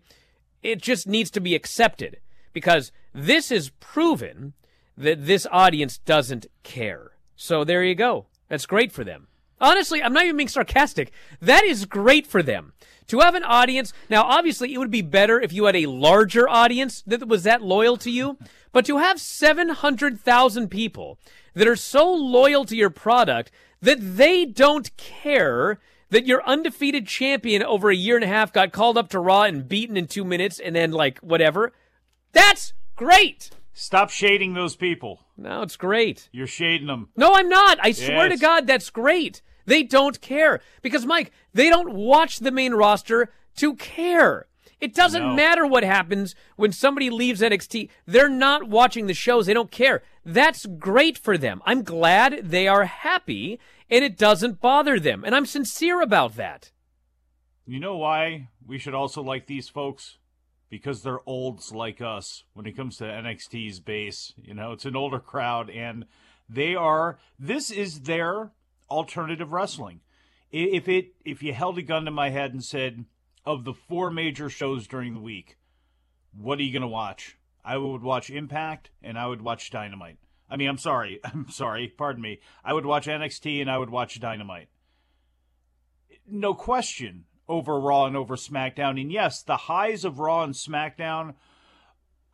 It 0.62 0.80
just 0.80 1.06
needs 1.06 1.30
to 1.32 1.40
be 1.40 1.54
accepted 1.54 2.18
because 2.52 2.92
this 3.12 3.50
is 3.50 3.70
proven 3.80 4.54
that 4.96 5.26
this 5.26 5.46
audience 5.50 5.98
doesn't 5.98 6.46
care. 6.62 7.12
So 7.36 7.64
there 7.64 7.82
you 7.82 7.94
go. 7.94 8.26
That's 8.48 8.66
great 8.66 8.92
for 8.92 9.04
them. 9.04 9.28
Honestly, 9.60 10.02
I'm 10.02 10.12
not 10.12 10.24
even 10.24 10.36
being 10.36 10.48
sarcastic. 10.48 11.12
That 11.40 11.64
is 11.64 11.84
great 11.84 12.26
for 12.26 12.42
them. 12.42 12.72
To 13.08 13.20
have 13.20 13.34
an 13.34 13.44
audience, 13.44 13.92
now 14.08 14.22
obviously 14.22 14.72
it 14.72 14.78
would 14.78 14.90
be 14.90 15.02
better 15.02 15.40
if 15.40 15.52
you 15.52 15.66
had 15.66 15.76
a 15.76 15.86
larger 15.86 16.48
audience 16.48 17.02
that 17.06 17.28
was 17.28 17.42
that 17.42 17.62
loyal 17.62 17.96
to 17.98 18.10
you, 18.10 18.38
but 18.72 18.86
to 18.86 18.98
have 18.98 19.20
700,000 19.20 20.68
people 20.68 21.18
that 21.54 21.68
are 21.68 21.76
so 21.76 22.12
loyal 22.12 22.64
to 22.64 22.76
your 22.76 22.90
product 22.90 23.50
that 23.80 23.98
they 24.00 24.46
don't 24.46 24.96
care 24.96 25.78
that 26.10 26.26
your 26.26 26.42
undefeated 26.44 27.06
champion 27.06 27.62
over 27.62 27.90
a 27.90 27.96
year 27.96 28.16
and 28.16 28.24
a 28.24 28.28
half 28.28 28.52
got 28.52 28.72
called 28.72 28.96
up 28.96 29.08
to 29.10 29.18
Raw 29.18 29.42
and 29.42 29.68
beaten 29.68 29.96
in 29.96 30.06
two 30.06 30.24
minutes 30.24 30.58
and 30.58 30.74
then, 30.74 30.90
like, 30.90 31.18
whatever. 31.18 31.72
That's 32.32 32.72
great. 32.96 33.50
Stop 33.76 34.08
shading 34.08 34.54
those 34.54 34.76
people. 34.76 35.26
No, 35.36 35.62
it's 35.62 35.76
great. 35.76 36.28
You're 36.32 36.46
shading 36.46 36.86
them. 36.86 37.08
No, 37.16 37.34
I'm 37.34 37.48
not. 37.48 37.78
I 37.82 37.90
swear 37.90 38.28
to 38.28 38.36
God, 38.36 38.66
that's 38.68 38.88
great. 38.88 39.42
They 39.66 39.82
don't 39.82 40.20
care. 40.20 40.60
Because, 40.80 41.04
Mike, 41.04 41.32
they 41.52 41.68
don't 41.68 41.92
watch 41.92 42.38
the 42.38 42.52
main 42.52 42.72
roster 42.74 43.32
to 43.56 43.74
care. 43.74 44.46
It 44.80 44.94
doesn't 44.94 45.22
No. 45.22 45.34
matter 45.34 45.66
what 45.66 45.82
happens 45.82 46.34
when 46.56 46.70
somebody 46.70 47.10
leaves 47.10 47.40
NXT. 47.42 47.88
They're 48.06 48.28
not 48.28 48.68
watching 48.68 49.06
the 49.06 49.14
shows. 49.14 49.46
They 49.46 49.54
don't 49.54 49.70
care. 49.70 50.02
That's 50.24 50.66
great 50.66 51.18
for 51.18 51.36
them. 51.36 51.60
I'm 51.66 51.82
glad 51.82 52.50
they 52.50 52.68
are 52.68 52.84
happy 52.84 53.58
and 53.90 54.04
it 54.04 54.16
doesn't 54.16 54.60
bother 54.60 55.00
them. 55.00 55.24
And 55.24 55.34
I'm 55.34 55.46
sincere 55.46 56.00
about 56.00 56.36
that. 56.36 56.70
You 57.66 57.80
know 57.80 57.96
why 57.96 58.48
we 58.66 58.78
should 58.78 58.94
also 58.94 59.22
like 59.22 59.46
these 59.46 59.68
folks? 59.68 60.18
Because 60.74 61.02
they're 61.02 61.20
olds 61.24 61.72
like 61.72 62.00
us 62.00 62.42
when 62.52 62.66
it 62.66 62.76
comes 62.76 62.96
to 62.96 63.04
NXT's 63.04 63.78
base. 63.78 64.34
You 64.36 64.54
know, 64.54 64.72
it's 64.72 64.84
an 64.84 64.96
older 64.96 65.20
crowd, 65.20 65.70
and 65.70 66.04
they 66.48 66.74
are. 66.74 67.20
This 67.38 67.70
is 67.70 68.00
their 68.00 68.50
alternative 68.90 69.52
wrestling. 69.52 70.00
If 70.50 70.88
it 70.88 71.14
if 71.24 71.44
you 71.44 71.54
held 71.54 71.78
a 71.78 71.82
gun 71.82 72.06
to 72.06 72.10
my 72.10 72.30
head 72.30 72.52
and 72.52 72.64
said, 72.64 73.04
of 73.46 73.64
the 73.64 73.72
four 73.72 74.10
major 74.10 74.48
shows 74.50 74.88
during 74.88 75.14
the 75.14 75.20
week, 75.20 75.58
what 76.36 76.58
are 76.58 76.62
you 76.62 76.72
gonna 76.72 76.88
watch? 76.88 77.38
I 77.64 77.76
would 77.76 78.02
watch 78.02 78.30
Impact 78.30 78.90
and 79.00 79.16
I 79.16 79.28
would 79.28 79.42
watch 79.42 79.70
Dynamite. 79.70 80.18
I 80.50 80.56
mean, 80.56 80.68
I'm 80.68 80.78
sorry, 80.78 81.20
I'm 81.24 81.48
sorry, 81.50 81.86
pardon 81.86 82.20
me. 82.22 82.40
I 82.64 82.72
would 82.72 82.84
watch 82.84 83.06
NXT 83.06 83.60
and 83.60 83.70
I 83.70 83.78
would 83.78 83.90
watch 83.90 84.18
Dynamite 84.18 84.68
no 86.26 86.54
question 86.54 87.24
over 87.48 87.78
Raw 87.78 88.06
and 88.06 88.16
over 88.16 88.36
SmackDown. 88.36 89.00
And 89.00 89.12
yes, 89.12 89.42
the 89.42 89.56
highs 89.56 90.04
of 90.04 90.18
Raw 90.18 90.42
and 90.42 90.54
SmackDown 90.54 91.34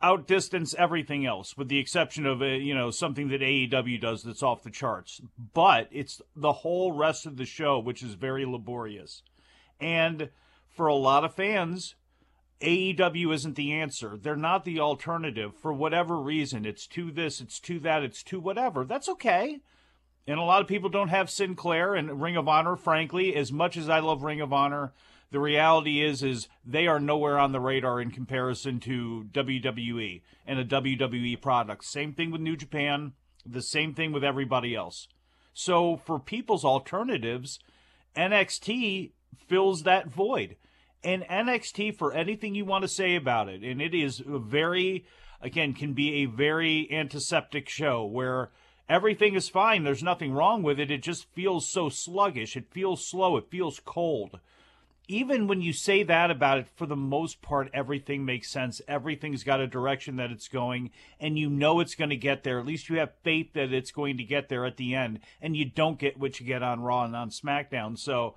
outdistance 0.01 0.73
everything 0.77 1.25
else, 1.25 1.55
with 1.55 1.69
the 1.69 1.77
exception 1.77 2.25
of 2.25 2.41
uh, 2.41 2.45
you 2.45 2.73
know 2.73 2.91
something 2.91 3.29
that 3.29 3.41
AEW 3.41 3.99
does 4.01 4.23
that's 4.23 4.43
off 4.43 4.63
the 4.63 4.69
charts. 4.71 5.21
But 5.53 5.87
it's 5.91 6.21
the 6.35 6.53
whole 6.53 6.91
rest 6.91 7.25
of 7.25 7.37
the 7.37 7.45
show 7.45 7.79
which 7.79 8.03
is 8.03 8.13
very 8.13 8.45
laborious, 8.45 9.23
and 9.79 10.29
for 10.69 10.87
a 10.87 10.95
lot 10.95 11.23
of 11.23 11.33
fans. 11.33 11.95
AEW 12.61 13.33
isn't 13.33 13.55
the 13.55 13.71
answer. 13.71 14.19
They're 14.21 14.35
not 14.35 14.65
the 14.65 14.79
alternative 14.79 15.55
for 15.55 15.73
whatever 15.73 16.21
reason. 16.21 16.63
It's 16.63 16.85
to 16.89 17.09
this, 17.09 17.41
it's 17.41 17.59
to 17.61 17.79
that, 17.79 18.03
it's 18.03 18.21
to 18.25 18.39
whatever. 18.39 18.85
That's 18.85 19.09
okay. 19.09 19.61
And 20.27 20.39
a 20.39 20.43
lot 20.43 20.61
of 20.61 20.67
people 20.67 20.89
don't 20.89 21.09
have 21.09 21.29
Sinclair 21.29 21.95
and 21.95 22.21
Ring 22.21 22.37
of 22.37 22.47
Honor, 22.47 22.75
frankly. 22.75 23.35
As 23.35 23.51
much 23.51 23.75
as 23.75 23.89
I 23.89 23.99
love 23.99 24.23
Ring 24.23 24.41
of 24.41 24.53
Honor, 24.53 24.93
the 25.31 25.39
reality 25.39 26.01
is 26.01 26.21
is 26.21 26.47
they 26.65 26.87
are 26.87 26.99
nowhere 26.99 27.39
on 27.39 27.53
the 27.53 27.59
radar 27.59 28.01
in 28.01 28.11
comparison 28.11 28.79
to 28.81 29.27
WWE 29.31 30.21
and 30.45 30.59
a 30.59 30.65
WWE 30.65 31.41
product. 31.41 31.85
Same 31.85 32.13
thing 32.13 32.31
with 32.31 32.41
New 32.41 32.55
Japan, 32.55 33.13
the 33.45 33.61
same 33.61 33.93
thing 33.93 34.11
with 34.11 34.23
everybody 34.23 34.75
else. 34.75 35.07
So 35.53 35.97
for 35.97 36.19
people's 36.19 36.65
alternatives, 36.65 37.59
NXT 38.15 39.11
fills 39.47 39.83
that 39.83 40.07
void. 40.07 40.57
And 41.03 41.23
NXT, 41.23 41.97
for 41.97 42.13
anything 42.13 42.53
you 42.53 42.65
want 42.65 42.83
to 42.83 42.87
say 42.87 43.15
about 43.15 43.49
it, 43.49 43.63
and 43.63 43.81
it 43.81 43.95
is 43.95 44.19
a 44.19 44.37
very, 44.37 45.05
again, 45.41 45.73
can 45.73 45.93
be 45.93 46.21
a 46.21 46.25
very 46.25 46.87
antiseptic 46.91 47.67
show 47.67 48.05
where 48.05 48.51
everything 48.89 49.35
is 49.35 49.49
fine. 49.49 49.83
There's 49.83 50.03
nothing 50.03 50.33
wrong 50.33 50.63
with 50.63 50.79
it. 50.79 50.91
It 50.91 51.03
just 51.03 51.31
feels 51.33 51.67
so 51.67 51.89
sluggish. 51.89 52.55
It 52.55 52.71
feels 52.71 53.05
slow. 53.05 53.37
It 53.37 53.49
feels 53.49 53.79
cold. 53.83 54.39
Even 55.07 55.47
when 55.47 55.61
you 55.61 55.73
say 55.73 56.03
that 56.03 56.31
about 56.31 56.59
it, 56.59 56.67
for 56.75 56.85
the 56.85 56.95
most 56.95 57.41
part, 57.41 57.69
everything 57.73 58.23
makes 58.23 58.49
sense. 58.49 58.81
Everything's 58.87 59.43
got 59.43 59.59
a 59.59 59.67
direction 59.67 60.15
that 60.15 60.31
it's 60.31 60.47
going, 60.47 60.91
and 61.19 61.37
you 61.37 61.49
know 61.49 61.81
it's 61.81 61.95
going 61.95 62.11
to 62.11 62.15
get 62.15 62.43
there. 62.43 62.59
At 62.59 62.65
least 62.65 62.87
you 62.87 62.97
have 62.99 63.11
faith 63.23 63.51
that 63.53 63.73
it's 63.73 63.91
going 63.91 64.17
to 64.17 64.23
get 64.23 64.47
there 64.47 64.65
at 64.65 64.77
the 64.77 64.95
end, 64.95 65.19
and 65.41 65.57
you 65.57 65.65
don't 65.65 65.99
get 65.99 66.17
what 66.17 66.39
you 66.39 66.45
get 66.45 66.63
on 66.63 66.81
Raw 66.81 67.03
and 67.03 67.15
on 67.15 67.29
SmackDown. 67.29 67.97
So 67.97 68.35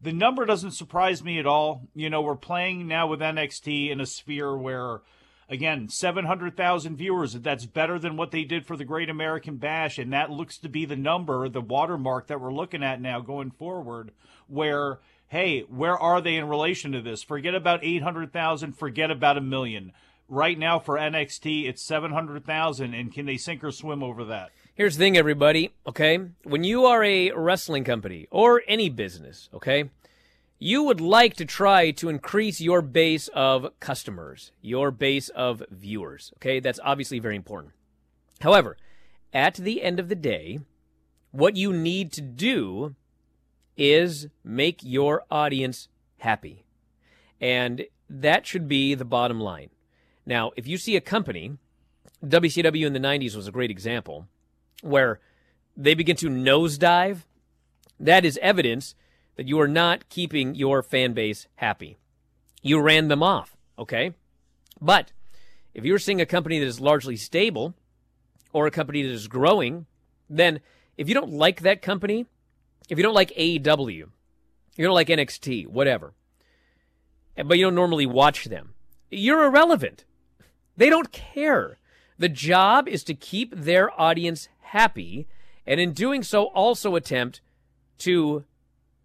the 0.00 0.12
number 0.12 0.44
doesn't 0.44 0.72
surprise 0.72 1.22
me 1.22 1.38
at 1.38 1.46
all. 1.46 1.88
You 1.94 2.08
know, 2.08 2.22
we're 2.22 2.36
playing 2.36 2.86
now 2.86 3.06
with 3.06 3.20
NXT 3.20 3.90
in 3.90 4.00
a 4.00 4.06
sphere 4.06 4.56
where, 4.56 5.00
again, 5.48 5.88
700,000 5.88 6.96
viewers. 6.96 7.34
That's 7.34 7.66
better 7.66 7.98
than 7.98 8.16
what 8.16 8.30
they 8.30 8.44
did 8.44 8.66
for 8.66 8.76
the 8.76 8.84
Great 8.84 9.10
American 9.10 9.56
Bash. 9.56 9.98
And 9.98 10.12
that 10.12 10.30
looks 10.30 10.58
to 10.58 10.68
be 10.68 10.84
the 10.84 10.96
number, 10.96 11.48
the 11.48 11.60
watermark 11.60 12.26
that 12.28 12.40
we're 12.40 12.52
looking 12.52 12.82
at 12.82 13.00
now 13.00 13.20
going 13.20 13.50
forward, 13.50 14.12
where, 14.48 14.98
hey, 15.28 15.60
where 15.60 15.96
are 15.96 16.20
they 16.20 16.36
in 16.36 16.48
relation 16.48 16.92
to 16.92 17.00
this? 17.00 17.22
Forget 17.22 17.54
about 17.54 17.84
800,000, 17.84 18.72
forget 18.72 19.10
about 19.10 19.38
a 19.38 19.42
million. 19.42 19.92
Right 20.28 20.58
now 20.58 20.80
for 20.80 20.96
NXT, 20.96 21.68
it's 21.68 21.86
700,000. 21.86 22.94
And 22.94 23.12
can 23.12 23.26
they 23.26 23.36
sink 23.36 23.62
or 23.62 23.70
swim 23.70 24.02
over 24.02 24.24
that? 24.24 24.50
Here's 24.74 24.98
the 24.98 25.04
thing, 25.04 25.16
everybody, 25.16 25.72
okay? 25.86 26.18
When 26.42 26.62
you 26.62 26.84
are 26.84 27.02
a 27.02 27.30
wrestling 27.30 27.84
company 27.84 28.26
or 28.30 28.62
any 28.68 28.90
business, 28.90 29.48
okay, 29.54 29.88
you 30.58 30.82
would 30.84 31.00
like 31.00 31.34
to 31.34 31.44
try 31.44 31.90
to 31.92 32.08
increase 32.08 32.60
your 32.60 32.80
base 32.82 33.28
of 33.28 33.78
customers, 33.80 34.52
your 34.62 34.90
base 34.90 35.28
of 35.30 35.62
viewers, 35.70 36.32
okay? 36.36 36.60
That's 36.60 36.80
obviously 36.82 37.18
very 37.18 37.36
important. 37.36 37.74
However, 38.40 38.76
at 39.32 39.54
the 39.54 39.82
end 39.82 40.00
of 40.00 40.08
the 40.08 40.14
day, 40.14 40.60
what 41.30 41.56
you 41.56 41.72
need 41.72 42.12
to 42.12 42.22
do 42.22 42.94
is 43.76 44.28
make 44.42 44.80
your 44.82 45.24
audience 45.30 45.88
happy. 46.18 46.64
And 47.40 47.84
that 48.08 48.46
should 48.46 48.66
be 48.66 48.94
the 48.94 49.04
bottom 49.04 49.40
line. 49.40 49.70
Now, 50.24 50.52
if 50.56 50.66
you 50.66 50.78
see 50.78 50.96
a 50.96 51.00
company, 51.02 51.58
WCW 52.24 52.86
in 52.86 52.94
the 52.94 52.98
90s 52.98 53.36
was 53.36 53.46
a 53.46 53.52
great 53.52 53.70
example, 53.70 54.26
where 54.82 55.20
they 55.76 55.94
begin 55.94 56.16
to 56.16 56.28
nosedive, 56.28 57.24
that 58.00 58.24
is 58.24 58.38
evidence 58.40 58.94
that 59.36 59.48
you 59.48 59.60
are 59.60 59.68
not 59.68 60.08
keeping 60.08 60.54
your 60.54 60.82
fan 60.82 61.12
base 61.12 61.46
happy. 61.56 61.96
You 62.62 62.80
ran 62.80 63.08
them 63.08 63.22
off, 63.22 63.56
okay? 63.78 64.14
But 64.80 65.12
if 65.74 65.84
you're 65.84 65.98
seeing 65.98 66.20
a 66.20 66.26
company 66.26 66.58
that 66.58 66.66
is 66.66 66.80
largely 66.80 67.16
stable 67.16 67.74
or 68.52 68.66
a 68.66 68.70
company 68.70 69.02
that 69.02 69.12
is 69.12 69.28
growing, 69.28 69.86
then 70.28 70.60
if 70.96 71.08
you 71.08 71.14
don't 71.14 71.32
like 71.32 71.60
that 71.60 71.82
company, 71.82 72.26
if 72.88 72.98
you 72.98 73.04
don't 73.04 73.14
like 73.14 73.30
AEW, 73.36 74.08
you 74.76 74.84
don't 74.84 74.94
like 74.94 75.08
NXT, 75.08 75.66
whatever, 75.68 76.14
but 77.36 77.58
you 77.58 77.66
don't 77.66 77.74
normally 77.74 78.06
watch 78.06 78.46
them, 78.46 78.74
you're 79.10 79.44
irrelevant. 79.44 80.04
They 80.76 80.90
don't 80.90 81.12
care. 81.12 81.78
The 82.18 82.28
job 82.28 82.88
is 82.88 83.04
to 83.04 83.14
keep 83.14 83.54
their 83.54 83.98
audience 84.00 84.48
happy, 84.60 85.26
and 85.66 85.80
in 85.80 85.92
doing 85.92 86.22
so, 86.22 86.44
also 86.44 86.96
attempt 86.96 87.40
to 87.98 88.44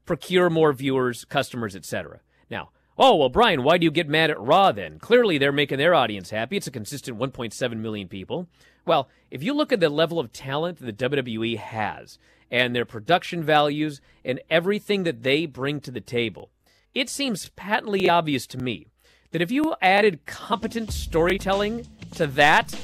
procure 0.06 0.50
more 0.50 0.74
viewers, 0.74 1.26
customers, 1.26 1.76
etc. 1.76 2.20
Now, 2.50 2.70
oh, 2.98 3.16
well, 3.16 3.30
Bryan, 3.30 3.64
why 3.64 3.78
do 3.78 3.86
you 3.86 3.92
get 3.92 4.08
mad 4.08 4.30
at 4.30 4.40
Raw 4.40 4.72
then? 4.72 5.00
Clearly, 5.00 5.38
they're 5.38 5.52
making 5.52 5.78
their 5.78 5.96
audience 5.96 6.30
happy. 6.30 6.58
It's 6.58 6.68
a 6.68 6.72
consistent 6.72 7.18
1.7 7.18 7.78
million 7.78 8.08
people. 8.08 8.48
Well, 8.86 9.10
if 9.30 9.44
you 9.44 9.54
look 9.54 9.72
at 9.72 9.80
the 9.80 9.90
level 9.90 10.20
of 10.20 10.34
talent 10.34 10.80
that 10.80 10.98
the 10.98 11.10
WWE 11.10 11.58
has 11.58 12.18
and 12.50 12.76
their 12.76 12.86
production 12.86 13.44
values 13.44 14.02
and 14.26 14.42
everything 14.50 15.04
that 15.04 15.24
they 15.24 15.46
bring 15.46 15.80
to 15.82 15.92
the 15.92 16.02
table, 16.02 16.50
it 16.94 17.10
seems 17.10 17.50
patently 17.50 18.10
obvious 18.10 18.46
to 18.48 18.58
me 18.58 18.88
that 19.32 19.42
if 19.42 19.52
you 19.52 19.76
added 19.82 20.26
competent 20.26 20.92
storytelling 20.92 21.88
to 22.16 22.28
that, 22.28 22.78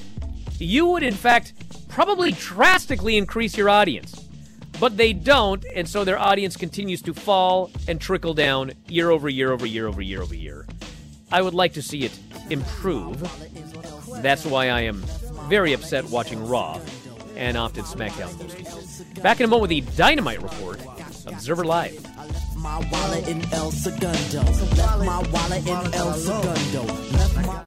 you 0.60 0.86
would, 0.88 1.04
in 1.04 1.14
fact, 1.14 1.54
probably 1.90 2.32
drastically 2.32 3.18
increase 3.18 3.58
your 3.58 3.70
audience. 3.70 4.27
But 4.80 4.96
they 4.96 5.14
don't, 5.14 5.66
and 5.76 5.90
so 5.90 6.04
their 6.04 6.20
audience 6.20 6.56
continues 6.56 7.02
to 7.04 7.14
fall 7.14 7.72
and 7.88 8.00
trickle 8.00 8.34
down 8.34 8.74
year 8.88 9.10
over 9.10 9.28
year 9.28 9.52
over 9.52 9.66
year 9.66 9.88
over 9.88 10.02
year 10.02 10.22
over 10.22 10.36
year. 10.36 10.68
I 11.32 11.42
would 11.42 11.56
like 11.56 11.74
to 11.74 11.82
see 11.82 12.04
it 12.04 12.18
improve. 12.50 13.20
That's 14.22 14.46
why 14.46 14.70
I 14.70 14.82
am 14.82 15.04
very 15.50 15.74
upset 15.74 16.06
watching 16.06 16.48
Raw 16.48 16.80
and 17.36 17.58
often 17.58 17.84
SmackDown 17.86 18.38
most. 18.40 19.22
Back 19.22 19.40
in 19.40 19.46
a 19.46 19.48
moment 19.48 19.62
with 19.62 19.70
the 19.70 19.82
Dynamite 19.96 20.42
Report, 20.42 20.80
Observer 21.26 21.66
Live. 21.66 22.04
My 22.56 22.80
wallet 22.92 23.28
in 23.28 23.42
El 23.54 23.72
Segundo. 23.72 24.42
Left 24.42 25.00
my 25.00 25.22
wallet 25.32 25.68
in 25.68 25.94
El 25.94 26.14
Segundo. 26.14 27.67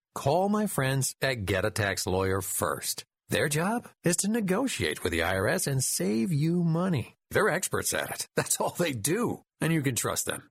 Call 0.13 0.49
my 0.49 0.67
friends 0.67 1.15
at 1.21 1.45
Get 1.45 1.63
a 1.63 1.71
Tax 1.71 2.05
Lawyer 2.05 2.41
first. 2.41 3.05
Their 3.29 3.47
job 3.47 3.87
is 4.03 4.17
to 4.17 4.29
negotiate 4.29 5.03
with 5.03 5.13
the 5.13 5.19
IRS 5.19 5.67
and 5.67 5.81
save 5.81 6.33
you 6.33 6.63
money. 6.63 7.15
They're 7.31 7.49
experts 7.49 7.93
at 7.93 8.11
it. 8.11 8.27
That's 8.35 8.59
all 8.59 8.75
they 8.77 8.91
do. 8.91 9.43
And 9.61 9.71
you 9.71 9.81
can 9.81 9.95
trust 9.95 10.25
them. 10.25 10.50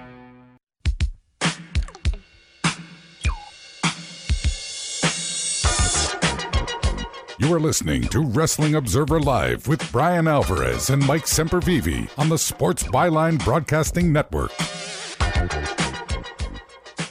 You 7.41 7.51
are 7.55 7.59
listening 7.59 8.03
to 8.09 8.19
Wrestling 8.21 8.75
Observer 8.75 9.19
Live 9.19 9.67
with 9.67 9.91
Bryan 9.91 10.27
Alvarez 10.27 10.91
and 10.91 11.03
Mike 11.07 11.25
Sempervive 11.25 12.07
on 12.19 12.29
the 12.29 12.37
Sports 12.37 12.83
Byline 12.83 13.43
Broadcasting 13.43 14.13
Network. 14.13 14.51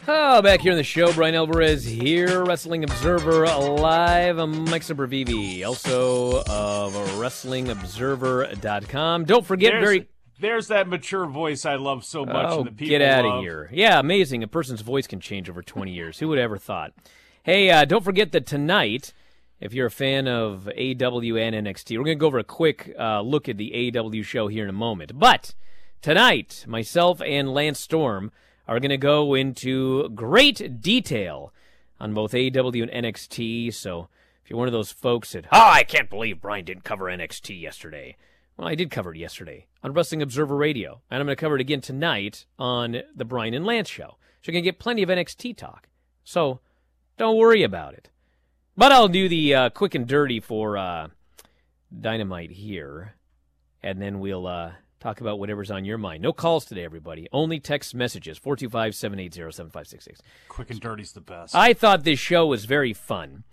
Oh, 0.06 0.40
back 0.40 0.60
here 0.60 0.70
on 0.70 0.78
the 0.78 0.84
show, 0.84 1.12
Bryan 1.12 1.34
Alvarez 1.34 1.84
here, 1.84 2.44
Wrestling 2.44 2.84
Observer 2.84 3.44
Live. 3.48 4.38
I'm 4.38 4.66
Mike 4.70 4.82
Sempervive, 4.82 5.66
also 5.66 6.42
of 6.42 6.92
WrestlingObserver.com. 7.18 9.24
Don't 9.24 9.44
forget, 9.44 9.72
There's- 9.72 9.84
very 9.84 10.06
There's 10.38 10.68
that 10.68 10.86
mature 10.86 11.26
voice 11.26 11.66
I 11.66 11.74
love 11.74 12.04
so 12.04 12.24
much. 12.24 12.46
Oh, 12.48 12.58
and 12.58 12.66
the 12.68 12.70
people 12.70 12.90
get 12.90 13.02
out 13.02 13.24
of 13.24 13.42
here. 13.42 13.68
Yeah, 13.72 13.98
amazing. 13.98 14.44
A 14.44 14.48
person's 14.48 14.82
voice 14.82 15.08
can 15.08 15.18
change 15.18 15.50
over 15.50 15.60
20 15.60 15.90
years. 15.90 16.20
Who 16.20 16.28
would 16.28 16.38
ever 16.38 16.56
thought? 16.56 16.92
Hey, 17.42 17.68
uh, 17.70 17.84
don't 17.84 18.04
forget 18.04 18.30
that 18.32 18.46
tonight, 18.46 19.12
if 19.60 19.74
you're 19.74 19.86
a 19.86 19.90
fan 19.90 20.26
of 20.26 20.68
AEW 20.76 21.38
and 21.38 21.66
NXT, 21.66 21.98
we're 21.98 22.04
going 22.04 22.16
to 22.16 22.20
go 22.20 22.26
over 22.26 22.38
a 22.38 22.44
quick 22.44 22.94
uh, 22.98 23.20
look 23.20 23.48
at 23.48 23.58
the 23.58 23.70
AEW 23.92 24.24
show 24.24 24.48
here 24.48 24.64
in 24.64 24.70
a 24.70 24.72
moment. 24.72 25.18
But 25.18 25.54
tonight, 26.00 26.64
myself 26.66 27.20
and 27.20 27.52
Lance 27.52 27.78
Storm 27.78 28.32
are 28.66 28.80
going 28.80 28.90
to 28.90 28.96
go 28.96 29.34
into 29.34 30.08
great 30.10 30.80
detail 30.80 31.52
on 32.00 32.14
both 32.14 32.34
AW 32.34 32.38
and 32.38 32.90
NXT. 32.90 33.74
So 33.74 34.08
if 34.42 34.50
you're 34.50 34.58
one 34.58 34.68
of 34.68 34.72
those 34.72 34.90
folks 34.90 35.32
that, 35.32 35.44
oh, 35.52 35.70
I 35.70 35.82
can't 35.82 36.08
believe 36.08 36.40
Bryan 36.40 36.64
didn't 36.64 36.84
cover 36.84 37.04
NXT 37.04 37.60
yesterday. 37.60 38.16
Well, 38.56 38.68
I 38.68 38.74
did 38.74 38.90
cover 38.90 39.12
it 39.12 39.18
yesterday 39.18 39.66
on 39.82 39.92
Wrestling 39.92 40.22
Observer 40.22 40.56
Radio, 40.56 41.02
and 41.10 41.20
I'm 41.20 41.26
going 41.26 41.36
to 41.36 41.40
cover 41.40 41.56
it 41.56 41.60
again 41.60 41.80
tonight 41.82 42.46
on 42.58 43.02
the 43.14 43.24
Bryan 43.24 43.54
and 43.54 43.66
Lance 43.66 43.88
show. 43.88 44.16
So 44.42 44.46
you're 44.50 44.52
going 44.54 44.64
to 44.64 44.70
get 44.70 44.78
plenty 44.78 45.02
of 45.02 45.10
NXT 45.10 45.56
talk. 45.56 45.88
So 46.24 46.60
don't 47.18 47.36
worry 47.36 47.62
about 47.62 47.92
it. 47.92 48.08
But 48.80 48.92
I'll 48.92 49.08
do 49.08 49.28
the 49.28 49.54
uh, 49.54 49.68
quick 49.68 49.94
and 49.94 50.06
dirty 50.06 50.40
for 50.40 50.78
uh, 50.78 51.08
Dynamite 52.00 52.50
here, 52.50 53.12
and 53.82 54.00
then 54.00 54.20
we'll 54.20 54.46
uh, 54.46 54.72
talk 55.00 55.20
about 55.20 55.38
whatever's 55.38 55.70
on 55.70 55.84
your 55.84 55.98
mind. 55.98 56.22
No 56.22 56.32
calls 56.32 56.64
today, 56.64 56.82
everybody. 56.82 57.28
Only 57.30 57.60
text 57.60 57.94
messages 57.94 58.38
425 58.38 58.94
780 58.94 59.52
7566. 59.52 60.22
Quick 60.48 60.70
and 60.70 60.80
dirty's 60.80 61.12
the 61.12 61.20
best. 61.20 61.54
I 61.54 61.74
thought 61.74 62.04
this 62.04 62.18
show 62.18 62.46
was 62.46 62.64
very 62.64 62.94
fun. 62.94 63.44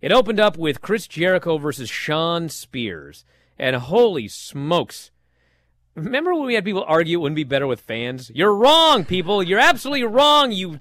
It 0.00 0.12
opened 0.12 0.38
up 0.38 0.56
with 0.56 0.80
Chris 0.80 1.08
Jericho 1.08 1.58
versus 1.58 1.90
Shawn 1.90 2.48
Spears, 2.48 3.24
and 3.58 3.74
holy 3.74 4.28
smokes. 4.28 5.10
Remember 5.96 6.32
when 6.32 6.46
we 6.46 6.54
had 6.54 6.64
people 6.64 6.84
argue 6.86 7.18
it 7.18 7.22
wouldn't 7.22 7.34
be 7.34 7.42
better 7.42 7.66
with 7.66 7.80
fans? 7.80 8.30
You're 8.32 8.54
wrong, 8.54 9.04
people. 9.04 9.42
You're 9.42 9.58
absolutely 9.58 10.04
wrong, 10.04 10.52
you 10.52 10.78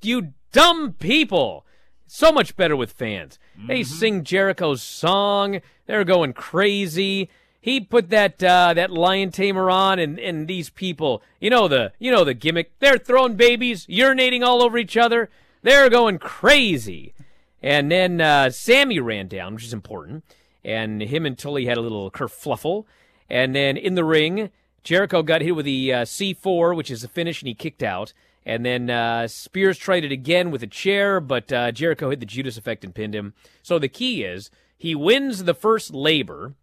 you 0.00 0.32
dumb 0.50 0.94
people. 0.94 1.66
So 2.06 2.32
much 2.32 2.56
better 2.56 2.76
with 2.76 2.92
fans. 2.92 3.38
They 3.66 3.82
sing 3.82 4.24
Jericho's 4.24 4.82
song. 4.82 5.60
They're 5.86 6.04
going 6.04 6.32
crazy. 6.32 7.30
He 7.60 7.80
put 7.80 8.10
that 8.10 8.42
uh, 8.42 8.74
that 8.74 8.90
lion 8.90 9.30
tamer 9.30 9.70
on, 9.70 9.98
and, 9.98 10.18
and 10.18 10.46
these 10.46 10.68
people, 10.68 11.22
you 11.40 11.48
know 11.48 11.66
the 11.66 11.92
you 11.98 12.10
know 12.10 12.22
the 12.22 12.34
gimmick. 12.34 12.78
They're 12.78 12.98
throwing 12.98 13.36
babies, 13.36 13.86
urinating 13.86 14.42
all 14.44 14.62
over 14.62 14.76
each 14.76 14.96
other. 14.98 15.30
They're 15.62 15.88
going 15.88 16.18
crazy. 16.18 17.14
And 17.62 17.90
then 17.90 18.20
uh, 18.20 18.50
Sammy 18.50 19.00
ran 19.00 19.28
down, 19.28 19.54
which 19.54 19.64
is 19.64 19.72
important. 19.72 20.22
And 20.62 21.00
him 21.00 21.24
and 21.24 21.38
Tully 21.38 21.64
had 21.64 21.78
a 21.78 21.80
little 21.80 22.10
kerfluffle. 22.10 22.84
And 23.30 23.54
then 23.54 23.78
in 23.78 23.94
the 23.94 24.04
ring, 24.04 24.50
Jericho 24.82 25.22
got 25.22 25.40
hit 25.40 25.56
with 25.56 25.64
the 25.64 25.90
uh, 25.90 26.02
C4, 26.02 26.76
which 26.76 26.90
is 26.90 27.02
a 27.02 27.08
finish, 27.08 27.40
and 27.40 27.48
he 27.48 27.54
kicked 27.54 27.82
out. 27.82 28.12
And 28.46 28.64
then 28.64 28.90
uh, 28.90 29.26
Spears 29.28 29.78
tried 29.78 30.04
it 30.04 30.12
again 30.12 30.50
with 30.50 30.62
a 30.62 30.66
chair, 30.66 31.18
but 31.20 31.52
uh, 31.52 31.72
Jericho 31.72 32.10
hit 32.10 32.20
the 32.20 32.26
Judas 32.26 32.58
effect 32.58 32.84
and 32.84 32.94
pinned 32.94 33.14
him. 33.14 33.32
So 33.62 33.78
the 33.78 33.88
key 33.88 34.22
is 34.22 34.50
he 34.76 34.94
wins 34.94 35.44
the 35.44 35.54
first 35.54 35.94
labor. 35.94 36.54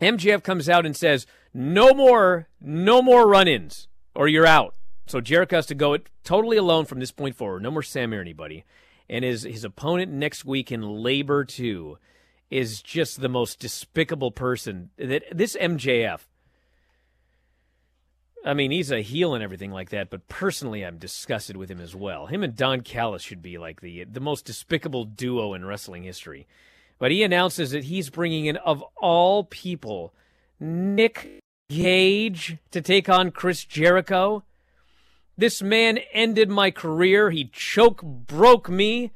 MJF 0.00 0.42
comes 0.42 0.68
out 0.68 0.86
and 0.86 0.96
says, 0.96 1.26
"No 1.52 1.92
more, 1.92 2.48
no 2.60 3.02
more 3.02 3.26
run-ins, 3.26 3.88
or 4.14 4.28
you're 4.28 4.46
out." 4.46 4.74
So 5.06 5.20
Jericho 5.20 5.56
has 5.56 5.66
to 5.66 5.74
go 5.74 5.94
it 5.94 6.08
totally 6.22 6.56
alone 6.56 6.84
from 6.84 7.00
this 7.00 7.12
point 7.12 7.36
forward. 7.36 7.62
No 7.62 7.70
more 7.70 7.82
Sammy 7.82 8.16
or 8.16 8.20
anybody. 8.20 8.64
And 9.08 9.24
his 9.24 9.42
his 9.42 9.64
opponent 9.64 10.12
next 10.12 10.44
week 10.44 10.70
in 10.70 10.82
Labor 10.82 11.44
Two 11.44 11.98
is 12.50 12.82
just 12.82 13.20
the 13.20 13.28
most 13.28 13.58
despicable 13.58 14.30
person. 14.30 14.90
That 14.96 15.24
this 15.32 15.56
MJF. 15.56 16.20
I 18.46 18.54
mean, 18.54 18.70
he's 18.70 18.92
a 18.92 19.02
heel 19.02 19.34
and 19.34 19.42
everything 19.42 19.72
like 19.72 19.90
that, 19.90 20.08
but 20.08 20.28
personally, 20.28 20.86
I'm 20.86 20.98
disgusted 20.98 21.56
with 21.56 21.68
him 21.68 21.80
as 21.80 21.96
well. 21.96 22.26
Him 22.26 22.44
and 22.44 22.54
Don 22.54 22.80
Callis 22.80 23.22
should 23.22 23.42
be 23.42 23.58
like 23.58 23.80
the 23.80 24.04
the 24.04 24.20
most 24.20 24.44
despicable 24.44 25.04
duo 25.04 25.52
in 25.52 25.64
wrestling 25.64 26.04
history. 26.04 26.46
But 27.00 27.10
he 27.10 27.24
announces 27.24 27.72
that 27.72 27.84
he's 27.84 28.08
bringing 28.08 28.46
in, 28.46 28.56
of 28.58 28.82
all 28.96 29.44
people, 29.44 30.14
Nick 30.60 31.40
Gage 31.68 32.58
to 32.70 32.80
take 32.80 33.08
on 33.08 33.32
Chris 33.32 33.64
Jericho. 33.64 34.44
This 35.36 35.60
man 35.60 35.98
ended 36.12 36.48
my 36.48 36.70
career. 36.70 37.30
He 37.30 37.50
choke 37.52 38.00
broke 38.02 38.70
me, 38.70 39.10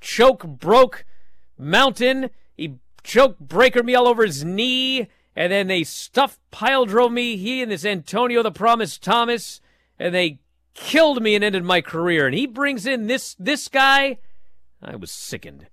choke 0.00 0.44
broke 0.44 1.04
Mountain. 1.56 2.30
He 2.56 2.74
choke 3.04 3.38
breaker 3.38 3.84
me 3.84 3.94
all 3.94 4.08
over 4.08 4.24
his 4.24 4.44
knee, 4.44 5.08
and 5.34 5.52
then 5.52 5.66
they 5.66 5.84
stuff 5.84 6.38
pile 6.50 6.84
drove 6.84 7.12
me. 7.12 7.36
He 7.36 7.62
and 7.62 7.70
this 7.70 7.84
Antonio 7.84 8.42
the 8.42 8.50
Promise 8.50 8.98
Thomas, 8.98 9.60
and 9.98 10.14
they 10.14 10.40
killed 10.74 11.22
me 11.22 11.34
and 11.34 11.44
ended 11.44 11.64
my 11.64 11.80
career. 11.80 12.26
And 12.26 12.34
he 12.34 12.46
brings 12.46 12.86
in 12.86 13.06
this 13.06 13.34
this 13.38 13.68
guy. 13.68 14.18
I 14.82 14.96
was 14.96 15.10
sickened. 15.10 15.66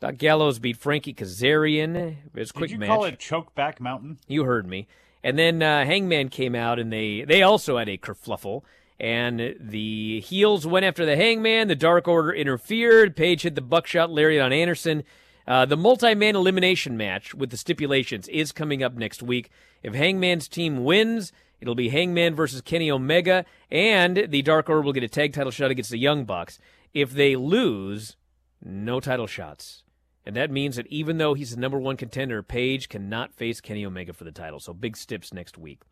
Doc 0.00 0.18
Gallows 0.18 0.58
beat 0.58 0.76
Frankie 0.76 1.14
Kazarian. 1.14 1.96
It 1.96 2.16
was 2.34 2.50
a 2.50 2.52
quick 2.52 2.68
Did 2.70 2.74
you 2.74 2.78
match. 2.80 2.88
call 2.88 3.04
it 3.04 3.18
Chokeback 3.18 3.80
Mountain? 3.80 4.18
You 4.26 4.44
heard 4.44 4.66
me. 4.66 4.86
And 5.24 5.38
then 5.38 5.62
uh, 5.62 5.84
Hangman 5.84 6.28
came 6.28 6.54
out, 6.54 6.78
and 6.78 6.92
they 6.92 7.22
they 7.22 7.42
also 7.42 7.78
had 7.78 7.88
a 7.88 7.96
kerfluffle. 7.98 8.62
And 8.98 9.56
the 9.60 10.20
heels 10.20 10.66
went 10.66 10.86
after 10.86 11.04
the 11.04 11.16
Hangman. 11.16 11.68
The 11.68 11.74
Dark 11.74 12.08
Order 12.08 12.32
interfered. 12.32 13.14
Page 13.16 13.42
hit 13.42 13.54
the 13.54 13.60
buckshot 13.60 14.10
lariat 14.10 14.42
on 14.42 14.52
Anderson. 14.52 15.04
Uh, 15.46 15.64
the 15.64 15.76
multi-man 15.76 16.34
elimination 16.34 16.96
match 16.96 17.34
with 17.34 17.50
the 17.50 17.56
stipulations 17.56 18.26
is 18.28 18.50
coming 18.50 18.82
up 18.82 18.94
next 18.94 19.22
week. 19.22 19.50
If 19.82 19.94
Hangman's 19.94 20.48
team 20.48 20.84
wins, 20.84 21.32
it'll 21.60 21.76
be 21.76 21.90
Hangman 21.90 22.34
versus 22.34 22.60
Kenny 22.60 22.90
Omega, 22.90 23.44
and 23.70 24.26
the 24.28 24.42
Dark 24.42 24.68
Order 24.68 24.82
will 24.82 24.92
get 24.92 25.04
a 25.04 25.08
tag 25.08 25.32
title 25.32 25.52
shot 25.52 25.70
against 25.70 25.90
the 25.90 25.98
Young 25.98 26.24
Bucks. 26.24 26.58
If 26.92 27.12
they 27.12 27.36
lose, 27.36 28.16
no 28.62 28.98
title 28.98 29.26
shots. 29.26 29.84
And 30.24 30.34
that 30.34 30.50
means 30.50 30.74
that 30.74 30.88
even 30.88 31.18
though 31.18 31.34
he's 31.34 31.52
the 31.52 31.60
number 31.60 31.78
one 31.78 31.96
contender, 31.96 32.42
Page 32.42 32.88
cannot 32.88 33.32
face 33.32 33.60
Kenny 33.60 33.86
Omega 33.86 34.12
for 34.12 34.24
the 34.24 34.32
title. 34.32 34.58
So 34.58 34.72
big 34.74 34.96
steps 34.96 35.32
next 35.32 35.56
week. 35.56 35.82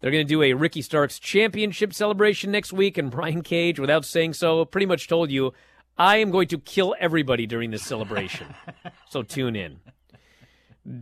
They're 0.00 0.12
going 0.12 0.26
to 0.26 0.28
do 0.28 0.42
a 0.42 0.52
Ricky 0.52 0.82
Starks 0.82 1.18
championship 1.18 1.92
celebration 1.92 2.52
next 2.52 2.72
week, 2.72 2.96
and 2.96 3.10
Brian 3.10 3.42
Cage, 3.42 3.80
without 3.80 4.04
saying 4.04 4.34
so, 4.34 4.64
pretty 4.64 4.86
much 4.86 5.08
told 5.08 5.30
you, 5.30 5.52
I 5.98 6.16
am 6.16 6.30
going 6.30 6.48
to 6.48 6.58
kill 6.58 6.94
everybody 6.98 7.46
during 7.46 7.70
this 7.70 7.84
celebration. 7.84 8.54
so 9.08 9.22
tune 9.22 9.56
in. 9.56 9.80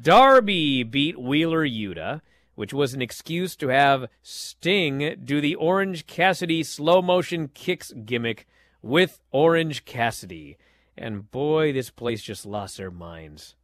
Darby 0.00 0.82
beat 0.82 1.20
Wheeler 1.20 1.66
Yuta, 1.66 2.20
which 2.54 2.72
was 2.72 2.94
an 2.94 3.02
excuse 3.02 3.56
to 3.56 3.68
have 3.68 4.08
Sting 4.22 5.16
do 5.24 5.40
the 5.40 5.56
Orange 5.56 6.06
Cassidy 6.06 6.62
slow 6.62 7.02
motion 7.02 7.48
kicks 7.48 7.92
gimmick 8.04 8.46
with 8.82 9.20
Orange 9.32 9.84
Cassidy. 9.84 10.56
And 10.96 11.30
boy, 11.30 11.72
this 11.72 11.90
place 11.90 12.22
just 12.22 12.46
lost 12.46 12.76
their 12.76 12.90
minds. 12.90 13.56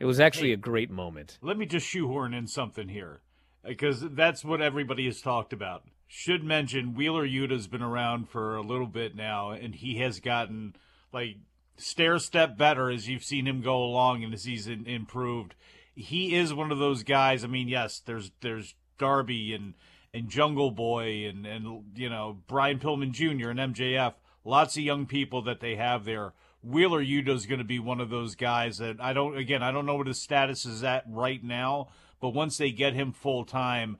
It 0.00 0.04
was 0.04 0.20
actually 0.20 0.52
a 0.52 0.56
great 0.56 0.90
moment. 0.90 1.38
Let 1.40 1.56
me 1.56 1.66
just 1.66 1.86
shoehorn 1.86 2.34
in 2.34 2.46
something 2.46 2.88
here, 2.88 3.20
because 3.64 4.00
that's 4.00 4.44
what 4.44 4.60
everybody 4.60 5.06
has 5.06 5.20
talked 5.20 5.52
about. 5.52 5.84
Should 6.10 6.42
mention 6.42 6.94
Wheeler 6.94 7.26
Yuta's 7.26 7.68
been 7.68 7.82
around 7.82 8.30
for 8.30 8.56
a 8.56 8.62
little 8.62 8.86
bit 8.86 9.14
now, 9.14 9.50
and 9.50 9.74
he 9.74 9.98
has 9.98 10.20
gotten 10.20 10.74
like 11.12 11.36
stair 11.76 12.18
step 12.18 12.56
better 12.56 12.90
as 12.90 13.08
you've 13.08 13.24
seen 13.24 13.46
him 13.46 13.60
go 13.60 13.82
along 13.82 14.24
and 14.24 14.32
as 14.32 14.44
he's 14.44 14.66
in, 14.66 14.86
improved. 14.86 15.54
He 15.94 16.34
is 16.34 16.54
one 16.54 16.72
of 16.72 16.78
those 16.78 17.02
guys. 17.02 17.44
I 17.44 17.46
mean, 17.46 17.68
yes, 17.68 18.00
there's 18.00 18.30
there's 18.40 18.74
Darby 18.98 19.52
and 19.52 19.74
and 20.14 20.30
Jungle 20.30 20.70
Boy 20.70 21.26
and 21.26 21.46
and 21.46 21.84
you 21.94 22.08
know 22.08 22.38
Brian 22.46 22.78
Pillman 22.78 23.12
Jr. 23.12 23.50
and 23.50 23.74
MJF. 23.74 24.14
Lots 24.44 24.76
of 24.76 24.82
young 24.82 25.06
people 25.06 25.42
that 25.42 25.60
they 25.60 25.76
have 25.76 26.04
there. 26.04 26.32
Wheeler 26.62 27.02
Yuta 27.02 27.30
is 27.30 27.46
going 27.46 27.58
to 27.58 27.64
be 27.64 27.78
one 27.78 28.00
of 28.00 28.10
those 28.10 28.34
guys 28.34 28.78
that 28.78 28.96
I 29.00 29.12
don't. 29.12 29.36
Again, 29.36 29.62
I 29.62 29.72
don't 29.72 29.86
know 29.86 29.96
what 29.96 30.06
his 30.06 30.22
status 30.22 30.64
is 30.64 30.82
at 30.82 31.04
right 31.06 31.42
now, 31.42 31.88
but 32.20 32.30
once 32.30 32.56
they 32.56 32.70
get 32.70 32.94
him 32.94 33.12
full 33.12 33.44
time, 33.44 33.98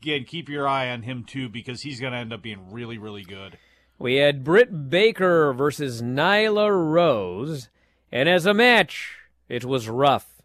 again, 0.00 0.24
keep 0.24 0.48
your 0.48 0.66
eye 0.66 0.90
on 0.90 1.02
him 1.02 1.24
too 1.24 1.48
because 1.48 1.82
he's 1.82 2.00
going 2.00 2.12
to 2.12 2.18
end 2.18 2.32
up 2.32 2.42
being 2.42 2.70
really, 2.70 2.98
really 2.98 3.22
good. 3.22 3.58
We 3.98 4.16
had 4.16 4.44
Britt 4.44 4.88
Baker 4.88 5.52
versus 5.52 6.00
Nyla 6.00 6.70
Rose, 6.70 7.68
and 8.10 8.28
as 8.28 8.46
a 8.46 8.54
match, 8.54 9.18
it 9.48 9.64
was 9.64 9.88
rough. 9.88 10.40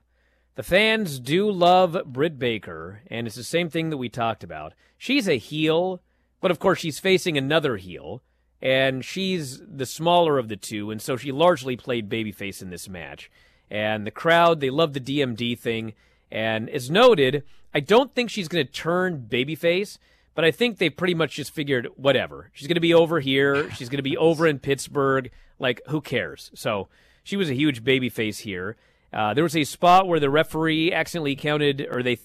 The 0.56 0.64
fans 0.64 1.20
do 1.20 1.50
love 1.50 1.98
Britt 2.06 2.38
Baker, 2.38 3.02
and 3.08 3.28
it's 3.28 3.36
the 3.36 3.44
same 3.44 3.70
thing 3.70 3.90
that 3.90 3.98
we 3.98 4.10
talked 4.10 4.44
about. 4.44 4.74
She's 4.98 5.28
a 5.28 5.38
heel, 5.38 6.02
but 6.42 6.52
of 6.52 6.60
course 6.60 6.80
she's 6.80 7.00
facing 7.00 7.38
another 7.38 7.78
heel, 7.78 8.22
and 8.62 9.04
she's 9.04 9.62
the 9.66 9.86
smaller 9.86 10.38
of 10.38 10.48
the 10.48 10.56
two, 10.56 10.92
and 10.92 11.02
so 11.02 11.18
she 11.18 11.32
largely 11.32 11.76
played 11.76 12.10
babyface 12.10 12.62
in 12.62 12.70
this 12.70 12.90
match. 12.90 13.30
And 13.70 14.06
the 14.06 14.12
crowd, 14.12 14.60
they 14.60 14.70
love 14.70 14.94
the 14.94 15.00
DMD 15.00 15.58
thing. 15.58 15.94
And 16.36 16.70
as 16.70 16.92
noted, 16.92 17.44
I 17.74 17.80
don't 17.80 18.14
think 18.14 18.30
she's 18.30 18.50
going 18.50 18.66
to 18.66 18.72
turn 18.72 19.26
babyface, 19.30 19.98
but 20.34 20.44
I 20.44 20.52
think 20.52 20.78
they 20.78 20.90
pretty 20.90 21.14
much 21.14 21.36
just 21.36 21.52
figured 21.52 21.88
whatever. 21.96 22.50
She's 22.52 22.68
going 22.68 22.76
to 22.76 22.82
be 22.82 22.94
over 22.94 23.22
here. 23.22 23.72
She's 23.72 23.88
going 23.88 24.00
to 24.00 24.04
be 24.04 24.18
over 24.18 24.46
in 24.46 24.60
Pittsburgh. 24.60 25.32
Like, 25.60 25.80
who 25.88 26.02
cares? 26.02 26.52
So 26.54 26.90
she 27.24 27.38
was 27.38 27.50
a 27.50 27.54
huge 27.54 27.86
babyface 27.86 28.40
here. 28.40 28.76
Uh, 29.14 29.34
there 29.34 29.46
was 29.46 29.56
a 29.56 29.64
spot 29.64 30.10
where 30.10 30.20
the 30.20 30.30
referee 30.30 30.92
accidentally 30.92 31.38
counted, 31.38 31.88
or 31.90 32.04
they 32.04 32.20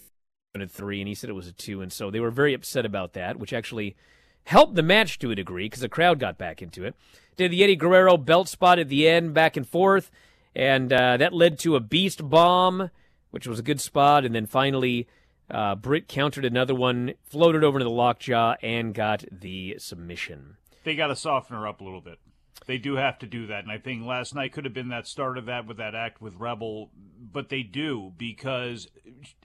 counted 0.56 0.72
three, 0.72 1.00
and 1.00 1.06
he 1.06 1.14
said 1.14 1.30
it 1.30 1.34
was 1.34 1.46
a 1.46 1.52
two, 1.52 1.80
and 1.80 1.92
so 1.92 2.10
they 2.10 2.18
were 2.18 2.32
very 2.32 2.52
upset 2.52 2.84
about 2.84 3.12
that, 3.12 3.38
which 3.38 3.52
actually 3.52 3.94
helped 4.42 4.74
the 4.74 4.82
match 4.82 5.20
to 5.20 5.30
a 5.30 5.36
degree 5.36 5.66
because 5.66 5.82
the 5.82 5.88
crowd 5.88 6.18
got 6.18 6.36
back 6.36 6.60
into 6.60 6.84
it. 6.84 6.96
Did 7.36 7.52
the 7.52 7.62
Eddie 7.62 7.76
Guerrero 7.76 8.16
belt 8.16 8.48
spot 8.48 8.80
at 8.80 8.88
the 8.88 9.08
end, 9.08 9.34
back 9.34 9.56
and 9.56 9.68
forth, 9.68 10.10
and 10.52 10.92
uh, 10.92 11.16
that 11.16 11.32
led 11.32 11.60
to 11.60 11.76
a 11.76 11.80
beast 11.80 12.28
bomb, 12.28 12.90
which 13.30 13.46
was 13.46 13.58
a 13.58 13.62
good 13.64 13.80
spot, 13.80 14.24
and 14.24 14.34
then 14.34 14.46
finally. 14.46 15.06
Uh, 15.52 15.74
Britt 15.74 16.06
countered 16.06 16.44
another 16.44 16.76
one, 16.76 17.14
floated 17.24 17.64
over 17.64 17.80
to 17.80 17.84
the 17.84 17.90
lockjaw, 17.90 18.54
and 18.62 18.94
got 18.94 19.24
the 19.32 19.74
submission. 19.80 20.58
They 20.84 20.94
got 20.94 21.08
to 21.08 21.16
soften 21.16 21.56
her 21.56 21.66
up 21.66 21.80
a 21.80 21.84
little 21.84 22.00
bit. 22.00 22.20
They 22.66 22.78
do 22.78 22.94
have 22.96 23.18
to 23.18 23.26
do 23.26 23.46
that, 23.48 23.64
and 23.64 23.72
I 23.72 23.78
think 23.78 24.04
last 24.04 24.34
night 24.34 24.52
could 24.52 24.64
have 24.64 24.74
been 24.74 24.90
that 24.90 25.06
start 25.08 25.38
of 25.38 25.46
that 25.46 25.66
with 25.66 25.78
that 25.78 25.94
act 25.94 26.20
with 26.20 26.36
Rebel, 26.36 26.90
but 27.20 27.48
they 27.48 27.64
do 27.64 28.12
because 28.16 28.86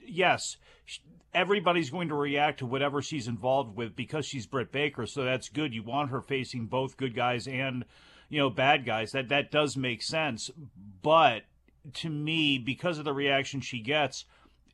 yes, 0.06 0.58
everybody's 1.34 1.90
going 1.90 2.08
to 2.08 2.14
react 2.14 2.60
to 2.60 2.66
whatever 2.66 3.02
she's 3.02 3.26
involved 3.26 3.76
with 3.76 3.96
because 3.96 4.26
she's 4.26 4.46
Britt 4.46 4.70
Baker, 4.70 5.06
so 5.06 5.24
that's 5.24 5.48
good. 5.48 5.74
You 5.74 5.82
want 5.82 6.10
her 6.10 6.20
facing 6.20 6.66
both 6.66 6.96
good 6.96 7.14
guys 7.14 7.48
and 7.48 7.84
you 8.28 8.38
know 8.38 8.50
bad 8.50 8.84
guys. 8.84 9.12
That 9.12 9.28
that 9.30 9.50
does 9.50 9.76
make 9.76 10.02
sense, 10.02 10.50
but 11.02 11.42
to 11.94 12.08
me, 12.10 12.58
because 12.58 12.98
of 12.98 13.04
the 13.04 13.12
reaction 13.12 13.60
she 13.60 13.80
gets, 13.80 14.24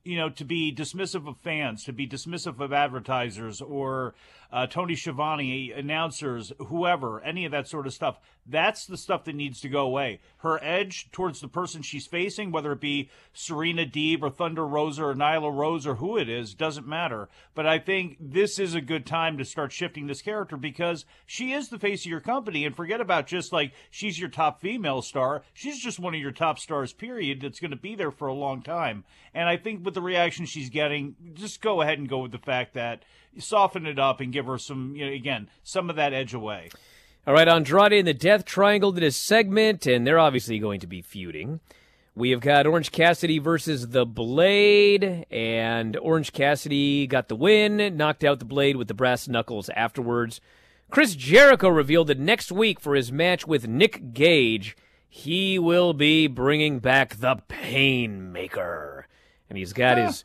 you 0.04 0.16
know, 0.16 0.28
to 0.30 0.44
be 0.44 0.74
dismissive 0.74 1.28
of 1.28 1.36
fans, 1.38 1.84
to 1.84 1.92
be 1.92 2.06
dismissive 2.06 2.60
of 2.60 2.72
advertisers 2.72 3.60
or 3.60 4.14
uh, 4.52 4.66
Tony 4.66 4.94
Schiavone, 4.94 5.72
announcers, 5.72 6.52
whoever, 6.58 7.22
any 7.22 7.46
of 7.46 7.52
that 7.52 7.66
sort 7.66 7.86
of 7.86 7.94
stuff. 7.94 8.18
That's 8.44 8.86
the 8.86 8.96
stuff 8.96 9.24
that 9.24 9.34
needs 9.34 9.60
to 9.60 9.68
go 9.68 9.86
away. 9.86 10.20
Her 10.38 10.62
edge 10.62 11.10
towards 11.12 11.40
the 11.40 11.48
person 11.48 11.80
she's 11.80 12.06
facing, 12.06 12.50
whether 12.50 12.72
it 12.72 12.80
be 12.80 13.08
Serena 13.32 13.86
Deeb 13.86 14.22
or 14.22 14.30
Thunder 14.30 14.66
Rosa 14.66 15.04
or 15.04 15.14
Nyla 15.14 15.56
Rose 15.56 15.86
or 15.86 15.94
who 15.94 16.18
it 16.18 16.28
is, 16.28 16.54
doesn't 16.54 16.86
matter. 16.86 17.28
But 17.54 17.66
I 17.66 17.78
think 17.78 18.16
this 18.20 18.58
is 18.58 18.74
a 18.74 18.80
good 18.80 19.06
time 19.06 19.38
to 19.38 19.44
start 19.44 19.72
shifting 19.72 20.06
this 20.06 20.22
character 20.22 20.56
because 20.56 21.06
she 21.24 21.52
is 21.52 21.68
the 21.68 21.78
face 21.78 22.04
of 22.04 22.10
your 22.10 22.20
company. 22.20 22.66
And 22.66 22.76
forget 22.76 23.00
about 23.00 23.28
just 23.28 23.52
like 23.52 23.72
she's 23.90 24.18
your 24.18 24.28
top 24.28 24.60
female 24.60 25.02
star. 25.02 25.44
She's 25.54 25.78
just 25.78 26.00
one 26.00 26.14
of 26.14 26.20
your 26.20 26.32
top 26.32 26.58
stars, 26.58 26.92
period, 26.92 27.40
that's 27.40 27.60
going 27.60 27.70
to 27.70 27.76
be 27.76 27.94
there 27.94 28.10
for 28.10 28.26
a 28.26 28.34
long 28.34 28.60
time. 28.62 29.04
And 29.32 29.48
I 29.48 29.56
think 29.56 29.84
with 29.84 29.94
the 29.94 30.02
reaction 30.02 30.44
she's 30.44 30.68
getting, 30.68 31.14
just 31.34 31.62
go 31.62 31.80
ahead 31.80 31.98
and 31.98 32.08
go 32.08 32.18
with 32.18 32.32
the 32.32 32.38
fact 32.38 32.74
that 32.74 33.04
soften 33.38 33.86
it 33.86 33.98
up 33.98 34.20
and 34.20 34.32
give 34.32 34.46
her 34.46 34.58
some, 34.58 34.94
you 34.96 35.06
know, 35.06 35.12
again, 35.12 35.48
some 35.62 35.90
of 35.90 35.96
that 35.96 36.12
edge 36.12 36.34
away. 36.34 36.70
All 37.26 37.34
right, 37.34 37.48
Andrade 37.48 37.92
and 37.92 38.08
the 38.08 38.14
Death 38.14 38.44
Triangle 38.44 38.92
did 38.92 39.04
a 39.04 39.12
segment, 39.12 39.86
and 39.86 40.06
they're 40.06 40.18
obviously 40.18 40.58
going 40.58 40.80
to 40.80 40.86
be 40.86 41.02
feuding. 41.02 41.60
We 42.14 42.30
have 42.30 42.40
got 42.40 42.66
Orange 42.66 42.92
Cassidy 42.92 43.38
versus 43.38 43.88
the 43.88 44.04
Blade, 44.04 45.24
and 45.30 45.96
Orange 45.96 46.32
Cassidy 46.32 47.06
got 47.06 47.28
the 47.28 47.36
win, 47.36 47.96
knocked 47.96 48.22
out 48.22 48.38
the 48.38 48.44
Blade 48.44 48.76
with 48.76 48.88
the 48.88 48.94
brass 48.94 49.28
knuckles 49.28 49.70
afterwards. 49.70 50.40
Chris 50.90 51.14
Jericho 51.14 51.68
revealed 51.68 52.08
that 52.08 52.18
next 52.18 52.52
week 52.52 52.80
for 52.80 52.94
his 52.94 53.10
match 53.10 53.46
with 53.46 53.66
Nick 53.66 54.12
Gage, 54.12 54.76
he 55.08 55.58
will 55.58 55.94
be 55.94 56.26
bringing 56.26 56.80
back 56.80 57.16
the 57.16 57.36
Painmaker. 57.48 59.04
And 59.48 59.56
he's 59.56 59.72
got 59.72 59.96
his 59.96 60.24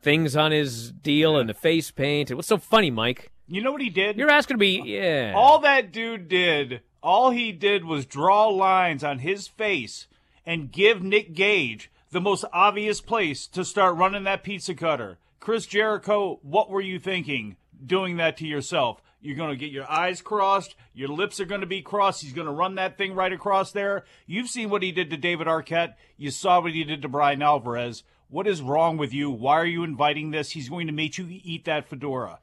things 0.00 0.36
on 0.36 0.52
his 0.52 0.90
deal 0.90 1.36
and 1.36 1.48
the 1.48 1.54
face 1.54 1.90
paint. 1.90 2.34
What's 2.34 2.48
so 2.48 2.58
funny, 2.58 2.90
Mike? 2.90 3.30
You 3.46 3.62
know 3.62 3.72
what 3.72 3.82
he 3.82 3.90
did? 3.90 4.16
You're 4.16 4.30
asking 4.30 4.58
me, 4.58 4.82
yeah. 4.84 5.34
All 5.36 5.58
that 5.60 5.92
dude 5.92 6.28
did, 6.28 6.80
all 7.02 7.30
he 7.30 7.52
did 7.52 7.84
was 7.84 8.06
draw 8.06 8.48
lines 8.48 9.04
on 9.04 9.18
his 9.18 9.48
face 9.48 10.06
and 10.46 10.72
give 10.72 11.02
Nick 11.02 11.34
Gage 11.34 11.90
the 12.10 12.20
most 12.20 12.44
obvious 12.52 13.00
place 13.00 13.46
to 13.48 13.64
start 13.64 13.96
running 13.96 14.24
that 14.24 14.42
pizza 14.42 14.74
cutter. 14.74 15.18
Chris 15.40 15.66
Jericho, 15.66 16.38
what 16.42 16.70
were 16.70 16.80
you 16.80 16.98
thinking 16.98 17.56
doing 17.84 18.16
that 18.18 18.36
to 18.38 18.46
yourself? 18.46 19.02
You're 19.20 19.36
going 19.36 19.50
to 19.50 19.56
get 19.56 19.70
your 19.70 19.90
eyes 19.90 20.20
crossed. 20.20 20.74
Your 20.94 21.08
lips 21.08 21.38
are 21.38 21.44
going 21.44 21.60
to 21.60 21.66
be 21.66 21.80
crossed. 21.80 22.22
He's 22.22 22.32
going 22.32 22.46
to 22.46 22.52
run 22.52 22.74
that 22.74 22.98
thing 22.98 23.14
right 23.14 23.32
across 23.32 23.70
there. 23.72 24.04
You've 24.26 24.48
seen 24.48 24.68
what 24.68 24.82
he 24.82 24.92
did 24.92 25.10
to 25.10 25.16
David 25.16 25.46
Arquette. 25.46 25.94
You 26.16 26.30
saw 26.30 26.60
what 26.60 26.72
he 26.72 26.84
did 26.84 27.02
to 27.02 27.08
Bryan 27.08 27.42
Alvarez. 27.42 28.02
What 28.32 28.46
is 28.46 28.62
wrong 28.62 28.96
with 28.96 29.12
you? 29.12 29.30
Why 29.30 29.58
are 29.58 29.66
you 29.66 29.84
inviting 29.84 30.30
this? 30.30 30.52
He's 30.52 30.70
going 30.70 30.86
to 30.86 30.92
make 30.94 31.18
you 31.18 31.26
eat 31.28 31.66
that 31.66 31.86
fedora. 31.86 32.38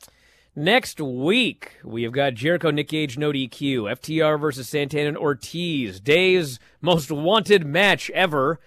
Next 0.55 1.01
week, 1.01 1.79
we 1.83 2.03
have 2.03 2.11
got 2.11 2.35
Jericho, 2.35 2.69
Nick 2.69 2.89
Gage, 2.89 3.17
no 3.17 3.31
DQ, 3.31 3.97
FTR 3.97 4.39
versus 4.39 4.69
Santana 4.69 5.07
and 5.07 5.17
Ortiz, 5.17 5.99
Day's 5.99 6.59
most 6.79 7.11
wanted 7.11 7.65
match 7.65 8.11
ever. 8.11 8.59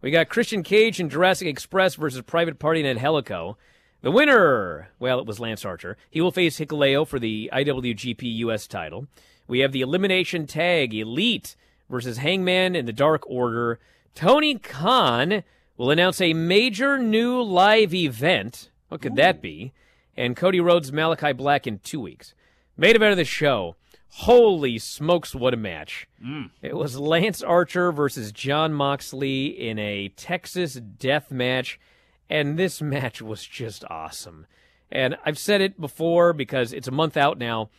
We 0.00 0.10
got 0.10 0.30
Christian 0.30 0.62
Cage 0.62 0.98
and 1.00 1.10
Jurassic 1.10 1.46
Express 1.48 1.96
versus 1.96 2.22
Private 2.22 2.58
Party 2.58 2.82
and 2.82 2.98
Helico. 2.98 3.56
The 4.00 4.10
winner, 4.10 4.88
well, 4.98 5.18
it 5.18 5.26
was 5.26 5.38
Lance 5.38 5.66
Archer. 5.66 5.98
He 6.08 6.22
will 6.22 6.32
face 6.32 6.58
Hikuleo 6.58 7.06
for 7.06 7.18
the 7.18 7.50
IWGP 7.52 8.22
US 8.36 8.66
title. 8.66 9.06
We 9.46 9.58
have 9.58 9.72
the 9.72 9.82
Elimination 9.82 10.46
Tag 10.46 10.94
Elite 10.94 11.56
versus 11.90 12.16
Hangman 12.16 12.74
and 12.74 12.88
the 12.88 12.94
Dark 12.94 13.24
Order. 13.26 13.78
Tony 14.14 14.58
Khan 14.58 15.42
will 15.80 15.90
announce 15.90 16.20
a 16.20 16.34
major 16.34 16.98
new 16.98 17.40
live 17.40 17.94
event. 17.94 18.68
What 18.88 19.00
could 19.00 19.12
Ooh. 19.12 19.16
that 19.16 19.40
be? 19.40 19.72
And 20.14 20.36
Cody 20.36 20.60
Rhodes, 20.60 20.92
Malachi 20.92 21.32
Black 21.32 21.66
in 21.66 21.78
two 21.78 22.00
weeks. 22.00 22.34
Main 22.76 22.96
event 22.96 23.12
of 23.12 23.16
the 23.16 23.24
show. 23.24 23.76
Holy 24.10 24.76
smokes, 24.76 25.34
what 25.34 25.54
a 25.54 25.56
match. 25.56 26.06
Mm. 26.22 26.50
It 26.60 26.76
was 26.76 26.98
Lance 26.98 27.42
Archer 27.42 27.92
versus 27.92 28.30
Jon 28.30 28.74
Moxley 28.74 29.46
in 29.46 29.78
a 29.78 30.10
Texas 30.10 30.74
death 30.74 31.30
match 31.30 31.80
and 32.28 32.58
this 32.58 32.82
match 32.82 33.22
was 33.22 33.42
just 33.46 33.82
awesome. 33.88 34.46
And 34.92 35.16
I've 35.24 35.38
said 35.38 35.62
it 35.62 35.80
before 35.80 36.34
because 36.34 36.74
it's 36.74 36.88
a 36.88 36.92
month 36.92 37.16
out 37.16 37.38
now. 37.38 37.70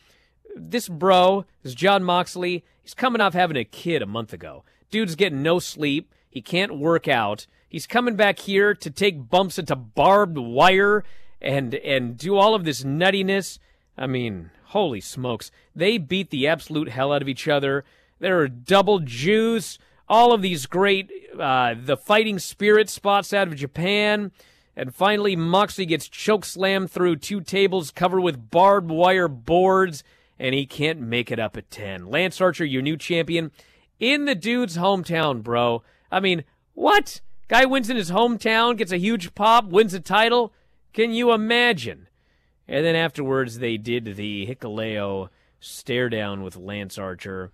This 0.55 0.89
bro, 0.89 1.45
this 1.61 1.75
Jon 1.75 2.03
Moxley, 2.03 2.65
he's 2.81 2.95
coming 2.95 3.21
off 3.21 3.35
having 3.35 3.57
a 3.57 3.63
kid 3.63 4.01
a 4.01 4.07
month 4.07 4.33
ago. 4.33 4.63
Dude's 4.89 5.15
getting 5.15 5.43
no 5.43 5.59
sleep. 5.59 6.11
He 6.31 6.41
can't 6.41 6.79
work 6.79 7.07
out. 7.07 7.45
He's 7.69 7.85
coming 7.85 8.15
back 8.15 8.39
here 8.39 8.73
to 8.73 8.89
take 8.89 9.29
bumps 9.29 9.59
into 9.59 9.75
barbed 9.75 10.39
wire 10.39 11.03
and 11.39 11.75
and 11.75 12.17
do 12.17 12.35
all 12.35 12.55
of 12.55 12.63
this 12.63 12.83
nuttiness. 12.83 13.59
I 13.95 14.07
mean, 14.07 14.49
holy 14.67 15.01
smokes. 15.01 15.51
They 15.75 15.99
beat 15.99 16.31
the 16.31 16.47
absolute 16.47 16.89
hell 16.89 17.13
out 17.13 17.21
of 17.21 17.29
each 17.29 17.47
other. 17.47 17.85
There 18.19 18.39
are 18.39 18.47
double 18.47 18.99
Jews 18.99 19.77
all 20.11 20.33
of 20.33 20.41
these 20.41 20.65
great 20.65 21.09
uh, 21.39 21.73
the 21.81 21.95
fighting 21.95 22.37
spirit 22.37 22.89
spots 22.89 23.33
out 23.33 23.47
of 23.47 23.55
Japan. 23.55 24.31
And 24.75 24.93
finally, 24.93 25.35
Moxley 25.35 25.85
gets 25.85 26.07
choke 26.07 26.43
slammed 26.43 26.91
through 26.91 27.17
two 27.17 27.39
tables 27.41 27.91
covered 27.91 28.21
with 28.21 28.51
barbed 28.51 28.91
wire 28.91 29.29
boards, 29.29 30.03
and 30.37 30.53
he 30.53 30.65
can't 30.65 30.99
make 30.99 31.31
it 31.31 31.39
up 31.39 31.55
at 31.55 31.71
10. 31.71 32.07
Lance 32.07 32.41
Archer, 32.41 32.65
your 32.65 32.81
new 32.81 32.97
champion, 32.97 33.51
in 33.99 34.25
the 34.25 34.35
dude's 34.35 34.77
hometown, 34.77 35.43
bro. 35.43 35.81
I 36.11 36.19
mean, 36.19 36.43
what? 36.73 37.21
Guy 37.47 37.65
wins 37.65 37.89
in 37.89 37.97
his 37.97 38.11
hometown, 38.11 38.77
gets 38.77 38.91
a 38.91 38.97
huge 38.97 39.35
pop, 39.35 39.65
wins 39.65 39.93
a 39.93 39.99
title. 39.99 40.53
Can 40.93 41.11
you 41.11 41.31
imagine? 41.31 42.07
And 42.67 42.85
then 42.85 42.95
afterwards, 42.95 43.59
they 43.59 43.77
did 43.77 44.15
the 44.15 44.45
Hikuleo 44.45 45.29
stare 45.59 46.09
down 46.09 46.43
with 46.43 46.55
Lance 46.55 46.97
Archer 46.97 47.51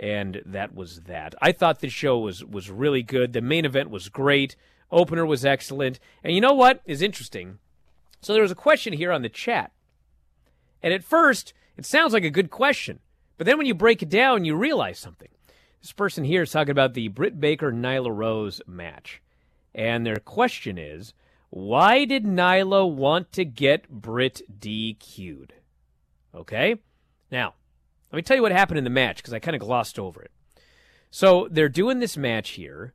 and 0.00 0.40
that 0.46 0.74
was 0.74 1.02
that. 1.02 1.34
I 1.42 1.52
thought 1.52 1.80
the 1.80 1.90
show 1.90 2.18
was 2.18 2.42
was 2.42 2.70
really 2.70 3.02
good. 3.02 3.34
The 3.34 3.42
main 3.42 3.66
event 3.66 3.90
was 3.90 4.08
great. 4.08 4.56
Opener 4.90 5.26
was 5.26 5.44
excellent. 5.44 6.00
And 6.24 6.34
you 6.34 6.40
know 6.40 6.54
what 6.54 6.80
is 6.86 7.02
interesting? 7.02 7.58
So 8.22 8.32
there 8.32 8.42
was 8.42 8.50
a 8.50 8.56
question 8.56 8.94
here 8.94 9.12
on 9.12 9.22
the 9.22 9.28
chat. 9.28 9.72
And 10.82 10.94
at 10.94 11.04
first, 11.04 11.52
it 11.76 11.84
sounds 11.84 12.14
like 12.14 12.24
a 12.24 12.30
good 12.30 12.50
question. 12.50 13.00
But 13.36 13.46
then 13.46 13.58
when 13.58 13.66
you 13.66 13.74
break 13.74 14.02
it 14.02 14.08
down, 14.08 14.46
you 14.46 14.56
realize 14.56 14.98
something. 14.98 15.28
This 15.80 15.92
person 15.92 16.24
here 16.24 16.42
is 16.42 16.50
talking 16.50 16.72
about 16.72 16.92
the 16.92 17.08
Britt 17.08 17.40
Baker 17.40 17.72
Nyla 17.72 18.14
Rose 18.14 18.60
match. 18.66 19.22
And 19.74 20.04
their 20.04 20.16
question 20.16 20.76
is, 20.76 21.14
why 21.48 22.04
did 22.04 22.24
Nyla 22.24 22.92
want 22.92 23.32
to 23.32 23.44
get 23.44 23.88
Britt 23.88 24.42
DQ'd? 24.60 25.54
Okay? 26.34 26.76
Now, 27.30 27.54
let 28.12 28.16
me 28.16 28.22
tell 28.22 28.36
you 28.36 28.42
what 28.42 28.52
happened 28.52 28.78
in 28.78 28.84
the 28.84 28.90
match 28.90 29.16
because 29.18 29.32
I 29.32 29.38
kind 29.38 29.54
of 29.54 29.62
glossed 29.62 29.98
over 29.98 30.22
it. 30.22 30.30
So 31.10 31.48
they're 31.50 31.68
doing 31.68 31.98
this 31.98 32.16
match 32.16 32.50
here, 32.50 32.92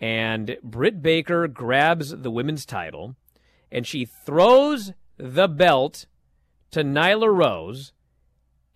and 0.00 0.56
Britt 0.62 1.02
Baker 1.02 1.48
grabs 1.48 2.10
the 2.10 2.30
women's 2.30 2.64
title, 2.64 3.16
and 3.72 3.86
she 3.86 4.04
throws 4.04 4.92
the 5.18 5.48
belt 5.48 6.06
to 6.70 6.82
Nyla 6.84 7.34
Rose, 7.34 7.92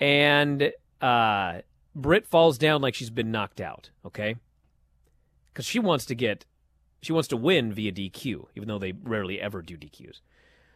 and 0.01 0.73
uh, 1.01 1.61
Britt 1.95 2.27
falls 2.27 2.59
down 2.59 2.83
like 2.83 2.95
she's 2.95 3.11
been 3.11 3.31
knocked 3.31 3.61
out. 3.61 3.91
Okay. 4.05 4.37
because 5.53 5.65
she 5.67 5.79
wants 5.79 6.05
to 6.07 6.15
get, 6.15 6.45
she 7.01 7.13
wants 7.13 7.29
to 7.29 7.37
win 7.37 7.73
via 7.73 7.93
DQ, 7.93 8.47
even 8.57 8.69
though 8.69 8.79
they 8.79 8.93
rarely 8.93 9.41
ever 9.41 9.63
do 9.63 9.77
DQs. 9.77 10.21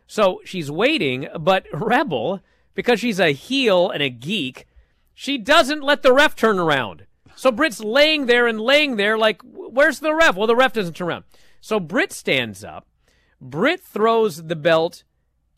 So 0.06 0.40
she's 0.44 0.70
waiting, 0.70 1.28
but 1.38 1.66
Rebel, 1.72 2.40
because 2.74 3.00
she's 3.00 3.18
a 3.20 3.32
heel 3.32 3.90
and 3.90 4.02
a 4.02 4.08
geek, 4.08 4.66
she 5.12 5.36
doesn't 5.36 5.82
let 5.82 6.02
the 6.02 6.12
ref 6.12 6.36
turn 6.36 6.58
around. 6.58 7.06
So 7.34 7.50
Britt's 7.50 7.80
laying 7.80 8.26
there 8.26 8.46
and 8.46 8.60
laying 8.60 8.96
there 8.96 9.18
like, 9.18 9.42
where's 9.42 9.98
the 10.00 10.14
ref? 10.14 10.36
Well, 10.36 10.46
the 10.46 10.56
ref 10.56 10.72
doesn't 10.72 10.94
turn 10.94 11.08
around. 11.08 11.24
So 11.60 11.80
Britt 11.80 12.12
stands 12.12 12.62
up. 12.62 12.86
Britt 13.40 13.80
throws 13.80 14.44
the 14.44 14.56
belt 14.56 15.02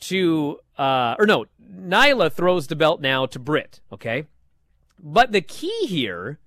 to, 0.01 0.59
uh, 0.79 1.15
or 1.19 1.27
no, 1.27 1.45
Nyla 1.63 2.33
throws 2.33 2.67
the 2.67 2.77
belt 2.77 3.01
now 3.01 3.27
to 3.27 3.39
Britt, 3.39 3.81
okay? 3.93 4.25
But 5.03 5.33
the 5.33 5.41
key 5.41 5.87
here 5.87 6.39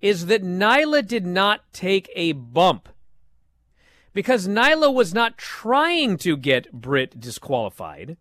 is 0.00 0.26
that 0.26 0.42
Nyla 0.42 1.06
did 1.06 1.26
not 1.26 1.72
take 1.72 2.10
a 2.14 2.32
bump 2.32 2.88
because 4.12 4.48
Nyla 4.48 4.92
was 4.92 5.12
not 5.12 5.36
trying 5.36 6.16
to 6.18 6.36
get 6.36 6.72
Britt 6.72 7.20
disqualified. 7.20 8.16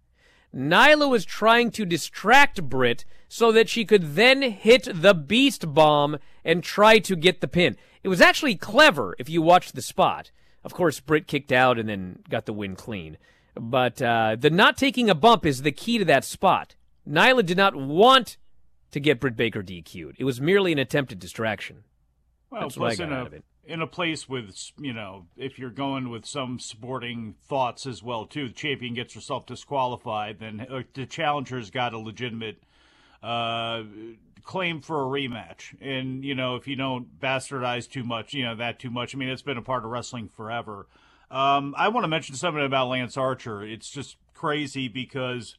Nyla 0.53 1.09
was 1.09 1.25
trying 1.25 1.71
to 1.71 1.85
distract 1.85 2.63
Britt 2.63 3.05
so 3.27 3.51
that 3.51 3.69
she 3.69 3.85
could 3.85 4.15
then 4.15 4.41
hit 4.41 4.87
the 4.91 5.13
beast 5.13 5.73
bomb 5.73 6.17
and 6.43 6.63
try 6.63 6.99
to 6.99 7.15
get 7.15 7.41
the 7.41 7.47
pin. 7.47 7.77
It 8.03 8.09
was 8.09 8.21
actually 8.21 8.55
clever 8.55 9.15
if 9.17 9.29
you 9.29 9.41
watched 9.41 9.75
the 9.75 9.81
spot. 9.81 10.31
Of 10.63 10.73
course, 10.73 10.99
Britt 10.99 11.27
kicked 11.27 11.51
out 11.51 11.79
and 11.79 11.87
then 11.89 12.19
got 12.29 12.45
the 12.45 12.53
win 12.53 12.75
clean. 12.75 13.17
But 13.55 14.01
uh, 14.01 14.35
the 14.39 14.49
not 14.49 14.77
taking 14.77 15.09
a 15.09 15.15
bump 15.15 15.45
is 15.45 15.61
the 15.61 15.71
key 15.71 15.97
to 15.97 16.05
that 16.05 16.25
spot. 16.25 16.75
Nyla 17.07 17.45
did 17.45 17.57
not 17.57 17.75
want 17.75 18.37
to 18.93 18.99
get 18.99 19.19
Britt 19.19 19.35
Baker 19.35 19.61
DQ'd. 19.61 20.15
It 20.17 20.23
was 20.23 20.39
merely 20.41 20.71
an 20.71 20.79
attempted 20.79 21.19
distraction. 21.19 21.83
Well, 22.49 22.61
That's 22.61 22.75
plus 22.75 22.99
in 22.99 23.11
out 23.11 23.23
a 23.23 23.25
of 23.27 23.33
it. 23.33 23.43
in 23.65 23.81
a 23.81 23.87
place 23.87 24.29
with 24.29 24.55
you 24.79 24.93
know, 24.93 25.25
if 25.37 25.57
you're 25.59 25.69
going 25.69 26.09
with 26.09 26.25
some 26.25 26.59
sporting 26.59 27.35
thoughts 27.47 27.85
as 27.85 28.01
well 28.03 28.25
too, 28.25 28.47
the 28.47 28.53
champion 28.53 28.93
gets 28.93 29.13
herself 29.13 29.45
disqualified, 29.45 30.39
then 30.39 30.65
uh, 30.69 30.83
the 30.93 31.05
challenger's 31.05 31.69
got 31.71 31.93
a 31.93 31.99
legitimate 31.99 32.63
uh, 33.21 33.83
claim 34.43 34.81
for 34.81 35.01
a 35.01 35.05
rematch. 35.05 35.75
And 35.81 36.23
you 36.23 36.35
know, 36.35 36.55
if 36.55 36.67
you 36.67 36.75
don't 36.75 37.19
bastardize 37.19 37.89
too 37.89 38.03
much, 38.03 38.33
you 38.33 38.43
know 38.45 38.55
that 38.55 38.79
too 38.79 38.89
much. 38.91 39.15
I 39.15 39.17
mean, 39.17 39.29
it's 39.29 39.41
been 39.41 39.57
a 39.57 39.61
part 39.61 39.83
of 39.83 39.91
wrestling 39.91 40.27
forever. 40.27 40.87
Um, 41.31 41.73
I 41.77 41.87
want 41.87 42.03
to 42.03 42.07
mention 42.09 42.35
something 42.35 42.63
about 42.63 42.89
Lance 42.89 43.17
Archer. 43.17 43.63
It's 43.63 43.89
just 43.89 44.17
crazy 44.35 44.87
because 44.87 45.57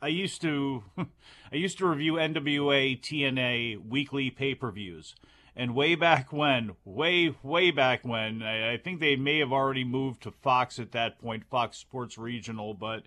I 0.00 0.08
used 0.08 0.40
to 0.42 0.84
I 0.98 1.56
used 1.56 1.78
to 1.78 1.86
review 1.86 2.14
NWA 2.14 3.00
TNA 3.00 3.88
weekly 3.88 4.30
pay-per-views. 4.30 5.14
And 5.58 5.74
way 5.74 5.94
back 5.94 6.34
when, 6.34 6.72
way 6.84 7.34
way 7.42 7.70
back 7.70 8.04
when, 8.04 8.42
I, 8.42 8.74
I 8.74 8.76
think 8.76 9.00
they 9.00 9.16
may 9.16 9.38
have 9.38 9.52
already 9.52 9.84
moved 9.84 10.22
to 10.24 10.30
Fox 10.30 10.78
at 10.78 10.92
that 10.92 11.18
point, 11.18 11.44
Fox 11.50 11.78
Sports 11.78 12.18
Regional, 12.18 12.74
but 12.74 13.04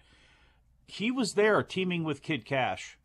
he 0.87 1.11
was 1.11 1.35
there 1.35 1.61
teaming 1.61 2.03
with 2.03 2.23
Kid 2.23 2.45
Cash. 2.45 2.97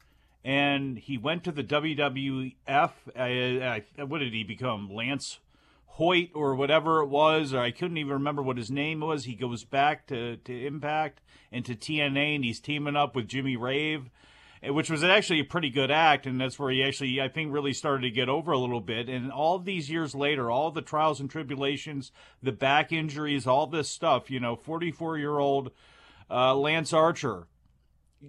And 0.43 0.99
he 0.99 1.17
went 1.17 1.45
to 1.45 1.53
the 1.53 1.65
WWF. 1.65 2.55
I, 2.67 2.81
uh, 2.81 3.19
I, 3.19 3.85
uh, 3.99 4.07
what 4.07 4.19
did 4.19 4.33
he 4.33 4.45
become? 4.45 4.93
Lance 4.93 5.41
Hoyt 5.95 6.31
or 6.35 6.57
whatever 6.57 7.03
it 7.03 7.09
was, 7.09 7.55
or 7.55 7.61
I 7.61 7.71
couldn't 7.71 7.99
even 7.99 8.15
remember 8.15 8.43
what 8.43 8.57
his 8.57 8.69
name 8.69 8.99
was. 8.99 9.25
He 9.25 9.37
goes 9.37 9.63
back 9.63 10.09
to, 10.09 10.39
to 10.39 10.67
Impact 10.67 11.21
and 11.53 11.65
to 11.65 11.77
TNA, 11.77 12.35
and 12.35 12.45
he's 12.45 12.59
teaming 12.59 12.97
up 12.97 13.15
with 13.15 13.29
Jimmy 13.29 13.57
Rave, 13.57 14.11
eh, 14.61 14.71
which 14.71 14.91
was 14.91 15.05
actually 15.05 15.39
a 15.39 15.45
pretty 15.45 15.71
good 15.71 15.93
act, 15.93 16.27
and 16.27 16.41
that's 16.41 16.59
where 16.59 16.73
he 16.73 16.83
actually, 16.83 17.21
I 17.21 17.29
think, 17.29 17.53
really 17.53 17.73
started 17.73 18.03
to 18.03 18.11
get 18.11 18.29
over 18.29 18.51
a 18.51 18.59
little 18.59 18.81
bit. 18.81 19.09
And 19.09 19.31
all 19.31 19.61
these 19.61 19.89
years 19.89 20.17
later, 20.17 20.51
all 20.51 20.73
the 20.73 20.83
trials 20.83 21.21
and 21.21 21.31
tribulations, 21.31 22.11
the 22.43 22.51
back 22.51 22.91
injuries, 22.91 23.47
all 23.47 23.69
this 23.69 23.89
stuff, 23.89 24.33
you 24.33 24.41
know, 24.41 24.57
44 24.57 25.19
year 25.19 25.39
old 25.39 25.71
uh, 26.29 26.57
Lance 26.57 26.93
Archer 26.93 27.47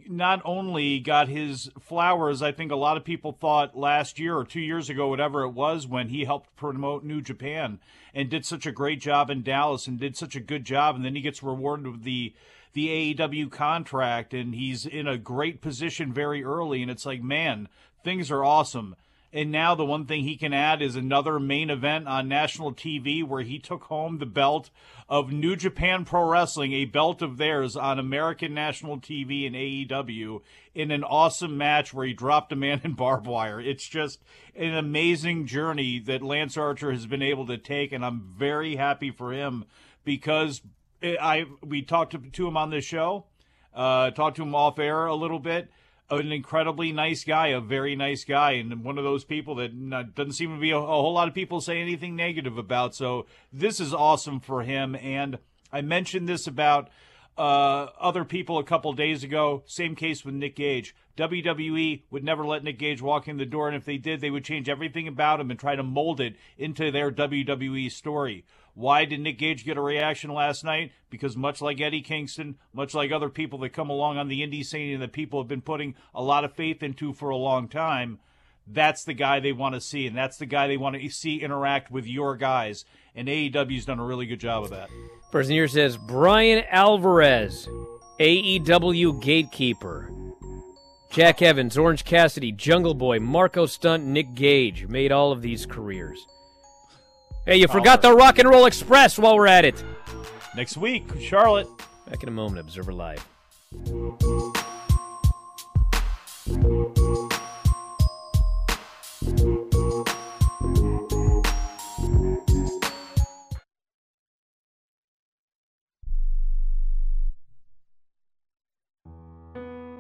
not 0.08 0.42
only 0.46 1.00
got 1.00 1.28
his 1.28 1.70
flowers, 1.80 2.42
I 2.42 2.52
think 2.52 2.72
a 2.72 2.76
lot 2.76 2.98
of 2.98 3.04
people 3.04 3.32
thought 3.32 3.78
last 3.78 4.20
year 4.20 4.36
or 4.38 4.46
two 4.46 4.60
years 4.60 4.90
ago, 4.90 5.08
whatever 5.08 5.44
it 5.44 5.52
was, 5.52 5.88
when 5.88 6.10
he 6.10 6.26
helped 6.26 6.56
promote 6.56 7.04
New 7.04 7.22
Japan 7.22 7.80
and 8.14 8.30
did 8.30 8.46
such 8.46 8.66
a 8.66 8.72
great 8.72 9.02
job 9.02 9.30
in 9.30 9.44
Dallas 9.44 9.88
and 9.88 10.00
did 10.00 10.16
such 10.16 10.36
a 10.36 10.40
good 10.40 10.66
job, 10.66 10.96
and 10.96 11.04
then 11.04 11.16
he 11.16 11.22
gets 11.22 11.44
rewarded 11.44 11.88
with 11.88 12.04
the 12.04 12.34
the 12.74 13.16
AEW 13.16 13.50
contract, 13.50 14.34
and 14.34 14.54
he's 14.54 14.86
in 14.86 15.08
a 15.08 15.18
great 15.18 15.62
position 15.62 16.12
very 16.12 16.44
early, 16.44 16.82
and 16.82 16.92
it's 16.92 17.06
like, 17.06 17.24
man, 17.24 17.70
things 18.04 18.30
are 18.30 18.44
awesome. 18.44 18.98
And 19.36 19.52
now 19.52 19.76
the 19.76 19.84
one 19.84 20.06
thing 20.06 20.24
he 20.24 20.38
can 20.38 20.54
add 20.54 20.82
is 20.82 20.96
another 20.96 21.42
main 21.42 21.70
event 21.70 22.08
on 22.08 22.30
national 22.30 22.74
TV 22.74 23.22
where 23.22 23.42
he 23.42 23.60
took 23.60 23.84
home 23.84 24.18
the 24.18 24.26
belt 24.26 24.70
of 25.10 25.30
New 25.30 25.58
Japan 25.58 26.06
Pro 26.06 26.24
Wrestling, 26.24 26.72
a 26.72 26.86
belt 26.86 27.22
of 27.22 27.36
theirs 27.36 27.76
on 27.76 28.00
American 28.00 28.54
national 28.54 28.98
TV 28.98 29.46
and 29.46 29.54
AEW 29.54 30.40
in 30.74 30.90
an 30.90 31.04
awesome 31.04 31.58
match 31.58 31.94
where 31.94 32.06
he 32.06 32.14
dropped 32.14 32.54
a 32.54 32.56
man 32.56 32.80
in 32.86 32.94
barbed 32.94 33.28
wire. 33.28 33.60
It's 33.60 33.86
just 33.86 34.24
an 34.56 34.74
amazing 34.74 35.48
journey 35.48 36.00
that 36.00 36.22
Lance 36.22 36.56
Archer 36.56 36.94
has 36.94 37.06
been 37.06 37.22
able 37.22 37.46
to 37.48 37.58
take, 37.58 37.92
and 37.92 38.06
I'm 38.06 38.22
very 38.38 38.78
happy 38.78 39.12
for 39.12 39.34
him 39.34 39.66
because 40.06 40.62
I 41.04 41.46
we 41.62 41.82
talked 41.82 42.14
to, 42.14 42.20
to 42.20 42.48
him 42.48 42.56
on 42.56 42.70
this 42.70 42.86
show, 42.86 43.26
uh, 43.74 44.12
talked 44.12 44.38
to 44.38 44.44
him 44.44 44.56
off 44.56 44.80
air 44.80 45.08
a 45.08 45.16
little 45.16 45.40
bit 45.40 45.70
an 46.10 46.32
incredibly 46.32 46.92
nice 46.92 47.24
guy, 47.24 47.48
a 47.48 47.60
very 47.60 47.96
nice 47.96 48.24
guy, 48.24 48.52
and 48.52 48.84
one 48.84 48.98
of 48.98 49.04
those 49.04 49.24
people 49.24 49.56
that 49.56 49.76
not, 49.76 50.14
doesn't 50.14 50.34
seem 50.34 50.54
to 50.54 50.62
be 50.62 50.72
a, 50.72 50.78
a, 50.78 50.86
whole 50.86 51.14
lot 51.14 51.28
of 51.28 51.34
people 51.34 51.62
say 51.62 51.82
anything 51.82 52.16
negative 52.16 52.58
about. 52.58 52.94
So 52.96 53.26
this 53.52 53.80
is 53.80 53.94
awesome 53.94 54.40
for 54.40 54.62
him. 54.62 54.96
And 54.96 55.40
I 55.72 55.82
mentioned 55.82 56.30
this 56.30 56.46
about 56.46 56.90
uh, 57.38 57.88
other 58.00 58.24
people 58.24 58.60
a 58.60 58.64
couple 58.64 58.94
days 58.94 59.24
ago. 59.24 59.64
Same 59.66 59.96
case 59.96 60.24
with 60.24 60.36
Nick 60.36 60.56
Gage. 60.56 60.96
WWE 61.18 62.04
would 62.12 62.24
never 62.24 62.46
let 62.46 62.64
Nick 62.64 62.78
Gage 62.78 63.02
walk 63.02 63.28
in 63.28 63.38
the 63.38 63.46
door, 63.46 63.68
and 63.68 63.78
if 63.78 63.86
they 63.86 63.98
did, 63.98 64.22
they 64.22 64.30
would 64.30 64.44
change 64.44 64.70
everything 64.70 65.08
about 65.08 65.40
him 65.40 65.50
and 65.50 65.60
try 65.60 65.76
to 65.76 65.84
mold 65.84 66.20
it 66.20 66.36
into 66.58 66.92
their 66.92 67.10
WWE 67.10 67.92
story. 67.92 68.46
Why 68.76 69.06
did 69.06 69.22
Nick 69.22 69.40
Gage 69.40 69.64
get 69.64 69.78
a 69.78 69.82
reaction 69.82 70.34
last 70.34 70.64
night? 70.66 70.92
Because 71.10 71.38
much 71.38 71.62
like 71.62 71.80
Eddie 71.80 72.02
Kingston, 72.02 72.58
much 72.74 72.94
like 72.94 73.12
other 73.12 73.30
people 73.30 73.58
that 73.60 73.70
come 73.70 73.90
along 73.90 74.18
on 74.18 74.28
the 74.28 74.42
indie 74.42 74.66
scene 74.66 74.94
and 74.94 75.02
that 75.02 75.14
people 75.14 75.40
have 75.42 75.48
been 75.48 75.62
putting 75.62 75.96
a 76.14 76.22
lot 76.22 76.44
of 76.44 76.54
faith 76.54 76.84
into 76.84 77.14
for 77.14 77.30
a 77.30 77.38
long 77.38 77.70
time, 77.70 78.20
that's 78.68 79.06
the 79.06 79.14
guy 79.14 79.40
they 79.40 79.54
want 79.54 79.76
to 79.76 79.82
see, 79.82 80.06
and 80.08 80.18
that's 80.18 80.38
the 80.38 80.46
guy 80.46 80.68
they 80.68 80.76
want 80.76 81.02
to 81.02 81.10
see 81.10 81.42
interact 81.42 81.90
with 81.90 82.06
your 82.06 82.36
guys. 82.36 82.84
And 83.16 83.30
AEW's 83.30 83.86
done 83.86 84.00
a 84.00 84.06
really 84.06 84.26
good 84.26 84.42
job 84.42 84.66
of 84.66 84.72
that. 84.72 84.90
Person 85.32 85.54
here 85.54 85.70
says 85.70 85.96
Bryan 85.96 86.66
Alvarez, 86.70 87.70
AEW 88.20 89.22
gatekeeper. 89.22 90.12
Jack 91.10 91.42
Evans, 91.42 91.78
Orange 91.78 92.04
Cassidy, 92.04 92.52
Jungle 92.52 92.94
Boy, 92.94 93.22
Marco 93.22 93.66
Stunt, 93.66 94.04
Nick 94.04 94.34
Gage 94.34 94.88
made 94.88 95.14
all 95.14 95.32
of 95.32 95.42
these 95.42 95.66
careers. 95.66 96.28
Hey, 97.48 97.58
you 97.58 97.68
forgot 97.68 98.02
the 98.02 98.12
Rock 98.12 98.40
and 98.40 98.50
Roll 98.50 98.66
Express 98.66 99.20
while 99.20 99.36
we're 99.36 99.46
at 99.46 99.66
it. 99.66 99.84
Next 100.56 100.78
week, 100.78 101.06
Charlotte. 101.20 101.68
Back 102.10 102.24
in 102.24 102.30
a 102.30 102.32
moment, 102.32 102.60
Observer 102.60 102.92
Live. 102.92 103.24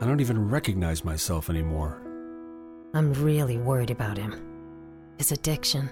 I 0.01 0.07
don't 0.07 0.19
even 0.19 0.49
recognize 0.49 1.05
myself 1.05 1.51
anymore. 1.51 2.01
I'm 2.95 3.13
really 3.13 3.57
worried 3.59 3.91
about 3.91 4.17
him. 4.17 4.33
His 5.19 5.31
addiction. 5.31 5.91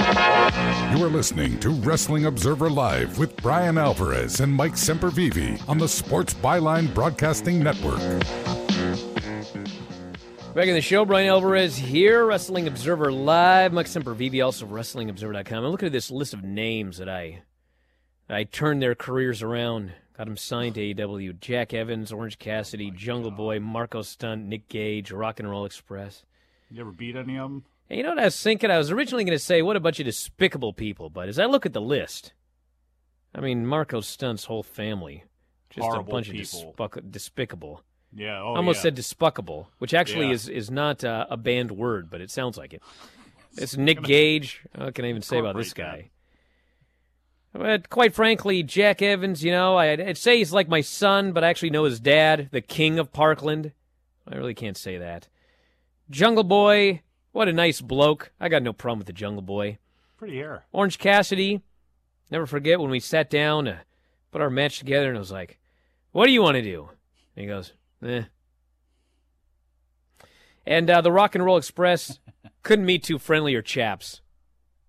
You 0.00 1.04
are 1.04 1.10
listening 1.10 1.60
to 1.60 1.70
Wrestling 1.70 2.24
Observer 2.24 2.70
Live 2.70 3.18
with 3.18 3.36
Bryan 3.36 3.78
Alvarez 3.78 4.40
and 4.40 4.52
Mike 4.52 4.72
Sempervive 4.72 5.68
on 5.68 5.78
the 5.78 5.88
Sports 5.88 6.34
Byline 6.34 6.92
Broadcasting 6.94 7.62
Network. 7.62 7.98
Back 10.54 10.66
in 10.66 10.74
the 10.74 10.80
show, 10.80 11.04
Brian 11.04 11.28
Alvarez 11.28 11.76
here, 11.76 12.26
Wrestling 12.26 12.66
Observer 12.66 13.12
Live. 13.12 13.72
Mike 13.72 13.86
Sempervive, 13.86 14.44
also 14.44 14.66
WrestlingObserver.com. 14.66 15.64
I'm 15.64 15.70
looking 15.70 15.86
at 15.86 15.92
this 15.92 16.10
list 16.10 16.34
of 16.34 16.42
names 16.42 16.98
that 16.98 17.08
I 17.08 17.42
I 18.28 18.44
turned 18.44 18.82
their 18.82 18.94
careers 18.94 19.42
around. 19.42 19.92
Got 20.16 20.26
them 20.26 20.36
signed 20.36 20.74
to 20.76 20.94
AEW. 20.94 21.40
Jack 21.40 21.72
Evans, 21.72 22.10
Orange 22.10 22.38
Cassidy, 22.38 22.90
Jungle 22.90 23.30
Boy, 23.30 23.60
Marco 23.60 24.02
Stunt, 24.02 24.46
Nick 24.46 24.68
Gage, 24.68 25.12
Rock 25.12 25.40
and 25.40 25.48
Roll 25.48 25.64
Express. 25.64 26.24
You 26.70 26.80
ever 26.80 26.90
beat 26.90 27.16
any 27.16 27.36
of 27.36 27.50
them? 27.50 27.64
And 27.90 27.96
you 27.96 28.04
know 28.04 28.10
what 28.10 28.20
I 28.20 28.24
was 28.26 28.40
thinking? 28.40 28.70
I 28.70 28.78
was 28.78 28.92
originally 28.92 29.24
going 29.24 29.36
to 29.36 29.44
say, 29.44 29.62
what 29.62 29.74
a 29.76 29.80
bunch 29.80 29.98
of 29.98 30.06
despicable 30.06 30.72
people. 30.72 31.10
But 31.10 31.28
as 31.28 31.40
I 31.40 31.46
look 31.46 31.66
at 31.66 31.72
the 31.72 31.80
list, 31.80 32.32
I 33.34 33.40
mean, 33.40 33.66
Marco 33.66 34.00
Stunt's 34.00 34.44
whole 34.44 34.62
family, 34.62 35.24
just 35.70 35.84
Horrible 35.84 36.08
a 36.08 36.12
bunch 36.12 36.30
people. 36.30 36.74
of 36.78 37.10
despicable. 37.10 37.82
Yeah, 38.14 38.40
oh, 38.40 38.54
almost 38.54 38.78
yeah. 38.78 38.82
said 38.82 38.94
despicable, 38.94 39.70
which 39.78 39.92
actually 39.92 40.28
Yeah. 40.28 40.34
is, 40.34 40.48
is 40.48 40.70
not 40.70 41.02
uh, 41.04 41.26
a 41.28 41.36
banned 41.36 41.72
word, 41.72 42.10
but 42.10 42.20
it 42.20 42.30
sounds 42.30 42.56
like 42.56 42.72
it. 42.72 42.82
It's 43.56 43.76
Nick 43.76 44.02
Gage. 44.04 44.60
What 44.76 44.94
can 44.94 45.04
I 45.04 45.08
even 45.08 45.22
say 45.22 45.38
about 45.38 45.56
this 45.56 45.72
guy? 45.72 46.10
But 47.52 47.90
quite 47.90 48.14
frankly, 48.14 48.62
Jack 48.62 49.02
Evans, 49.02 49.42
you 49.42 49.50
know, 49.50 49.76
I'd 49.76 50.16
say 50.16 50.38
he's 50.38 50.52
like 50.52 50.68
my 50.68 50.82
son, 50.82 51.32
but 51.32 51.42
I 51.42 51.48
actually 51.48 51.70
know 51.70 51.82
his 51.82 51.98
dad, 51.98 52.48
the 52.52 52.60
king 52.60 53.00
of 53.00 53.12
Parkland. 53.12 53.72
I 54.28 54.36
really 54.36 54.54
can't 54.54 54.76
say 54.76 54.98
that. 54.98 55.26
Jungle 56.10 56.44
Boy, 56.44 57.02
what 57.32 57.48
a 57.48 57.52
nice 57.52 57.80
bloke. 57.80 58.32
I 58.40 58.48
got 58.48 58.62
no 58.62 58.72
problem 58.72 58.98
with 58.98 59.06
the 59.06 59.12
Jungle 59.12 59.42
Boy. 59.42 59.78
Pretty 60.16 60.36
hair. 60.36 60.64
Orange 60.72 60.98
Cassidy, 60.98 61.62
never 62.30 62.46
forget 62.46 62.80
when 62.80 62.90
we 62.90 63.00
sat 63.00 63.30
down 63.30 63.64
to 63.64 63.80
put 64.30 64.42
our 64.42 64.50
match 64.50 64.78
together, 64.78 65.08
and 65.08 65.16
I 65.16 65.20
was 65.20 65.32
like, 65.32 65.58
"What 66.12 66.26
do 66.26 66.32
you 66.32 66.42
want 66.42 66.56
to 66.56 66.62
do?" 66.62 66.90
And 67.36 67.42
he 67.42 67.46
goes, 67.46 67.72
"Eh." 68.04 68.24
And 70.66 70.90
uh, 70.90 71.00
the 71.00 71.12
Rock 71.12 71.34
and 71.34 71.44
Roll 71.44 71.56
Express 71.56 72.18
couldn't 72.62 72.86
meet 72.86 73.02
two 73.02 73.18
friendlier 73.18 73.62
chaps, 73.62 74.20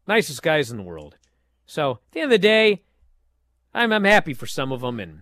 nicest 0.08 0.44
guys 0.44 0.70
in 0.70 0.78
the 0.78 0.84
world. 0.84 1.18
So 1.66 1.92
at 1.92 2.12
the 2.12 2.20
end 2.20 2.26
of 2.26 2.32
the 2.32 2.38
day, 2.38 2.84
I'm 3.74 3.94
I'm 3.94 4.04
happy 4.04 4.34
for 4.34 4.48
some 4.48 4.72
of 4.72 4.82
them 4.82 5.00
and 5.00 5.22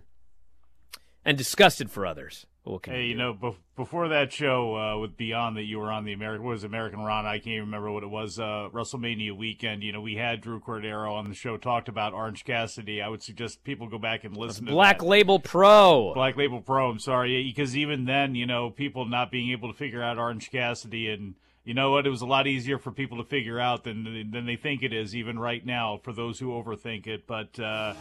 and 1.24 1.38
disgusted 1.38 1.92
for 1.92 2.06
others. 2.06 2.46
What 2.70 2.84
can 2.84 2.94
Hey, 2.94 3.06
you 3.06 3.16
know, 3.16 3.34
bef- 3.34 3.56
before 3.76 4.10
that 4.10 4.32
show 4.32 4.76
uh, 4.76 4.98
with 5.00 5.18
Beyond 5.18 5.58
that 5.58 5.64
you 5.64 5.80
were 5.80 5.92
on 5.92 6.06
the 6.06 6.14
American, 6.14 6.46
what 6.46 6.52
was 6.52 6.64
American 6.64 7.00
Ron? 7.00 7.26
I 7.26 7.38
can't 7.38 7.48
even 7.48 7.66
remember 7.66 7.92
what 7.92 8.04
it 8.04 8.10
was. 8.10 8.40
Uh, 8.40 8.70
WrestleMania 8.72 9.36
weekend. 9.36 9.82
You 9.82 9.92
know, 9.92 10.02
we 10.02 10.16
had 10.16 10.42
Drew 10.42 10.60
Cordeiro 10.60 11.12
on 11.12 11.28
the 11.28 11.34
show, 11.34 11.58
talked 11.58 11.90
about 11.90 12.14
Orange 12.14 12.46
Cassidy. 12.46 13.02
I 13.02 13.08
would 13.08 13.24
suggest 13.24 13.64
people 13.64 13.88
go 13.88 13.98
back 13.98 14.24
and 14.24 14.38
listen 14.38 14.66
to 14.68 14.72
Black 14.72 15.00
that. 15.00 15.06
Label 15.06 15.40
Pro. 15.40 16.14
Black 16.14 16.38
Label 16.38 16.62
Pro. 16.62 16.90
I'm 16.90 17.00
sorry, 17.00 17.44
because 17.44 17.76
even 17.76 18.06
then, 18.06 18.36
you 18.36 18.46
know, 18.46 18.70
people 18.70 19.06
not 19.06 19.32
being 19.32 19.50
able 19.50 19.72
to 19.72 19.78
figure 19.78 20.04
out 20.04 20.20
Orange 20.20 20.52
Cassidy, 20.52 21.10
and 21.10 21.34
you 21.64 21.74
know 21.74 21.90
what, 21.90 22.06
it 22.06 22.12
was 22.12 22.22
a 22.22 22.28
lot 22.28 22.46
easier 22.46 22.78
for 22.78 22.92
people 22.92 23.18
to 23.18 23.24
figure 23.24 23.60
out 23.60 23.84
than 23.84 24.30
than 24.32 24.46
they 24.46 24.56
think 24.56 24.84
it 24.84 24.94
is, 24.94 25.16
even 25.16 25.40
right 25.40 25.66
now, 25.66 26.00
for 26.04 26.14
those 26.14 26.40
who 26.40 26.50
overthink 26.50 27.08
it. 27.08 27.26
But 27.26 27.60
uh, 27.60 27.96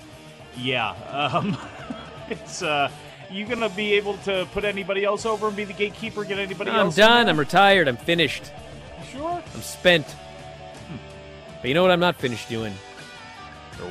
yeah, 0.58 0.90
um, 1.32 1.56
it's. 2.28 2.60
Uh, 2.62 2.90
you 3.30 3.46
gonna 3.46 3.68
be 3.68 3.94
able 3.94 4.16
to 4.18 4.46
put 4.52 4.64
anybody 4.64 5.04
else 5.04 5.26
over 5.26 5.48
and 5.48 5.56
be 5.56 5.64
the 5.64 5.72
gatekeeper? 5.72 6.24
Get 6.24 6.38
anybody 6.38 6.70
else? 6.70 6.78
I'm 6.78 6.86
else? 6.86 6.96
done. 6.96 7.28
I'm 7.28 7.38
retired. 7.38 7.88
I'm 7.88 7.96
finished. 7.96 8.50
Sure. 9.12 9.42
I'm 9.54 9.62
spent. 9.62 10.06
Hmm. 10.06 10.96
But 11.60 11.68
you 11.68 11.74
know 11.74 11.82
what 11.82 11.90
I'm 11.90 12.00
not 12.00 12.16
finished 12.16 12.48
doing? 12.48 12.74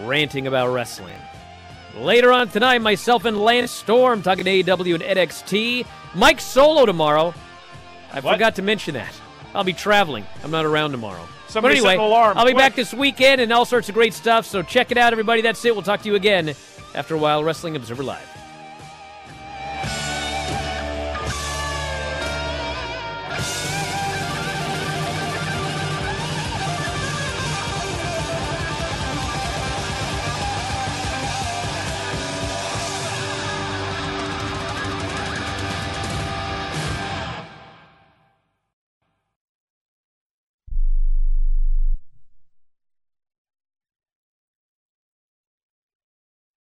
Ranting 0.04 0.48
about 0.48 0.74
wrestling. 0.74 1.16
Later 1.98 2.32
on 2.32 2.50
tonight, 2.50 2.80
myself 2.80 3.26
and 3.26 3.38
Lance 3.40 3.72
Storm 3.72 4.22
talking 4.22 4.46
AEW 4.46 4.96
and 4.96 5.04
NXT. 5.04 5.86
Mike 6.14 6.40
Solo 6.40 6.86
tomorrow. 6.86 7.34
I 8.12 8.22
forgot 8.22 8.56
to 8.56 8.62
mention 8.62 8.94
that. 8.94 9.14
I'll 9.54 9.64
be 9.64 9.74
traveling. 9.74 10.26
I'm 10.44 10.52
not 10.52 10.66
around 10.66 10.92
tomorrow. 10.92 11.28
Somebody 11.48 11.80
but 11.80 11.88
anyway, 11.90 12.06
an 12.06 12.38
I'll 12.38 12.46
be 12.46 12.52
quick. 12.52 12.58
back 12.58 12.76
this 12.76 12.94
weekend 12.94 13.42
and 13.42 13.52
all 13.52 13.66
sorts 13.66 13.88
of 13.90 13.96
great 13.96 14.14
stuff. 14.14 14.46
So 14.46 14.62
check 14.62 14.92
it 14.92 14.98
out, 14.98 15.14
everybody. 15.14 15.42
That's 15.42 15.64
it. 15.66 15.74
We'll 15.74 15.84
talk 15.84 16.02
to 16.02 16.10
you 16.10 16.16
again 16.16 16.54
after 16.94 17.16
a 17.16 17.18
while. 17.18 17.44
Wrestling 17.44 17.76
Observer 17.76 18.04
Live. 18.04 18.37